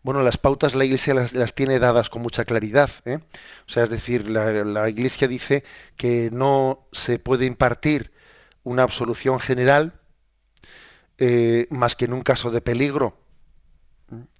Bueno, 0.02 0.22
las 0.22 0.38
pautas 0.38 0.76
la 0.76 0.86
Iglesia 0.86 1.14
las, 1.14 1.54
tiene 1.54 1.80
dadas 1.80 2.10
con 2.10 2.22
mucha 2.22 2.46
claridad. 2.46 2.90
¿eh? 3.06 3.20
O 3.68 3.72
sea, 3.72 3.84
es 3.84 3.90
decir, 3.90 4.28
la 4.28 4.90
Iglesia 4.90 5.28
dice 5.28 5.64
que 5.98 6.30
no 6.32 6.88
se 6.92 7.20
puede 7.20 7.46
impartir 7.46 8.12
una 8.64 8.84
absolución 8.84 9.40
general 9.40 10.00
eh, 11.18 11.68
más 11.70 11.96
que 11.96 12.06
en 12.06 12.14
un 12.14 12.22
caso 12.22 12.50
de 12.50 12.62
peligro, 12.62 13.16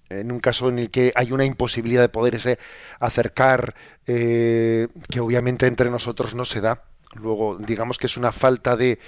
en 0.08 0.32
un 0.32 0.40
caso 0.40 0.68
en 0.68 0.78
el 0.78 0.90
que 0.90 1.12
hay 1.14 1.32
una 1.32 1.44
imposibilidad 1.44 2.02
de 2.02 2.08
poderse 2.08 2.58
acercar, 2.98 3.74
eh, 4.06 4.88
que 5.08 5.20
obviamente 5.20 5.66
entre 5.66 5.90
nosotros 5.90 6.34
no 6.34 6.44
se 6.44 6.60
da. 6.60 6.84
Luego, 7.14 7.58
digamos 7.58 7.98
que 7.98 8.06
es 8.06 8.16
una 8.16 8.32
falta 8.32 8.76
de, 8.76 8.98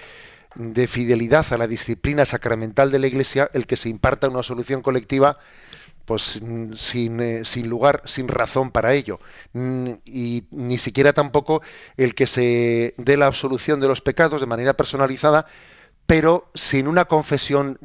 de 0.55 0.87
fidelidad 0.87 1.45
a 1.53 1.59
la 1.59 1.67
disciplina 1.67 2.25
sacramental 2.25 2.93
de 2.93 3.01
la 3.01 3.09
Iglesia 3.09 3.51
el 3.53 3.67
que 3.67 3.77
se 3.77 3.89
imparta 3.89 4.29
una 4.29 4.45
solución 4.45 4.81
colectiva 4.81 5.39
pues 6.07 6.41
sin, 6.77 7.21
eh, 7.21 7.45
sin, 7.45 7.69
lugar, 7.69 8.03
sin 8.07 8.29
razón 8.29 8.71
para 8.71 8.95
ello. 8.95 9.21
Y 9.55 10.45
ni 10.51 10.79
siquiera 10.79 11.13
tampoco 11.13 11.63
el 11.97 12.15
que 12.15 12.27
se 12.27 12.95
dé 12.97 13.17
la 13.17 13.27
absolución 13.27 13.81
de 13.81 13.89
los 13.89 14.01
pecados 14.01 14.41
de 14.41 14.47
manera 14.47 14.75
personalizada 14.75 15.47
pero 16.07 16.49
sin 16.55 16.87
una 16.87 17.07
confesión 17.07 17.79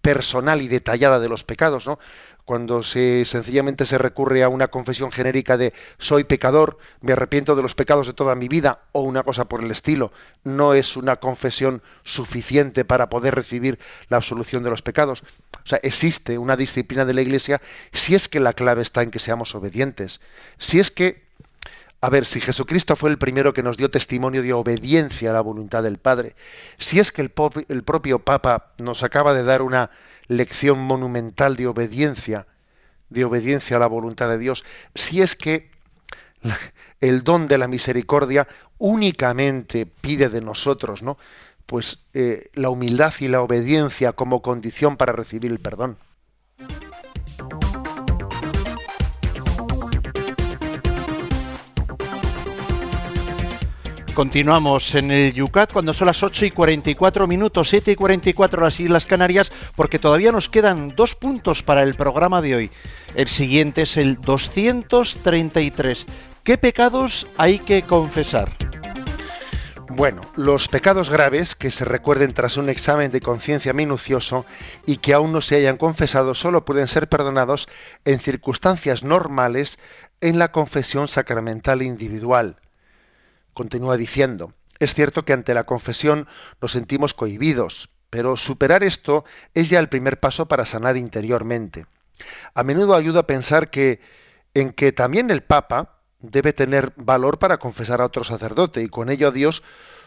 personal 0.00 0.62
y 0.62 0.68
detallada 0.68 1.18
de 1.18 1.28
los 1.28 1.44
pecados, 1.44 1.86
¿no? 1.86 1.98
Cuando 2.46 2.84
se 2.84 3.24
sencillamente 3.24 3.84
se 3.84 3.98
recurre 3.98 4.44
a 4.44 4.48
una 4.48 4.68
confesión 4.68 5.10
genérica 5.10 5.56
de 5.56 5.74
soy 5.98 6.22
pecador, 6.22 6.78
me 7.00 7.12
arrepiento 7.12 7.56
de 7.56 7.62
los 7.62 7.74
pecados 7.74 8.06
de 8.06 8.12
toda 8.12 8.36
mi 8.36 8.46
vida 8.46 8.82
o 8.92 9.00
una 9.00 9.24
cosa 9.24 9.46
por 9.46 9.64
el 9.64 9.70
estilo, 9.72 10.12
no 10.44 10.72
es 10.72 10.96
una 10.96 11.16
confesión 11.16 11.82
suficiente 12.04 12.84
para 12.84 13.10
poder 13.10 13.34
recibir 13.34 13.80
la 14.08 14.18
absolución 14.18 14.62
de 14.62 14.70
los 14.70 14.80
pecados. 14.80 15.24
O 15.64 15.66
sea, 15.66 15.80
existe 15.82 16.38
una 16.38 16.56
disciplina 16.56 17.04
de 17.04 17.14
la 17.14 17.22
Iglesia 17.22 17.60
si 17.90 18.14
es 18.14 18.28
que 18.28 18.38
la 18.38 18.52
clave 18.52 18.82
está 18.82 19.02
en 19.02 19.10
que 19.10 19.18
seamos 19.18 19.56
obedientes, 19.56 20.20
si 20.56 20.78
es 20.78 20.92
que 20.92 21.26
a 22.00 22.10
ver, 22.10 22.26
si 22.26 22.40
Jesucristo 22.40 22.94
fue 22.94 23.10
el 23.10 23.18
primero 23.18 23.54
que 23.54 23.64
nos 23.64 23.76
dio 23.76 23.90
testimonio 23.90 24.42
de 24.42 24.52
obediencia 24.52 25.30
a 25.30 25.32
la 25.32 25.40
voluntad 25.40 25.82
del 25.82 25.98
Padre, 25.98 26.36
si 26.78 27.00
es 27.00 27.10
que 27.10 27.22
el, 27.22 27.32
el 27.68 27.82
propio 27.82 28.20
Papa 28.20 28.74
nos 28.78 29.02
acaba 29.02 29.34
de 29.34 29.42
dar 29.42 29.62
una 29.62 29.90
lección 30.28 30.78
monumental 30.80 31.56
de 31.56 31.66
obediencia, 31.66 32.46
de 33.10 33.24
obediencia 33.24 33.76
a 33.76 33.80
la 33.80 33.86
voluntad 33.86 34.28
de 34.28 34.38
Dios, 34.38 34.64
si 34.94 35.22
es 35.22 35.36
que 35.36 35.70
el 37.00 37.22
don 37.24 37.48
de 37.48 37.58
la 37.58 37.68
misericordia 37.68 38.46
únicamente 38.78 39.86
pide 39.86 40.28
de 40.28 40.40
nosotros, 40.40 41.02
¿no? 41.02 41.18
Pues 41.66 41.98
eh, 42.14 42.50
la 42.54 42.70
humildad 42.70 43.12
y 43.20 43.28
la 43.28 43.40
obediencia 43.40 44.12
como 44.12 44.42
condición 44.42 44.96
para 44.96 45.12
recibir 45.12 45.50
el 45.50 45.58
perdón. 45.58 45.98
Continuamos 54.16 54.94
en 54.94 55.10
el 55.10 55.34
Yucat 55.34 55.74
cuando 55.74 55.92
son 55.92 56.06
las 56.06 56.22
8 56.22 56.46
y 56.46 56.50
44 56.50 57.26
minutos, 57.26 57.68
7 57.68 57.90
y 57.92 57.96
44 57.96 58.62
las 58.62 58.80
Islas 58.80 59.04
Canarias, 59.04 59.52
porque 59.74 59.98
todavía 59.98 60.32
nos 60.32 60.48
quedan 60.48 60.96
dos 60.96 61.14
puntos 61.14 61.62
para 61.62 61.82
el 61.82 61.96
programa 61.96 62.40
de 62.40 62.54
hoy. 62.54 62.70
El 63.14 63.28
siguiente 63.28 63.82
es 63.82 63.98
el 63.98 64.18
233. 64.22 66.06
¿Qué 66.42 66.56
pecados 66.56 67.26
hay 67.36 67.58
que 67.58 67.82
confesar? 67.82 68.56
Bueno, 69.90 70.22
los 70.34 70.68
pecados 70.68 71.10
graves 71.10 71.54
que 71.54 71.70
se 71.70 71.84
recuerden 71.84 72.32
tras 72.32 72.56
un 72.56 72.70
examen 72.70 73.12
de 73.12 73.20
conciencia 73.20 73.74
minucioso 73.74 74.46
y 74.86 74.96
que 74.96 75.12
aún 75.12 75.30
no 75.30 75.42
se 75.42 75.56
hayan 75.56 75.76
confesado 75.76 76.32
solo 76.32 76.64
pueden 76.64 76.88
ser 76.88 77.10
perdonados 77.10 77.68
en 78.06 78.18
circunstancias 78.18 79.02
normales 79.02 79.78
en 80.22 80.38
la 80.38 80.52
confesión 80.52 81.06
sacramental 81.06 81.82
individual 81.82 82.56
continúa 83.56 83.96
diciendo, 83.96 84.52
es 84.78 84.94
cierto 84.94 85.24
que 85.24 85.32
ante 85.32 85.54
la 85.54 85.64
confesión 85.64 86.28
nos 86.60 86.72
sentimos 86.72 87.14
cohibidos, 87.14 87.88
pero 88.10 88.36
superar 88.36 88.84
esto 88.84 89.24
es 89.54 89.70
ya 89.70 89.80
el 89.80 89.88
primer 89.88 90.20
paso 90.20 90.46
para 90.46 90.66
sanar 90.66 90.98
interiormente. 90.98 91.86
A 92.54 92.62
menudo 92.62 92.94
ayuda 92.94 93.20
a 93.20 93.26
pensar 93.26 93.70
que 93.70 94.00
en 94.54 94.72
que 94.72 94.92
también 94.92 95.30
el 95.30 95.42
Papa 95.42 96.02
debe 96.20 96.52
tener 96.52 96.92
valor 96.96 97.38
para 97.38 97.58
confesar 97.58 98.00
a 98.00 98.06
otro 98.06 98.24
sacerdote 98.24 98.82
y 98.82 98.88
con 98.88 99.08
ello 99.10 99.28
a 99.28 99.32
Dios 99.32 99.62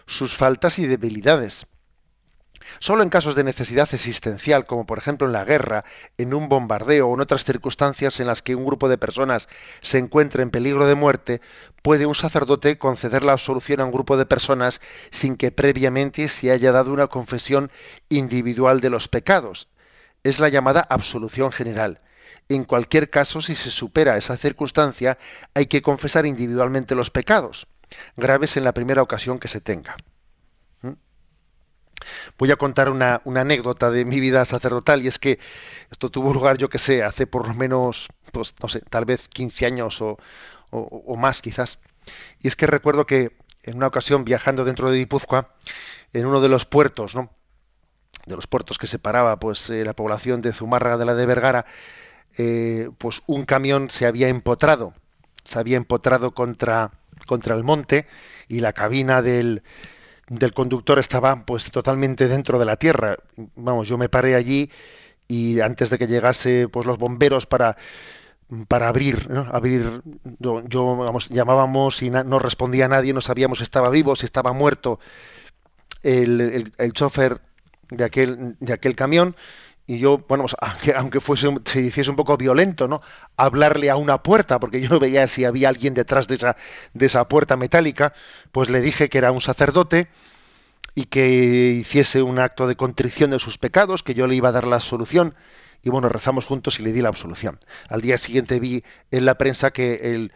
sus 0.05 0.35
faltas 0.35 0.79
y 0.79 0.85
debilidades. 0.85 1.65
Solo 2.77 3.01
en 3.01 3.09
casos 3.09 3.35
de 3.35 3.43
necesidad 3.43 3.89
existencial, 3.91 4.65
como 4.65 4.85
por 4.85 4.99
ejemplo 4.99 5.25
en 5.25 5.33
la 5.33 5.43
guerra, 5.43 5.83
en 6.17 6.33
un 6.33 6.47
bombardeo 6.47 7.07
o 7.07 7.15
en 7.15 7.21
otras 7.21 7.43
circunstancias 7.43 8.19
en 8.19 8.27
las 8.27 8.41
que 8.41 8.55
un 8.55 8.65
grupo 8.65 8.87
de 8.87 8.97
personas 8.97 9.49
se 9.81 9.97
encuentra 9.97 10.43
en 10.43 10.51
peligro 10.51 10.85
de 10.85 10.95
muerte, 10.95 11.41
puede 11.81 12.05
un 12.05 12.15
sacerdote 12.15 12.77
conceder 12.77 13.23
la 13.23 13.31
absolución 13.33 13.79
a 13.81 13.85
un 13.85 13.91
grupo 13.91 14.17
de 14.17 14.25
personas 14.25 14.81
sin 15.09 15.35
que 15.35 15.51
previamente 15.51 16.27
se 16.27 16.51
haya 16.51 16.71
dado 16.71 16.93
una 16.93 17.07
confesión 17.07 17.71
individual 18.09 18.81
de 18.81 18.89
los 18.91 19.07
pecados. 19.07 19.67
Es 20.23 20.39
la 20.39 20.49
llamada 20.49 20.85
absolución 20.89 21.51
general. 21.51 22.01
En 22.49 22.63
cualquier 22.63 23.09
caso, 23.09 23.41
si 23.41 23.55
se 23.55 23.71
supera 23.71 24.17
esa 24.17 24.37
circunstancia, 24.37 25.17
hay 25.53 25.67
que 25.67 25.81
confesar 25.81 26.25
individualmente 26.25 26.95
los 26.95 27.09
pecados, 27.11 27.67
graves 28.17 28.57
en 28.57 28.63
la 28.63 28.73
primera 28.73 29.01
ocasión 29.01 29.39
que 29.39 29.47
se 29.47 29.61
tenga. 29.61 29.95
Voy 32.37 32.51
a 32.51 32.55
contar 32.55 32.89
una, 32.89 33.21
anécdota 33.25 33.91
de 33.91 34.05
mi 34.05 34.19
vida 34.19 34.45
sacerdotal 34.45 35.03
y 35.03 35.07
es 35.07 35.19
que 35.19 35.39
esto 35.91 36.09
tuvo 36.09 36.33
lugar, 36.33 36.57
yo 36.57 36.69
que 36.69 36.77
sé, 36.77 37.03
hace 37.03 37.27
por 37.27 37.47
lo 37.47 37.53
menos, 37.53 38.07
pues 38.31 38.55
no 38.61 38.69
sé, 38.69 38.81
tal 38.81 39.05
vez 39.05 39.27
15 39.29 39.65
años 39.65 40.01
o, 40.01 40.17
más 41.17 41.41
quizás. 41.41 41.79
Y 42.39 42.47
es 42.47 42.55
que 42.55 42.67
recuerdo 42.67 43.05
que 43.05 43.37
en 43.63 43.77
una 43.77 43.87
ocasión 43.87 44.23
viajando 44.23 44.63
dentro 44.63 44.89
de 44.91 44.97
Guipúzcoa, 44.97 45.53
en 46.13 46.25
uno 46.25 46.41
de 46.41 46.49
los 46.49 46.65
puertos, 46.65 47.15
¿no? 47.15 47.31
de 48.25 48.35
los 48.35 48.47
puertos 48.47 48.77
que 48.77 48.87
separaba 48.87 49.39
pues 49.39 49.69
eh, 49.69 49.83
la 49.83 49.93
población 49.93 50.41
de 50.41 50.53
Zumárraga 50.53 50.97
de 50.97 51.05
la 51.05 51.15
de 51.15 51.25
Vergara, 51.25 51.65
eh, 52.37 52.89
pues 52.97 53.21
un 53.27 53.45
camión 53.45 53.89
se 53.89 54.05
había 54.05 54.29
empotrado, 54.29 54.93
se 55.43 55.59
había 55.59 55.77
empotrado 55.77 56.31
contra, 56.31 56.91
contra 57.25 57.55
el 57.55 57.63
monte 57.63 58.05
y 58.47 58.59
la 58.59 58.73
cabina 58.73 59.21
del, 59.21 59.63
del 60.29 60.53
conductor 60.53 60.99
estaba 60.99 61.45
pues 61.45 61.71
totalmente 61.71 62.27
dentro 62.27 62.59
de 62.59 62.65
la 62.65 62.77
tierra. 62.77 63.17
Vamos, 63.55 63.87
yo 63.87 63.97
me 63.97 64.09
paré 64.09 64.35
allí 64.35 64.71
y 65.27 65.59
antes 65.59 65.89
de 65.89 65.97
que 65.97 66.07
llegase 66.07 66.67
pues 66.67 66.85
los 66.85 66.97
bomberos 66.97 67.45
para 67.45 67.77
para 68.67 68.87
abrir, 68.87 69.29
abrir, 69.51 70.01
yo, 70.39 70.97
vamos, 70.97 71.29
llamábamos 71.29 72.01
y 72.01 72.09
no 72.09 72.39
respondía 72.39 72.87
nadie, 72.87 73.13
no 73.13 73.21
sabíamos 73.21 73.59
si 73.59 73.63
estaba 73.63 73.91
vivo, 73.91 74.15
si 74.15 74.25
estaba 74.25 74.53
muerto 74.53 74.99
el, 76.01 76.73
el, 76.75 76.93
chofer 76.93 77.41
de 77.91 78.03
aquel, 78.03 78.55
de 78.59 78.73
aquel 78.73 78.95
camión 78.95 79.35
y 79.89 79.97
yo, 79.97 80.19
bueno, 80.27 80.43
pues, 80.43 80.55
aunque, 80.61 80.93
aunque 80.93 81.19
fuese, 81.19 81.47
se 81.65 81.81
hiciese 81.81 82.11
un 82.11 82.15
poco 82.15 82.37
violento, 82.37 82.87
¿no? 82.87 83.01
Hablarle 83.37 83.89
a 83.89 83.95
una 83.95 84.21
puerta, 84.21 84.59
porque 84.59 84.81
yo 84.81 84.89
no 84.89 84.99
veía 84.99 85.27
si 85.27 85.45
había 85.45 85.67
alguien 85.67 85.95
detrás 85.95 86.27
de 86.27 86.35
esa, 86.35 86.55
de 86.93 87.07
esa 87.07 87.27
puerta 87.27 87.57
metálica, 87.57 88.13
pues 88.51 88.69
le 88.69 88.81
dije 88.81 89.09
que 89.09 89.17
era 89.17 89.31
un 89.31 89.41
sacerdote 89.41 90.07
y 90.93 91.05
que 91.05 91.71
hiciese 91.79 92.21
un 92.21 92.37
acto 92.37 92.67
de 92.67 92.75
contrición 92.75 93.31
de 93.31 93.39
sus 93.39 93.57
pecados, 93.57 94.03
que 94.03 94.13
yo 94.13 94.27
le 94.27 94.35
iba 94.35 94.49
a 94.49 94.51
dar 94.51 94.67
la 94.67 94.79
solución, 94.79 95.33
y 95.81 95.89
bueno, 95.89 96.07
rezamos 96.07 96.45
juntos 96.45 96.79
y 96.79 96.83
le 96.83 96.91
di 96.91 97.01
la 97.01 97.09
absolución. 97.09 97.59
Al 97.87 98.01
día 98.01 98.19
siguiente 98.19 98.59
vi 98.59 98.83
en 99.09 99.25
la 99.25 99.39
prensa 99.39 99.71
que 99.71 100.11
el, 100.13 100.33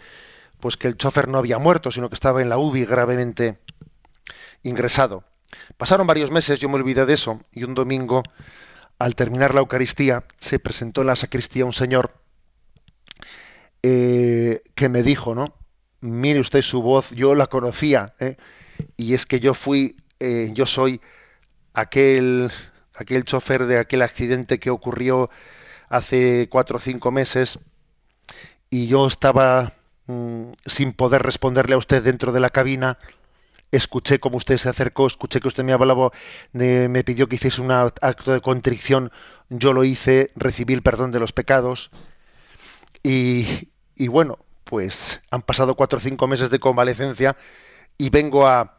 pues 0.62 0.78
que 0.78 0.88
el 0.88 0.98
chofer 0.98 1.28
no 1.28 1.38
había 1.38 1.60
muerto, 1.60 1.92
sino 1.92 2.10
que 2.10 2.16
estaba 2.16 2.42
en 2.42 2.50
la 2.50 2.58
UBI 2.58 2.86
gravemente 2.86 3.60
ingresado. 4.64 5.24
Pasaron 5.78 6.08
varios 6.08 6.32
meses, 6.32 6.60
yo 6.60 6.70
me 6.70 6.76
olvidé 6.76 7.06
de 7.06 7.14
eso, 7.14 7.40
y 7.52 7.66
un 7.66 7.76
domingo 7.76 8.24
al 9.00 9.16
terminar 9.16 9.54
la 9.54 9.62
Eucaristía, 9.62 10.26
se 10.40 10.60
presentó 10.60 11.02
en 11.02 11.08
la 11.08 11.16
sacristía 11.16 11.66
un 11.66 11.74
señor 11.74 12.14
eh, 13.82 14.62
que 14.76 14.90
me 14.90 15.04
dijo, 15.04 15.36
¿no? 15.36 15.56
mire 16.04 16.40
usted 16.40 16.62
su 16.62 16.82
voz, 16.82 17.12
yo 17.12 17.34
la 17.34 17.48
conocía, 17.48 18.14
¿eh? 18.20 18.36
y 18.98 19.14
es 19.14 19.26
que 19.26 19.40
yo 19.40 19.54
fui, 19.54 19.96
eh, 20.20 20.50
yo 20.54 20.66
soy 20.66 21.02
aquel, 21.74 22.52
aquel 22.94 23.24
chofer 23.24 23.66
de 23.66 23.80
aquel 23.80 24.02
accidente 24.02 24.60
que 24.60 24.70
ocurrió 24.70 25.30
hace 25.88 26.48
cuatro 26.52 26.78
o 26.78 26.82
cinco 26.82 27.12
meses, 27.12 27.60
y 28.70 28.88
yo 28.88 29.08
estaba 29.08 29.72
mm, 30.08 30.52
sin 30.66 30.92
poder 30.92 31.24
responderle 31.24 31.76
a 31.76 31.78
usted 31.78 32.04
dentro 32.04 32.34
de 32.34 32.42
la 32.42 32.50
cabina, 32.50 32.98
escuché 33.76 34.20
como 34.20 34.38
usted 34.38 34.58
se 34.58 34.70
acercó, 34.70 35.08
escuché 35.08 35.40
que 35.40 35.48
usted 35.48 35.64
me 35.64 35.74
hablaba, 35.74 36.12
me 36.52 37.04
pidió 37.04 37.28
que 37.28 37.36
hiciese 37.36 37.62
un 37.62 37.72
acto 37.72 38.34
de 38.34 38.42
contrición, 38.42 39.12
yo 39.50 39.74
lo 39.74 39.84
hice, 39.84 40.32
recibí 40.36 40.74
el 40.74 40.82
perdón 40.82 41.12
de 41.12 41.20
los 41.20 41.32
pecados, 41.32 41.92
y, 43.04 43.68
bueno, 44.08 44.40
pues 44.64 45.22
han 45.30 45.42
pasado 45.42 45.76
cuatro 45.76 45.98
o 45.98 46.02
cinco 46.02 46.26
meses 46.28 46.50
de 46.50 46.60
convalecencia 46.60 47.36
y 47.98 48.10
vengo 48.10 48.48
a, 48.48 48.78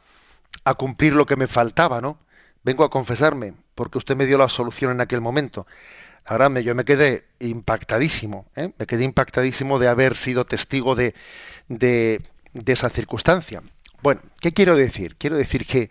cumplir 0.78 1.14
lo 1.14 1.26
que 1.26 1.36
me 1.36 1.47
faltaba, 1.47 2.01
¿no? 2.01 2.18
Vengo 2.62 2.84
a 2.84 2.90
confesarme, 2.90 3.53
porque 3.74 3.99
usted 3.99 4.16
me 4.16 4.24
dio 4.24 4.38
la 4.38 4.49
solución 4.49 4.92
en 4.92 5.03
aquel 5.03 5.20
momento. 5.20 5.66
Ahora 6.24 6.49
me, 6.49 6.64
yo 6.64 6.74
me 6.74 6.86
quedé 6.86 7.26
impactadísimo, 7.38 8.47
¿eh? 8.57 8.72
me 8.78 8.86
quedé 8.86 9.05
impactadísimo 9.05 9.78
de 9.78 9.88
haber 9.88 10.16
sido 10.16 10.47
testigo 10.47 10.95
de, 10.95 11.14
de, 11.68 12.22
esa 12.64 12.88
circunstancia. 12.88 13.62
Bueno, 14.05 14.20
¿qué 14.38 14.52
quiero 14.52 14.76
decir? 14.76 15.16
Quiero 15.16 15.38
decir 15.38 15.64
que, 15.66 15.88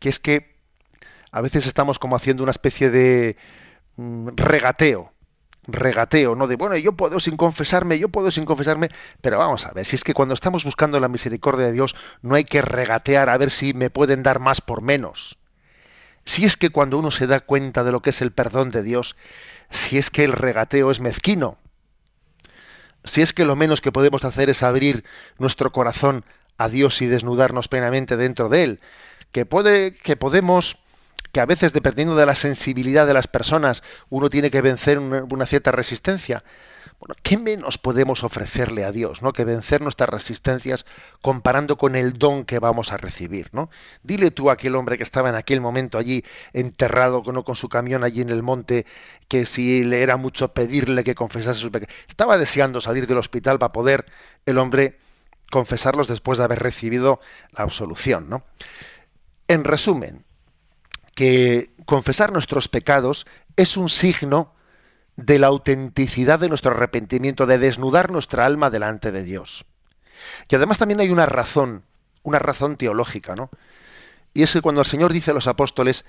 es 0.00 0.18
que 0.18 0.56
a 1.30 1.40
veces 1.40 1.64
estamos 1.64 2.00
como 2.00 2.16
haciendo 2.16 2.42
una 2.42 2.50
especie 2.50 2.90
de 2.90 3.36
mm, 3.94 4.30
regateo 4.34 5.12
regateo, 5.68 6.34
¿no? 6.34 6.48
De, 6.48 6.56
bueno, 6.56 6.76
yo 6.76 6.94
puedo 6.94 7.20
sin 7.20 7.36
confesarme, 7.36 8.00
yo 8.00 8.08
puedo 8.08 8.32
sin 8.32 8.46
confesarme, 8.46 8.88
pero 9.20 9.38
vamos 9.38 9.64
a 9.64 9.70
ver, 9.70 9.86
si 9.86 9.94
es 9.94 10.02
que 10.02 10.12
cuando 10.12 10.34
estamos 10.34 10.64
buscando 10.64 10.98
la 10.98 11.06
misericordia 11.06 11.66
de 11.66 11.72
Dios, 11.72 11.94
no 12.20 12.34
hay 12.34 12.42
que 12.42 12.62
regatear 12.62 13.28
a 13.28 13.38
ver 13.38 13.52
si 13.52 13.74
me 13.74 13.90
pueden 13.90 14.24
dar 14.24 14.40
más 14.40 14.60
por 14.60 14.82
menos. 14.82 15.38
Si 16.24 16.44
es 16.44 16.56
que 16.56 16.70
cuando 16.70 16.98
uno 16.98 17.12
se 17.12 17.28
da 17.28 17.38
cuenta 17.38 17.84
de 17.84 17.92
lo 17.92 18.02
que 18.02 18.10
es 18.10 18.22
el 18.22 18.32
perdón 18.32 18.72
de 18.72 18.82
Dios, 18.82 19.14
si 19.70 19.98
es 19.98 20.10
que 20.10 20.24
el 20.24 20.32
regateo 20.32 20.90
es 20.90 20.98
mezquino, 20.98 21.58
si 23.04 23.22
es 23.22 23.32
que 23.32 23.44
lo 23.44 23.54
menos 23.54 23.80
que 23.80 23.92
podemos 23.92 24.24
hacer 24.24 24.50
es 24.50 24.64
abrir 24.64 25.04
nuestro 25.38 25.70
corazón 25.70 26.24
a 26.62 26.68
Dios 26.68 27.02
y 27.02 27.06
desnudarnos 27.06 27.68
plenamente 27.68 28.16
dentro 28.16 28.48
de 28.48 28.64
él, 28.64 28.80
que 29.32 29.46
puede 29.46 29.92
que 29.92 30.16
podemos 30.16 30.76
que 31.32 31.40
a 31.40 31.46
veces, 31.46 31.72
dependiendo 31.72 32.14
de 32.14 32.26
la 32.26 32.34
sensibilidad 32.34 33.06
de 33.06 33.14
las 33.14 33.26
personas, 33.26 33.82
uno 34.10 34.28
tiene 34.28 34.50
que 34.50 34.60
vencer 34.60 34.98
una, 34.98 35.46
cierta 35.46 35.72
resistencia. 35.72 36.44
Bueno, 37.00 37.14
¿qué 37.22 37.38
menos 37.38 37.78
podemos 37.78 38.22
ofrecerle 38.22 38.84
a 38.84 38.92
Dios, 38.92 39.22
¿no? 39.22 39.32
Que 39.32 39.44
vencer 39.44 39.80
nuestras 39.80 40.10
resistencias 40.10 40.84
comparando 41.22 41.78
con 41.78 41.96
el 41.96 42.18
don 42.18 42.44
que 42.44 42.58
vamos 42.58 42.92
a 42.92 42.98
recibir, 42.98 43.48
¿no? 43.52 43.70
Dile 44.02 44.30
tú 44.30 44.50
a 44.50 44.52
aquel 44.52 44.76
hombre 44.76 44.98
que 44.98 45.02
estaba 45.02 45.30
en 45.30 45.34
aquel 45.34 45.60
momento 45.60 45.96
allí 45.96 46.22
enterrado 46.52 47.22
¿no? 47.32 47.44
con 47.44 47.56
su 47.56 47.68
camión 47.68 48.04
allí 48.04 48.20
en 48.20 48.30
el 48.30 48.42
monte, 48.42 48.84
que 49.26 49.46
si 49.46 49.84
le 49.84 50.02
era 50.02 50.16
mucho 50.16 50.52
pedirle 50.52 51.02
que 51.02 51.14
confesase 51.14 51.58
sus 51.58 51.70
pecados. 51.70 51.94
Estaba 52.08 52.36
deseando 52.36 52.80
salir 52.80 53.06
del 53.06 53.18
hospital 53.18 53.58
para 53.58 53.72
poder 53.72 54.04
el 54.44 54.58
hombre 54.58 54.98
confesarlos 55.52 56.08
después 56.08 56.38
de 56.38 56.44
haber 56.44 56.60
recibido 56.60 57.20
la 57.52 57.64
absolución, 57.64 58.30
¿no? 58.30 58.42
En 59.48 59.64
resumen, 59.64 60.24
que 61.14 61.74
confesar 61.84 62.32
nuestros 62.32 62.68
pecados 62.68 63.26
es 63.56 63.76
un 63.76 63.90
signo 63.90 64.54
de 65.16 65.38
la 65.38 65.48
autenticidad 65.48 66.40
de 66.40 66.48
nuestro 66.48 66.70
arrepentimiento, 66.70 67.44
de 67.44 67.58
desnudar 67.58 68.10
nuestra 68.10 68.46
alma 68.46 68.70
delante 68.70 69.12
de 69.12 69.24
Dios. 69.24 69.66
Y 70.48 70.54
además 70.54 70.78
también 70.78 71.00
hay 71.00 71.10
una 71.10 71.26
razón, 71.26 71.84
una 72.22 72.38
razón 72.38 72.78
teológica, 72.78 73.36
¿no? 73.36 73.50
Y 74.34 74.42
es 74.42 74.52
que 74.52 74.60
cuando 74.62 74.80
el 74.80 74.86
Señor 74.86 75.12
dice 75.12 75.30
a 75.30 75.34
los 75.34 75.46
apóstoles, 75.46 76.04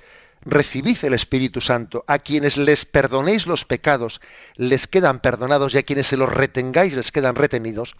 recibid 0.45 0.97
el 1.03 1.13
Espíritu 1.13 1.61
Santo, 1.61 2.03
a 2.07 2.19
quienes 2.19 2.57
les 2.57 2.85
perdonéis 2.85 3.47
los 3.47 3.65
pecados, 3.65 4.21
les 4.55 4.87
quedan 4.87 5.19
perdonados, 5.19 5.73
y 5.73 5.77
a 5.77 5.83
quienes 5.83 6.07
se 6.07 6.17
los 6.17 6.31
retengáis, 6.31 6.95
les 6.95 7.11
quedan 7.11 7.35
retenidos, 7.35 7.95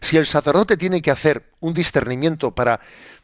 si 0.00 0.16
el 0.16 0.26
sacerdote 0.26 0.76
tiene 0.76 1.02
que 1.02 1.10
hacer 1.10 1.50
un 1.60 1.74
discernimiento 1.74 2.54
para, 2.54 2.80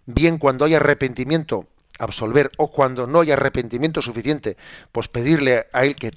bien 0.07 0.39
cuando 0.39 0.65
hay 0.65 0.75
arrepentimiento, 0.75 1.69
absolver 1.99 2.51
o 2.59 2.71
cuando 2.71 3.07
no 3.07 3.21
hay 3.21 3.31
arrepentimiento 3.31 4.03
suficiente, 4.03 4.57
pues 4.91 5.09
pedirle 5.09 5.67
a 5.73 5.85
él 5.85 5.95
que, 5.95 6.11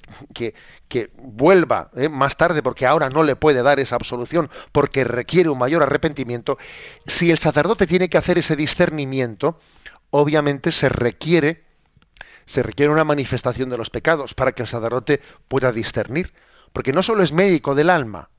que, 0.88 1.10
vuelva 1.16 1.90
¿eh? 1.94 2.08
más 2.08 2.36
tarde 2.36 2.62
porque 2.62 2.86
ahora 2.86 3.10
no 3.10 3.22
le 3.22 3.36
puede 3.36 3.62
dar 3.62 3.78
esa 3.78 3.94
absolución 3.94 4.50
porque 4.72 5.04
requiere 5.04 5.48
un 5.48 5.58
mayor 5.58 5.82
arrepentimiento, 5.82 6.58
si 7.06 7.30
el 7.30 7.38
sacerdote 7.38 7.86
tiene 7.86 8.08
que 8.08 8.18
hacer 8.18 8.38
ese 8.38 8.56
discernimiento, 8.56 9.60
obviamente 10.10 10.72
se 10.72 10.88
requiere 10.88 11.64
una 12.90 13.04
manifestación 13.04 13.70
de 13.70 13.78
los 13.78 13.90
pecados 13.90 14.34
para 14.34 14.52
que 14.52 14.62
el 14.62 14.68
sacerdote 14.68 15.20
pueda 15.48 15.72
discernir, 15.72 16.32
porque 16.72 16.92
no 16.92 17.02
solo 17.02 17.22
es 17.22 17.32
médico 17.32 17.74
del 17.74 17.90
alma, 17.90 18.30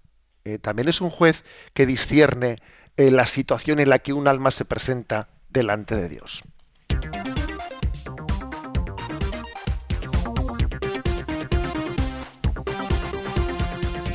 eh, 0.46 0.58
también 0.58 0.88
es 0.88 1.02
un 1.02 1.10
juez 1.10 1.44
que 1.74 1.86
discierne 1.86 2.58
eh, 2.98 3.12
la 3.12 3.28
situación 3.28 3.80
en 3.80 3.90
la 3.90 4.00
que 4.00 4.14
un 4.14 4.28
alma 4.28 4.52
se 4.52 4.66
presenta 4.66 5.30
delante 5.50 5.96
de 5.96 6.10
Dios. 6.10 6.44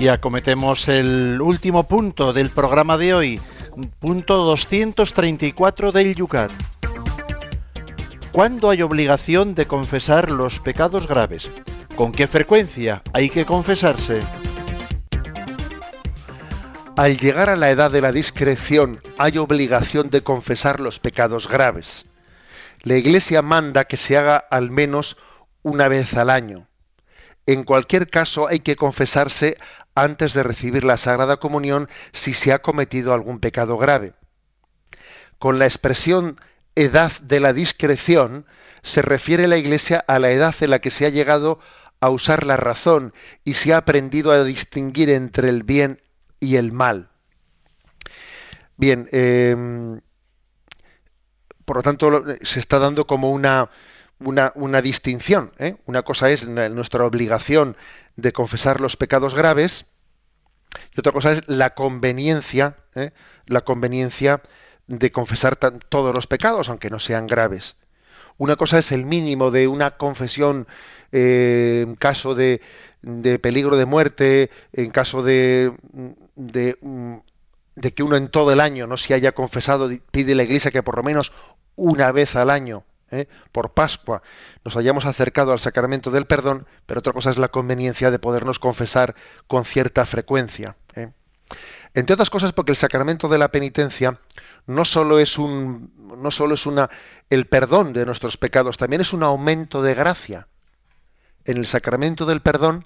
Y 0.01 0.09
acometemos 0.09 0.89
el 0.89 1.41
último 1.41 1.87
punto 1.87 2.33
del 2.33 2.51
programa 2.51 2.99
de 2.99 3.15
hoy, 3.15 3.41
punto 4.01 4.39
234 4.39 5.93
del 5.93 6.15
Yucat. 6.15 6.51
¿Cuándo 8.35 8.71
hay 8.71 8.83
obligación 8.83 9.55
de 9.55 9.69
confesar 9.69 10.33
los 10.33 10.59
pecados 10.59 11.07
graves? 11.07 11.53
¿Con 11.95 12.11
qué 12.11 12.27
frecuencia 12.27 13.01
hay 13.13 13.31
que 13.31 13.45
confesarse? 13.45 14.23
Al 16.97 17.17
llegar 17.17 17.49
a 17.49 17.55
la 17.55 17.71
edad 17.71 17.93
de 17.93 18.01
la 18.01 18.11
discreción 18.11 19.01
hay 19.19 19.39
obligación 19.39 20.11
de 20.11 20.25
confesar 20.25 20.81
los 20.81 20.99
pecados 20.99 21.47
graves. 21.47 22.07
La 22.83 22.97
Iglesia 22.97 23.41
manda 23.41 23.85
que 23.85 23.97
se 23.97 24.19
haga 24.19 24.37
al 24.37 24.73
menos 24.73 25.17
una 25.63 25.87
vez 25.87 26.17
al 26.17 26.29
año. 26.29 26.67
En 27.47 27.63
cualquier 27.63 28.11
caso 28.11 28.49
hay 28.49 28.59
que 28.59 28.75
confesarse 28.75 29.59
antes 29.95 30.35
de 30.35 30.43
recibir 30.43 30.83
la 30.83 30.97
Sagrada 30.97 31.37
Comunión 31.37 31.89
si 32.11 32.35
se 32.35 32.53
ha 32.53 32.63
cometido 32.63 33.15
algún 33.15 33.39
pecado 33.39 33.79
grave. 33.79 34.15
Con 35.39 35.61
la 35.61 35.67
expresión 35.67 36.41
edad 36.77 37.13
de 37.23 37.41
la 37.41 37.53
discreción 37.53 38.47
se 38.83 39.03
refiere 39.03 39.49
la 39.49 39.57
Iglesia 39.57 40.05
a 40.07 40.19
la 40.19 40.31
edad 40.31 40.55
en 40.61 40.71
la 40.71 40.81
que 40.81 40.91
se 40.91 41.07
ha 41.07 41.09
llegado 41.09 41.59
a 42.01 42.11
usar 42.11 42.45
la 42.45 42.57
razón 42.57 43.15
y 43.45 43.55
se 43.55 43.73
ha 43.73 43.79
aprendido 43.79 44.31
a 44.31 44.45
distinguir 44.45 45.09
entre 45.11 45.49
el 45.49 45.63
bien 45.63 46.03
y 46.39 46.57
el 46.57 46.73
mal. 46.73 47.09
Bien, 48.77 49.09
em, 49.13 50.01
por 51.65 51.77
lo 51.77 51.83
tanto 51.83 52.25
se 52.43 52.59
está 52.59 52.79
dando 52.79 53.07
como 53.07 53.31
una, 53.31 53.71
una, 54.19 54.83
distinción. 54.83 55.53
¿eh? 55.59 55.77
Una 55.87 56.03
cosa 56.03 56.31
es 56.31 56.47
nuestra 56.47 57.05
obligación 57.05 57.77
de 58.17 58.33
confesar 58.33 58.81
los 58.81 58.97
pecados 58.97 59.35
graves 59.35 59.87
y 60.95 61.01
otra 61.01 61.13
cosa 61.13 61.33
es 61.33 61.43
la 61.47 61.75
conveniencia, 61.75 62.77
¿eh? 62.95 63.13
la 63.47 63.63
conveniencia 63.63 64.43
de 64.87 65.13
confesar 65.13 65.57
todos 65.57 66.15
los 66.15 66.27
pecados, 66.27 66.69
aunque 66.69 66.91
no 66.91 66.99
sean 67.01 67.27
graves. 67.27 67.77
Una 68.37 68.57
cosa 68.57 68.79
es 68.79 68.91
el 68.93 69.05
mínimo 69.07 69.51
de 69.51 69.69
una 69.69 69.93
confesión 69.93 70.67
eh, 71.13 71.85
en 71.87 71.95
caso 71.95 72.35
de, 72.35 72.61
de, 73.03 73.39
peligro 73.39 73.77
de 73.77 73.87
muerte, 73.87 74.51
en 74.73 74.91
caso 74.91 75.23
de, 75.23 75.73
de, 76.35 76.77
de, 77.77 77.95
que 77.95 78.03
uno 78.03 78.17
en 78.17 78.29
todo 78.29 78.53
el 78.53 78.61
año 78.61 78.89
no 78.89 78.97
se 78.97 79.15
haya 79.15 79.33
confesado, 79.33 79.89
pide 80.11 80.35
la 80.35 80.43
Iglesia 80.43 80.73
que 80.73 80.83
por 80.83 80.97
lo 80.97 81.05
menos 81.05 81.33
una 81.77 82.11
vez 82.11 82.35
al 82.35 82.51
año 82.51 82.85
¿eh? 83.11 83.29
por 83.53 83.73
Pascua 83.73 84.23
nos 84.65 84.77
hayamos 84.77 85.07
acercado 85.07 85.53
al 85.53 85.59
sacramento 85.59 86.11
del 86.11 86.27
perdón, 86.27 86.67
pero 86.87 87.01
otra 87.01 87.13
cosa 87.13 87.31
es 87.31 87.39
la 87.39 87.49
conveniencia 87.49 88.11
de 88.11 88.19
podernos 88.19 88.59
confesar 88.59 89.15
con 89.47 89.65
cierta 89.65 90.05
frecuencia. 90.07 90.77
¿eh? 90.95 91.11
Entre 91.95 92.15
otras 92.15 92.31
cosas 92.31 92.53
porque 92.53 92.73
el 92.73 92.77
sacramento 92.77 93.29
de 93.29 93.39
la 93.39 93.53
penitencia 93.53 94.19
no 94.67 94.85
solo 94.85 95.19
es 95.19 95.39
un 95.39 95.93
no 96.23 96.31
solo 96.31 96.55
es 96.55 96.67
una 96.67 96.91
el 97.31 97.47
perdón 97.47 97.93
de 97.93 98.07
nuestros 98.07 98.37
pecados, 98.37 98.77
también 98.77 99.03
es 99.03 99.13
un 99.13 99.23
aumento 99.23 99.83
de 99.83 99.95
gracia. 99.95 100.49
En 101.45 101.59
el 101.59 101.67
sacramento 101.67 102.27
del 102.27 102.41
perdón 102.41 102.85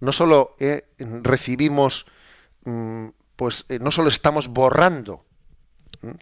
no 0.00 0.12
solo 0.12 0.56
¿eh? 0.58 0.88
recibimos 0.98 2.06
mm, 2.64 3.08
pues 3.36 3.66
no 3.80 3.90
solo 3.90 4.08
estamos 4.08 4.48
borrando 4.48 5.24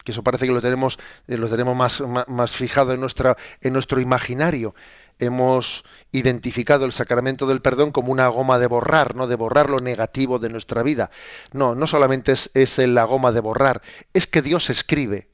que 0.05 0.13
eso 0.13 0.23
parece 0.23 0.47
que 0.47 0.53
lo 0.53 0.63
tenemos, 0.63 0.99
eh, 1.27 1.37
lo 1.37 1.49
tenemos 1.49 1.77
más, 1.77 2.03
más, 2.29 2.51
fijado 2.51 2.93
en, 2.93 3.01
nuestra, 3.01 3.37
en 3.61 3.73
nuestro 3.73 4.01
imaginario. 4.01 4.75
Hemos 5.19 5.85
identificado 6.13 6.85
el 6.85 6.93
sacramento 6.93 7.47
del 7.47 7.63
perdón 7.63 7.91
como 7.91 8.13
una 8.13 8.29
goma 8.29 8.59
de 8.59 8.67
borrar, 8.67 9.15
¿no? 9.15 9.27
De 9.27 9.37
borrar 9.37 9.71
lo 9.71 9.81
negativo 9.81 10.39
de 10.39 10.51
nuestra 10.51 10.83
vida. 10.83 11.11
No, 11.53 11.75
no 11.75 11.87
solamente 11.87 12.33
es, 12.33 12.79
la 12.79 13.05
goma 13.05 13.33
de 13.33 13.41
borrar, 13.41 13.83
es 14.13 14.27
que 14.27 14.43
Dios 14.43 14.69
escribe. 14.71 15.31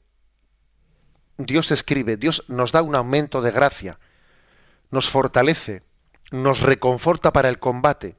Dios 1.37 1.71
escribe, 1.71 2.15
Dios 2.15 2.45
nos 2.47 2.71
da 2.71 2.81
un 2.81 2.95
aumento 2.95 3.41
de 3.41 3.51
gracia, 3.51 3.99
nos 4.91 5.09
fortalece, 5.09 5.81
nos 6.31 6.61
reconforta 6.61 7.33
para 7.33 7.49
el 7.49 7.59
combate. 7.59 8.15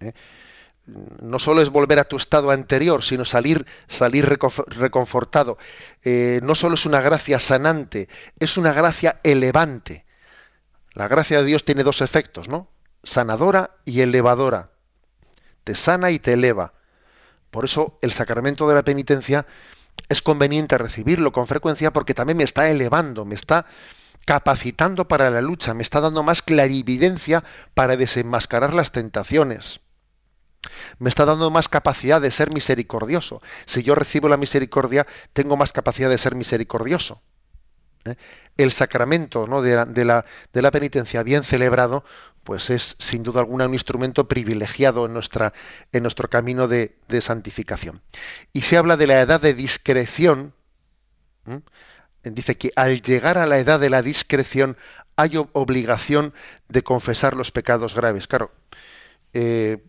¿Eh? 0.00 0.14
No 1.20 1.38
solo 1.38 1.62
es 1.62 1.70
volver 1.70 1.98
a 1.98 2.04
tu 2.04 2.16
estado 2.16 2.50
anterior, 2.50 3.02
sino 3.02 3.24
salir, 3.24 3.66
salir 3.88 4.26
reconfortado. 4.26 5.58
Eh, 6.02 6.40
no 6.42 6.54
solo 6.54 6.74
es 6.74 6.86
una 6.86 7.00
gracia 7.00 7.38
sanante, 7.38 8.08
es 8.38 8.56
una 8.56 8.72
gracia 8.72 9.20
elevante. 9.22 10.04
La 10.94 11.08
gracia 11.08 11.38
de 11.38 11.44
Dios 11.44 11.64
tiene 11.64 11.84
dos 11.84 12.00
efectos, 12.00 12.48
¿no? 12.48 12.68
Sanadora 13.02 13.76
y 13.84 14.00
elevadora. 14.00 14.70
Te 15.64 15.74
sana 15.74 16.10
y 16.10 16.18
te 16.18 16.32
eleva. 16.32 16.74
Por 17.50 17.64
eso 17.64 17.98
el 18.02 18.12
sacramento 18.12 18.68
de 18.68 18.74
la 18.74 18.84
penitencia 18.84 19.46
es 20.08 20.22
conveniente 20.22 20.78
recibirlo 20.78 21.32
con 21.32 21.46
frecuencia 21.46 21.92
porque 21.92 22.14
también 22.14 22.38
me 22.38 22.44
está 22.44 22.68
elevando, 22.70 23.24
me 23.24 23.34
está 23.34 23.66
capacitando 24.24 25.08
para 25.08 25.30
la 25.30 25.40
lucha, 25.40 25.74
me 25.74 25.82
está 25.82 26.00
dando 26.00 26.22
más 26.22 26.42
clarividencia 26.42 27.44
para 27.74 27.96
desenmascarar 27.96 28.74
las 28.74 28.92
tentaciones 28.92 29.80
me 30.98 31.08
está 31.08 31.24
dando 31.24 31.50
más 31.50 31.68
capacidad 31.68 32.20
de 32.20 32.30
ser 32.30 32.52
misericordioso. 32.52 33.40
Si 33.66 33.82
yo 33.82 33.94
recibo 33.94 34.28
la 34.28 34.36
misericordia, 34.36 35.06
tengo 35.32 35.56
más 35.56 35.72
capacidad 35.72 36.10
de 36.10 36.18
ser 36.18 36.34
misericordioso. 36.34 37.22
¿eh? 38.04 38.16
El 38.56 38.72
sacramento 38.72 39.46
de, 39.62 40.04
la, 40.04 40.70
penitencia 40.70 41.22
bien 41.22 41.44
celebrado, 41.44 42.04
pues 42.44 42.70
es 42.70 42.96
sin 42.98 43.22
duda 43.22 43.40
alguna 43.40 43.66
un 43.66 43.74
instrumento 43.74 44.28
privilegiado 44.28 45.06
en, 45.06 45.12
nuestro 45.12 46.30
camino 46.30 46.68
de, 46.68 46.96
santificación. 47.20 48.02
Y 48.52 48.62
se 48.62 48.76
habla 48.76 48.96
de 48.96 49.06
la 49.06 49.20
edad 49.20 49.40
de 49.40 49.54
discreción. 49.54 50.52
Dice 52.22 52.58
que 52.58 52.70
al 52.76 53.00
llegar 53.00 53.38
a 53.38 53.46
la 53.46 53.58
edad 53.58 53.80
de 53.80 53.88
la 53.88 54.02
discreción 54.02 54.76
hay 55.16 55.36
obligación 55.52 56.34
de 56.68 56.82
confesar 56.82 57.34
los 57.34 57.50
pecados 57.50 57.94
graves. 57.94 58.26
Claro, 58.26 58.52
eh, 59.32 59.82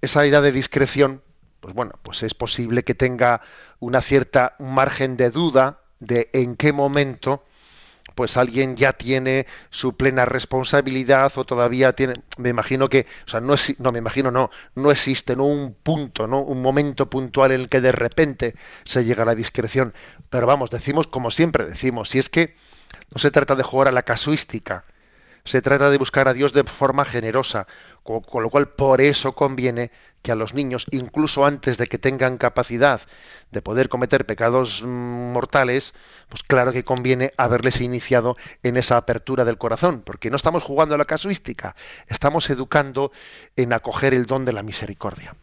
esa 0.00 0.24
edad 0.24 0.42
de 0.42 0.52
discreción, 0.52 1.22
pues 1.60 1.74
bueno, 1.74 1.92
pues 2.02 2.22
es 2.22 2.34
posible 2.34 2.84
que 2.84 2.94
tenga 2.94 3.40
una 3.80 4.00
cierta 4.00 4.54
margen 4.58 5.16
de 5.16 5.30
duda 5.30 5.80
de 6.00 6.30
en 6.32 6.56
qué 6.56 6.72
momento 6.72 7.42
pues 8.14 8.36
alguien 8.38 8.76
ya 8.76 8.94
tiene 8.94 9.46
su 9.70 9.96
plena 9.96 10.24
responsabilidad 10.24 11.30
o 11.36 11.44
todavía 11.44 11.92
tiene 11.94 12.14
me 12.38 12.48
imagino 12.48 12.88
que 12.88 13.06
o 13.26 13.30
sea 13.30 13.40
no 13.40 13.54
es, 13.54 13.78
no 13.78 13.92
me 13.92 13.98
imagino 13.98 14.30
no 14.30 14.50
no 14.74 14.90
existe 14.90 15.36
no 15.36 15.44
un 15.44 15.74
punto 15.74 16.26
no 16.26 16.40
un 16.40 16.62
momento 16.62 17.10
puntual 17.10 17.52
en 17.52 17.60
el 17.60 17.68
que 17.68 17.80
de 17.80 17.92
repente 17.92 18.54
se 18.84 19.04
llega 19.04 19.24
a 19.24 19.26
la 19.26 19.34
discreción. 19.34 19.92
Pero 20.30 20.46
vamos 20.46 20.70
decimos 20.70 21.06
como 21.06 21.30
siempre 21.30 21.66
decimos 21.66 22.08
si 22.08 22.18
es 22.18 22.30
que 22.30 22.56
no 23.12 23.18
se 23.18 23.30
trata 23.30 23.54
de 23.54 23.62
jugar 23.62 23.88
a 23.88 23.92
la 23.92 24.02
casuística 24.02 24.84
se 25.46 25.62
trata 25.62 25.90
de 25.90 25.98
buscar 25.98 26.28
a 26.28 26.34
Dios 26.34 26.52
de 26.52 26.64
forma 26.64 27.04
generosa, 27.04 27.66
con, 28.02 28.42
lo 28.42 28.50
cual 28.50 28.68
por 28.68 29.00
eso 29.00 29.32
conviene 29.32 29.90
que 30.22 30.32
a 30.32 30.34
los 30.34 30.54
niños, 30.54 30.86
incluso 30.90 31.46
antes 31.46 31.78
de 31.78 31.86
que 31.86 31.98
tengan 31.98 32.36
capacidad 32.36 33.00
de 33.52 33.62
poder 33.62 33.88
cometer 33.88 34.26
pecados 34.26 34.82
mm, 34.82 35.32
mortales, 35.32 35.94
pues 36.28 36.42
claro 36.42 36.72
que 36.72 36.84
conviene 36.84 37.32
haberles 37.36 37.80
iniciado 37.80 38.36
en 38.62 38.76
esa 38.76 38.96
apertura 38.96 39.44
del 39.44 39.56
corazón, 39.56 40.02
porque 40.04 40.30
no 40.30 40.36
estamos 40.36 40.64
jugando 40.64 40.96
a 40.96 40.98
la 40.98 41.04
casuística, 41.04 41.76
estamos 42.08 42.50
educando 42.50 43.12
en 43.54 43.72
acoger 43.72 44.14
el 44.14 44.26
don 44.26 44.44
de 44.44 44.52
la 44.52 44.64
misericordia. 44.64 45.36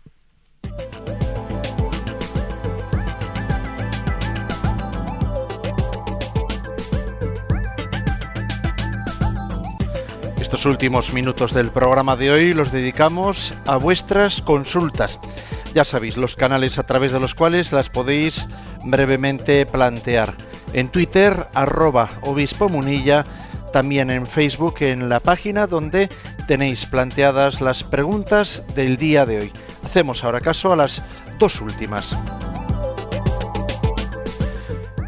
Estos 10.54 10.68
últimos 10.68 11.14
minutos 11.14 11.52
del 11.52 11.72
programa 11.72 12.16
de 12.16 12.30
hoy 12.30 12.54
los 12.54 12.72
dedicamos 12.72 13.56
a 13.66 13.78
vuestras 13.78 14.40
consultas. 14.40 15.20
Ya 15.74 15.84
sabéis, 15.84 16.16
los 16.16 16.36
canales 16.36 16.78
a 16.78 16.84
través 16.84 17.12
de 17.12 17.20
los 17.20 17.34
cuales 17.34 17.72
las 17.72 17.90
podéis 17.90 18.48
brevemente 18.84 19.66
plantear. 19.66 20.36
En 20.74 20.90
Twitter, 20.90 21.48
arroba 21.56 22.12
obispo 22.22 22.70
munilla, 22.70 23.24
también 23.72 24.12
en 24.12 24.28
Facebook, 24.28 24.76
en 24.82 25.10
la 25.10 25.20
página 25.20 25.66
donde 25.66 26.08
tenéis 26.48 26.86
planteadas 26.86 27.60
las 27.60 27.84
preguntas 27.84 28.64
del 28.76 28.98
día 28.98 29.26
de 29.26 29.40
hoy. 29.40 29.54
Hacemos 29.84 30.24
ahora 30.24 30.40
caso 30.40 30.72
a 30.72 30.76
las 30.76 31.02
dos 31.40 31.62
últimas. 31.62 32.16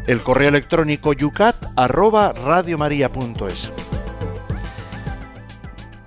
El 0.08 0.22
correo 0.22 0.48
electrónico 0.48 1.12
yucat 1.12 1.54
arroba 1.76 2.32
radiomaria.es. 2.32 3.85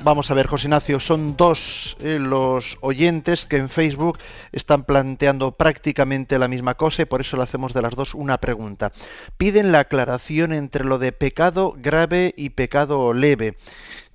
Vamos 0.01 0.31
a 0.31 0.33
ver, 0.33 0.47
José 0.47 0.67
Ignacio, 0.67 1.01
son 1.01 1.35
dos 1.35 1.97
eh, 1.99 2.19
los 2.19 2.77
oyentes 2.79 3.45
que 3.45 3.57
en 3.57 3.69
Facebook 3.69 4.17
están 4.53 4.85
planteando 4.85 5.51
prácticamente 5.51 6.39
la 6.39 6.47
misma 6.47 6.75
cosa 6.75 7.01
y 7.01 7.05
por 7.05 7.19
eso 7.19 7.35
le 7.35 7.43
hacemos 7.43 7.73
de 7.73 7.81
las 7.81 7.95
dos 7.95 8.15
una 8.15 8.37
pregunta. 8.37 8.93
Piden 9.37 9.73
la 9.73 9.79
aclaración 9.79 10.53
entre 10.53 10.85
lo 10.85 10.99
de 10.99 11.11
pecado 11.11 11.75
grave 11.77 12.33
y 12.37 12.51
pecado 12.51 13.13
leve. 13.13 13.57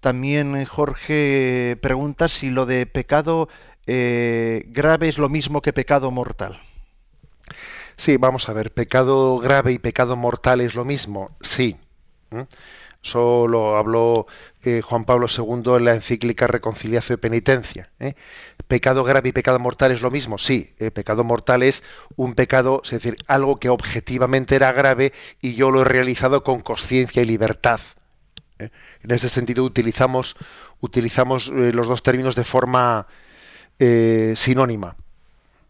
También 0.00 0.56
eh, 0.56 0.64
Jorge 0.64 1.76
pregunta 1.82 2.28
si 2.28 2.48
lo 2.48 2.64
de 2.64 2.86
pecado 2.86 3.50
eh, 3.86 4.64
grave 4.68 5.10
es 5.10 5.18
lo 5.18 5.28
mismo 5.28 5.60
que 5.60 5.74
pecado 5.74 6.10
mortal. 6.10 6.60
Sí, 7.96 8.16
vamos 8.16 8.48
a 8.48 8.54
ver, 8.54 8.72
pecado 8.72 9.38
grave 9.38 9.72
y 9.72 9.78
pecado 9.78 10.16
mortal 10.16 10.62
es 10.62 10.74
lo 10.74 10.86
mismo. 10.86 11.36
Sí. 11.42 11.76
Solo 13.04 13.76
habló 13.76 14.26
eh, 14.64 14.80
Juan 14.82 15.04
Pablo 15.04 15.26
II 15.28 15.76
en 15.76 15.84
la 15.84 15.94
encíclica 15.94 16.46
Reconciliación 16.46 17.18
y 17.18 17.20
Penitencia. 17.20 17.90
¿eh? 18.00 18.14
¿Pecado 18.66 19.04
grave 19.04 19.28
y 19.28 19.32
pecado 19.32 19.58
mortal 19.58 19.92
es 19.92 20.00
lo 20.00 20.10
mismo? 20.10 20.38
Sí, 20.38 20.74
eh, 20.78 20.90
pecado 20.90 21.22
mortal 21.22 21.62
es 21.62 21.82
un 22.16 22.34
pecado, 22.34 22.80
es 22.84 22.90
decir, 22.90 23.16
algo 23.26 23.60
que 23.60 23.68
objetivamente 23.68 24.56
era 24.56 24.72
grave 24.72 25.12
y 25.40 25.54
yo 25.54 25.70
lo 25.70 25.82
he 25.82 25.84
realizado 25.84 26.42
con 26.42 26.62
conciencia 26.62 27.22
y 27.22 27.26
libertad. 27.26 27.80
En 28.58 29.10
ese 29.10 29.28
sentido 29.28 29.64
utilizamos, 29.64 30.36
utilizamos 30.80 31.48
los 31.48 31.88
dos 31.88 32.02
términos 32.02 32.34
de 32.36 32.44
forma 32.44 33.06
sinónima. 33.78 34.96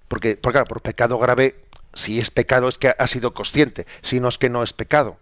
Porque, 0.07 0.37
porque 0.37 0.53
claro, 0.53 0.67
por 0.67 0.83
pecado 0.83 1.19
grave, 1.19 1.57
si 1.95 2.21
es 2.21 2.31
pecado 2.31 2.69
es 2.69 2.79
que 2.79 2.95
ha 2.97 3.07
sido 3.07 3.35
consciente, 3.35 3.87
si 4.03 4.21
no 4.21 4.29
es 4.29 4.39
que 4.39 4.51
no 4.51 4.63
es 4.63 4.73
pecado. 4.73 5.19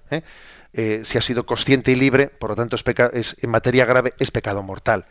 Eh, 0.75 1.03
si 1.05 1.19
ha 1.19 1.21
sido 1.21 1.45
consciente 1.45 1.93
y 1.93 1.97
libre, 1.97 2.29
por 2.29 2.51
lo 2.51 2.57
tanto 2.57 2.77
es, 2.77 3.37
en 3.41 3.51
materia 3.51 3.85
grave 3.85 4.15
es 4.19 4.31
pecado 4.31 4.63
mortal. 4.63 5.05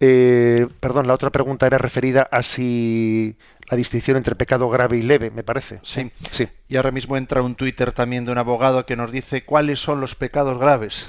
Eh, 0.00 0.66
perdón, 0.80 1.06
la 1.06 1.14
otra 1.14 1.30
pregunta 1.30 1.66
era 1.66 1.78
referida 1.78 2.22
a 2.22 2.42
si 2.42 3.36
la 3.70 3.76
distinción 3.76 4.16
entre 4.16 4.34
pecado 4.34 4.68
grave 4.68 4.96
y 4.96 5.02
leve, 5.02 5.30
me 5.30 5.44
parece. 5.44 5.78
Sí, 5.82 6.10
sí. 6.32 6.48
Y 6.68 6.76
ahora 6.76 6.90
mismo 6.90 7.16
entra 7.16 7.42
un 7.42 7.54
Twitter 7.54 7.92
también 7.92 8.24
de 8.24 8.32
un 8.32 8.38
abogado 8.38 8.84
que 8.84 8.96
nos 8.96 9.12
dice 9.12 9.44
cuáles 9.44 9.78
son 9.78 10.00
los 10.00 10.16
pecados 10.16 10.58
graves. 10.58 11.08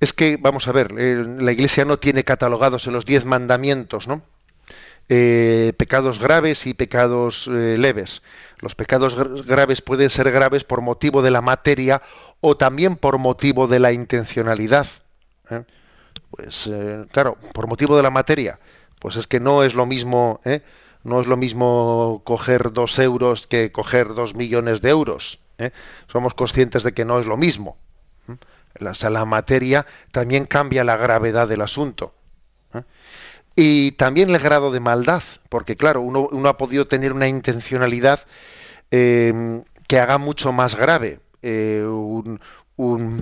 Es 0.00 0.12
que, 0.12 0.36
vamos 0.36 0.66
a 0.66 0.72
ver, 0.72 0.92
eh, 0.98 1.24
la 1.38 1.52
Iglesia 1.52 1.84
no 1.84 2.00
tiene 2.00 2.24
catalogados 2.24 2.86
en 2.88 2.94
los 2.94 3.06
diez 3.06 3.24
mandamientos, 3.24 4.08
¿no? 4.08 4.22
pecados 5.08 6.18
graves 6.18 6.66
y 6.66 6.74
pecados 6.74 7.46
leves. 7.46 8.22
Los 8.58 8.74
pecados 8.74 9.16
graves 9.44 9.82
pueden 9.82 10.08
ser 10.08 10.30
graves 10.30 10.64
por 10.64 10.80
motivo 10.80 11.22
de 11.22 11.30
la 11.30 11.42
materia 11.42 12.02
o 12.40 12.56
también 12.56 12.96
por 12.96 13.18
motivo 13.18 13.66
de 13.66 13.80
la 13.80 13.92
intencionalidad. 13.92 14.86
¿eh? 15.50 15.64
Pues 16.30 16.66
eh, 16.72 17.04
claro, 17.12 17.36
por 17.52 17.66
motivo 17.66 17.96
de 17.96 18.02
la 18.02 18.10
materia, 18.10 18.58
pues 18.98 19.16
es 19.16 19.26
que 19.26 19.40
no 19.40 19.62
es 19.62 19.74
lo 19.74 19.84
mismo, 19.84 20.40
¿eh? 20.44 20.62
no 21.04 21.20
es 21.20 21.26
lo 21.26 21.36
mismo 21.36 22.22
coger 22.24 22.72
dos 22.72 22.98
euros 22.98 23.46
que 23.46 23.72
coger 23.72 24.14
dos 24.14 24.34
millones 24.34 24.80
de 24.80 24.90
euros. 24.90 25.38
Somos 26.10 26.34
conscientes 26.34 26.82
de 26.82 26.92
que 26.92 27.06
no 27.06 27.18
es 27.18 27.26
lo 27.26 27.36
mismo. 27.36 27.78
La, 28.74 28.92
la 29.10 29.24
materia 29.24 29.86
también 30.10 30.44
cambia 30.44 30.84
la 30.84 30.96
gravedad 30.96 31.48
del 31.48 31.62
asunto. 31.62 32.12
Y 33.56 33.92
también 33.92 34.30
el 34.30 34.38
grado 34.38 34.70
de 34.70 34.80
maldad, 34.80 35.22
porque 35.48 35.76
claro, 35.76 36.02
uno, 36.02 36.28
uno 36.30 36.48
ha 36.48 36.58
podido 36.58 36.86
tener 36.86 37.12
una 37.12 37.26
intencionalidad 37.26 38.20
que 38.90 40.00
haga 40.00 40.18
mucho 40.18 40.52
más 40.52 40.74
grave 40.76 41.20
eh, 41.42 41.84
un, 42.76 43.20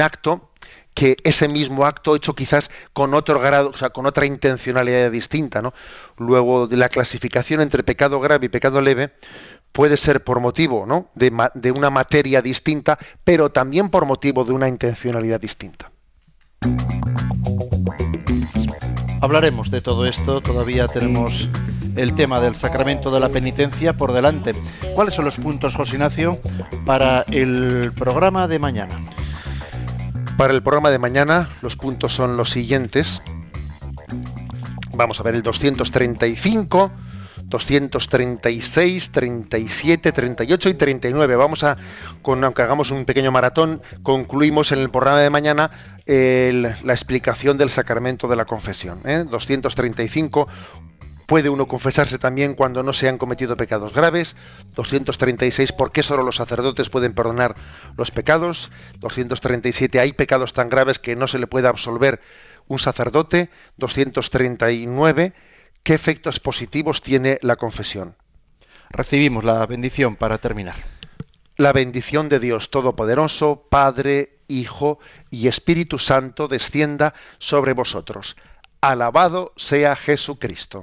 acto 0.00 0.50
que 0.94 1.16
ese 1.24 1.48
mismo 1.48 1.84
acto 1.84 2.16
hecho 2.16 2.34
quizás 2.34 2.70
con 2.92 3.14
otro 3.14 3.38
grado, 3.38 3.70
o 3.70 3.76
sea, 3.76 3.90
con 3.90 4.06
otra 4.06 4.24
intencionalidad 4.24 5.10
distinta, 5.10 5.60
¿no? 5.60 5.74
Luego 6.16 6.66
de 6.66 6.76
la 6.76 6.88
clasificación 6.88 7.60
entre 7.60 7.82
pecado 7.82 8.18
grave 8.20 8.46
y 8.46 8.48
pecado 8.48 8.80
leve 8.80 9.12
puede 9.72 9.96
ser 9.96 10.24
por 10.24 10.40
motivo, 10.40 10.86
¿no? 10.86 11.10
de 11.14 11.70
una 11.70 11.90
materia 11.90 12.40
distinta, 12.40 12.98
pero 13.24 13.50
también 13.50 13.90
por 13.90 14.06
motivo 14.06 14.44
de 14.44 14.52
una 14.52 14.68
intencionalidad 14.68 15.38
distinta. 15.38 15.90
Hablaremos 19.20 19.70
de 19.70 19.80
todo 19.80 20.06
esto, 20.06 20.40
todavía 20.40 20.88
tenemos 20.88 21.48
el 21.96 22.14
tema 22.14 22.40
del 22.40 22.54
sacramento 22.54 23.10
de 23.10 23.20
la 23.20 23.30
penitencia 23.30 23.96
por 23.96 24.12
delante. 24.12 24.52
¿Cuáles 24.94 25.14
son 25.14 25.24
los 25.24 25.38
puntos, 25.38 25.74
José 25.74 25.94
Ignacio, 25.94 26.38
para 26.84 27.22
el 27.30 27.92
programa 27.98 28.46
de 28.46 28.58
mañana? 28.58 28.94
Para 30.36 30.52
el 30.52 30.62
programa 30.62 30.90
de 30.90 30.98
mañana 30.98 31.48
los 31.62 31.76
puntos 31.76 32.14
son 32.14 32.36
los 32.36 32.50
siguientes. 32.50 33.22
Vamos 34.92 35.18
a 35.18 35.22
ver 35.22 35.34
el 35.34 35.42
235, 35.42 36.90
236, 37.48 39.10
37, 39.10 40.12
38 40.12 40.68
y 40.68 40.74
39. 40.74 41.36
Vamos 41.36 41.64
a, 41.64 41.76
con, 42.22 42.42
aunque 42.42 42.62
hagamos 42.62 42.90
un 42.90 43.04
pequeño 43.04 43.30
maratón, 43.30 43.82
concluimos 44.02 44.72
en 44.72 44.80
el 44.80 44.90
programa 44.90 45.20
de 45.20 45.30
mañana 45.30 45.70
la 46.06 46.92
explicación 46.92 47.58
del 47.58 47.70
sacramento 47.70 48.28
de 48.28 48.36
la 48.36 48.44
confesión. 48.44 49.00
235, 49.02 50.48
¿eh? 50.48 50.86
Puede 51.26 51.48
uno 51.48 51.66
confesarse 51.66 52.18
también 52.18 52.54
cuando 52.54 52.84
no 52.84 52.92
se 52.92 53.08
han 53.08 53.18
cometido 53.18 53.56
pecados 53.56 53.92
graves. 53.92 54.36
236, 54.76 55.72
¿por 55.72 55.90
qué 55.90 56.04
solo 56.04 56.22
los 56.22 56.36
sacerdotes 56.36 56.88
pueden 56.88 57.14
perdonar 57.14 57.56
los 57.96 58.12
pecados? 58.12 58.70
237, 59.00 59.98
hay 59.98 60.12
pecados 60.12 60.52
tan 60.52 60.68
graves 60.68 61.00
que 61.00 61.16
no 61.16 61.26
se 61.26 61.40
le 61.40 61.48
puede 61.48 61.66
absolver 61.66 62.20
un 62.68 62.78
sacerdote. 62.78 63.50
239, 63.76 65.32
¿qué 65.86 65.94
efectos 65.94 66.40
positivos 66.40 67.00
tiene 67.00 67.38
la 67.42 67.54
confesión? 67.54 68.16
Recibimos 68.90 69.44
la 69.44 69.64
bendición 69.66 70.16
para 70.16 70.38
terminar. 70.38 70.74
La 71.56 71.72
bendición 71.72 72.28
de 72.28 72.40
Dios 72.40 72.72
Todopoderoso, 72.72 73.68
Padre, 73.70 74.40
Hijo 74.48 74.98
y 75.30 75.46
Espíritu 75.46 76.00
Santo 76.00 76.48
descienda 76.48 77.14
sobre 77.38 77.72
vosotros. 77.72 78.34
Alabado 78.80 79.52
sea 79.54 79.94
Jesucristo. 79.94 80.82